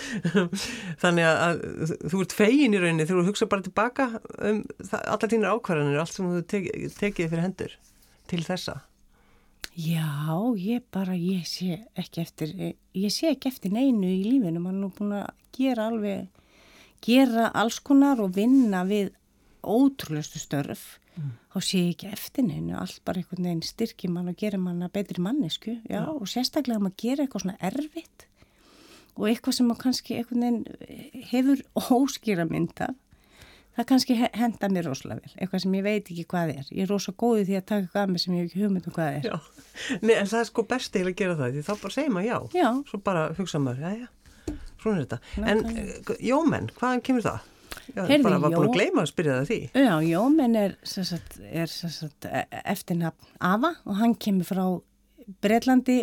Þannig 1.03 1.29
að 1.29 1.61
þú 2.11 2.23
ert 2.25 2.35
fegin 2.35 2.75
í 2.75 2.81
rauninni 2.81 3.05
þú 3.07 3.23
hugsa 3.29 3.47
bara 3.51 3.63
tilbaka 3.63 4.09
um 4.41 4.65
allar 4.89 5.31
þínir 5.31 5.53
ákvarðanir 5.53 6.01
allt 6.01 6.17
sem 6.17 6.27
þú 6.27 6.41
tekið 6.55 6.97
teki 6.97 7.29
fyrir 7.29 7.45
hendur 7.45 7.77
til 8.31 8.41
þessa 8.43 8.81
Já, 9.75 10.51
ég 10.59 10.83
bara, 10.91 11.15
ég 11.15 11.45
sé 11.47 11.79
ekki 11.95 12.21
eftir 12.21 12.51
ég 12.59 13.11
sé 13.13 13.31
ekki 13.31 13.51
eftir 13.51 13.71
neinu 13.71 14.09
í 14.09 14.23
lífinu. 14.25 14.59
Mann 14.59 14.83
er 14.83 14.95
búin 14.97 15.13
að 15.21 15.29
gera 15.55 15.87
alveg 15.87 16.27
gera 17.01 17.47
alls 17.55 17.79
konar 17.79 18.19
og 18.21 18.35
vinna 18.35 18.83
við 18.87 19.13
ótrúlestu 19.63 20.41
störf. 20.41 20.97
Mm. 21.11 21.31
þá 21.51 21.57
sé 21.59 21.79
ég 21.81 21.89
ekki 21.91 22.07
eftir 22.07 22.45
neina 22.47 22.77
allt 22.79 23.01
bara 23.03 23.19
einhvern 23.19 23.43
veginn 23.43 23.65
styrkir 23.67 24.11
mann 24.13 24.31
og 24.31 24.37
gerir 24.39 24.61
manna 24.63 24.87
betri 24.87 25.19
mannesku. 25.19 25.73
Já, 25.91 26.05
og 26.07 26.23
sérstaklega 26.31 26.79
að 26.79 26.85
maður 26.85 27.01
gerir 27.03 27.25
eitthvað 27.25 27.43
svona 27.43 27.57
erfitt 27.67 28.27
og 29.17 29.25
eitthvað 29.27 29.57
sem 29.57 29.67
maður 29.67 29.81
kannski 29.81 30.17
einhvern 30.21 30.45
veginn 30.45 31.25
hefur 31.33 31.63
óskýra 31.99 32.47
mynda 32.47 32.93
það 33.77 33.87
kannski 33.91 34.17
henda 34.19 34.69
mér 34.71 34.89
rosalega 34.89 35.21
vel 35.23 35.35
eitthvað 35.37 35.63
sem 35.65 35.75
ég 35.77 35.85
veit 35.85 36.11
ekki 36.11 36.25
hvað 36.33 36.53
er 36.55 36.71
ég 36.71 36.83
er 36.85 36.91
rosalega 36.91 37.21
góðið 37.23 37.45
því 37.49 37.59
að 37.59 37.67
taka 37.71 37.85
eitthvað 37.85 38.01
að 38.03 38.11
mig 38.13 38.23
sem 38.23 38.33
ég 38.35 38.41
hef 38.41 38.49
ekki 38.51 38.63
hugmynd 38.65 38.89
um 38.89 38.95
hvað 38.97 39.19
er 39.19 39.29
já. 39.29 39.35
Nei, 40.01 40.15
en 40.17 40.31
það 40.33 40.41
er 40.41 40.49
sko 40.51 40.65
best 40.73 40.99
eða 40.99 41.13
að 41.13 41.21
gera 41.21 41.37
það 41.39 41.55
því 41.55 41.63
þá 41.67 41.71
bara 41.85 41.95
segir 41.95 42.15
maður 42.15 42.27
já, 42.27 42.37
já. 42.61 42.69
svo 42.89 43.01
bara 43.05 43.23
hugsa 43.37 43.63
maður, 43.63 43.87
já 43.87 44.03
já, 44.03 44.55
svona 44.81 44.97
er 44.97 45.07
þetta 45.07 45.21
Ná, 45.37 45.47
en 45.53 45.65
uh, 45.71 46.13
jómenn, 46.31 46.69
hvaðan 46.77 47.03
kemur 47.07 47.27
það? 47.27 47.47
Já, 47.91 48.03
Herði, 48.05 48.23
bara 48.25 48.39
var 48.39 48.53
búin 48.53 48.69
að 48.69 48.75
gleyma 48.75 49.03
að 49.03 49.09
spyrja 49.11 49.35
það 49.39 49.49
því. 49.49 49.59
Já, 49.79 49.93
Jómen 50.07 50.57
er, 50.59 50.75
sagt, 50.87 51.37
er 51.39 51.71
sagt, 51.71 52.27
e, 52.27 52.43
eftirnafn 52.71 53.29
Ava 53.43 53.73
og 53.87 53.99
hann 53.99 54.15
kemur 54.19 54.47
frá 54.47 54.63
Breitlandi 55.43 55.97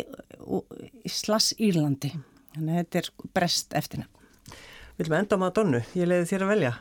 og 0.45 0.69
Slass 1.09 1.53
Írlandi. 1.61 2.11
Þannig 2.55 2.73
að 2.73 2.79
þetta 2.79 3.01
er 3.01 3.09
brest 3.37 3.75
eftirnafn. 3.77 4.57
Viljum 4.99 5.17
enda 5.21 5.39
á 5.39 5.41
Madonnu, 5.41 5.81
ég 5.95 6.09
leiði 6.09 6.29
þér 6.33 6.45
að 6.45 6.53
velja. 6.53 6.71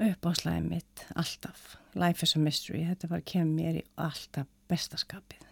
Uppáslæðið 0.00 0.68
mitt, 0.70 1.06
alltaf. 1.20 1.76
Life 1.94 2.24
is 2.24 2.36
a 2.36 2.40
mystery, 2.40 2.86
þetta 2.88 3.10
var 3.10 3.24
kemur 3.28 3.58
mér 3.58 3.80
í 3.82 3.86
alltaf 4.00 4.48
bestaskapið. 4.72 5.44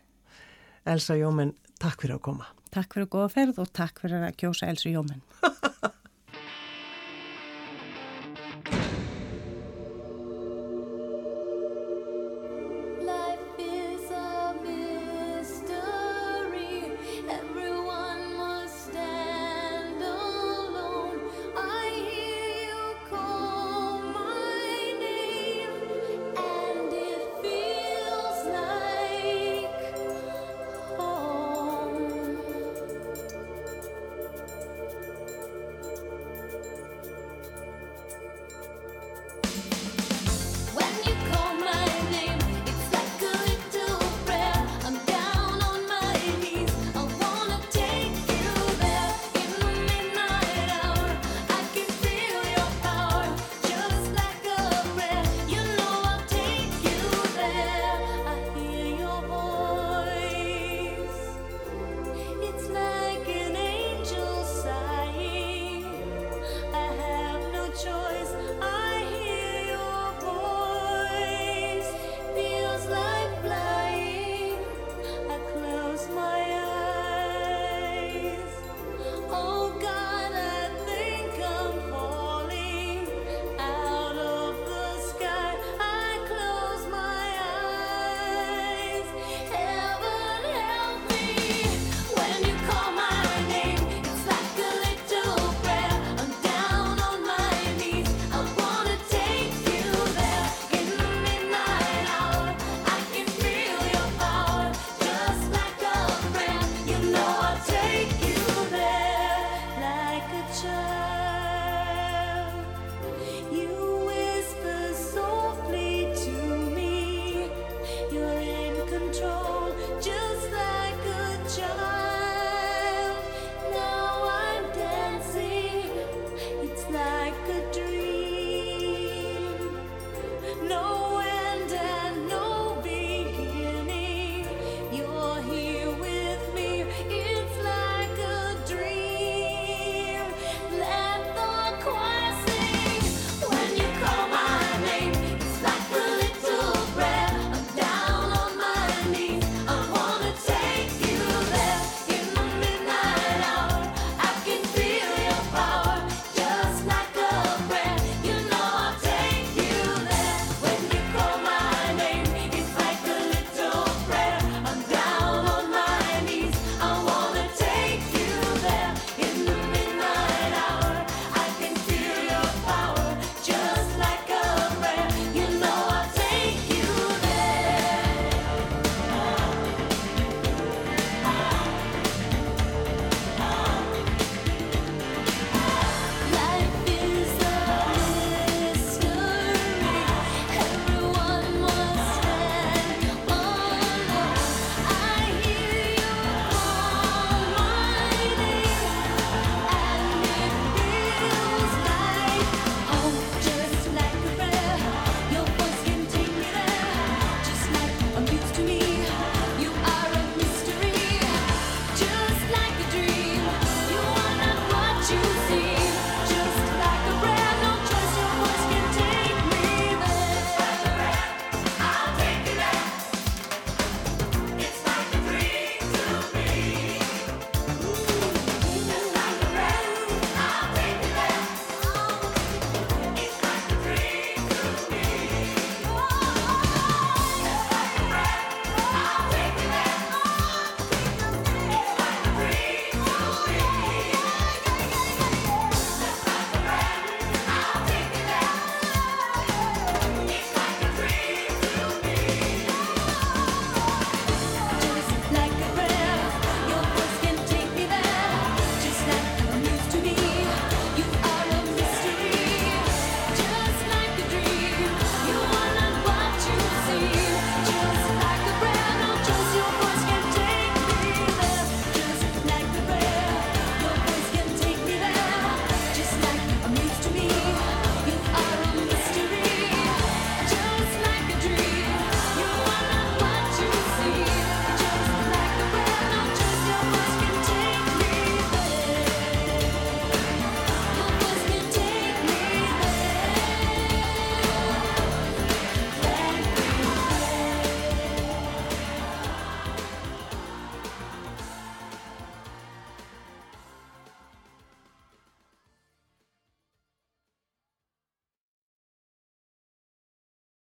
Elsa 0.88 1.18
Jómen, 1.18 1.52
Takk 1.80 2.02
fyrir 2.02 2.18
að 2.18 2.24
koma. 2.26 2.46
Takk 2.74 2.92
fyrir 2.92 3.06
að 3.06 3.12
góða 3.14 3.28
ferð 3.32 3.60
og 3.62 3.70
takk 3.72 4.02
fyrir 4.02 4.26
að 4.26 4.34
kjósa 4.42 4.68
Elsu 4.68 4.90
Jómen. 4.92 5.22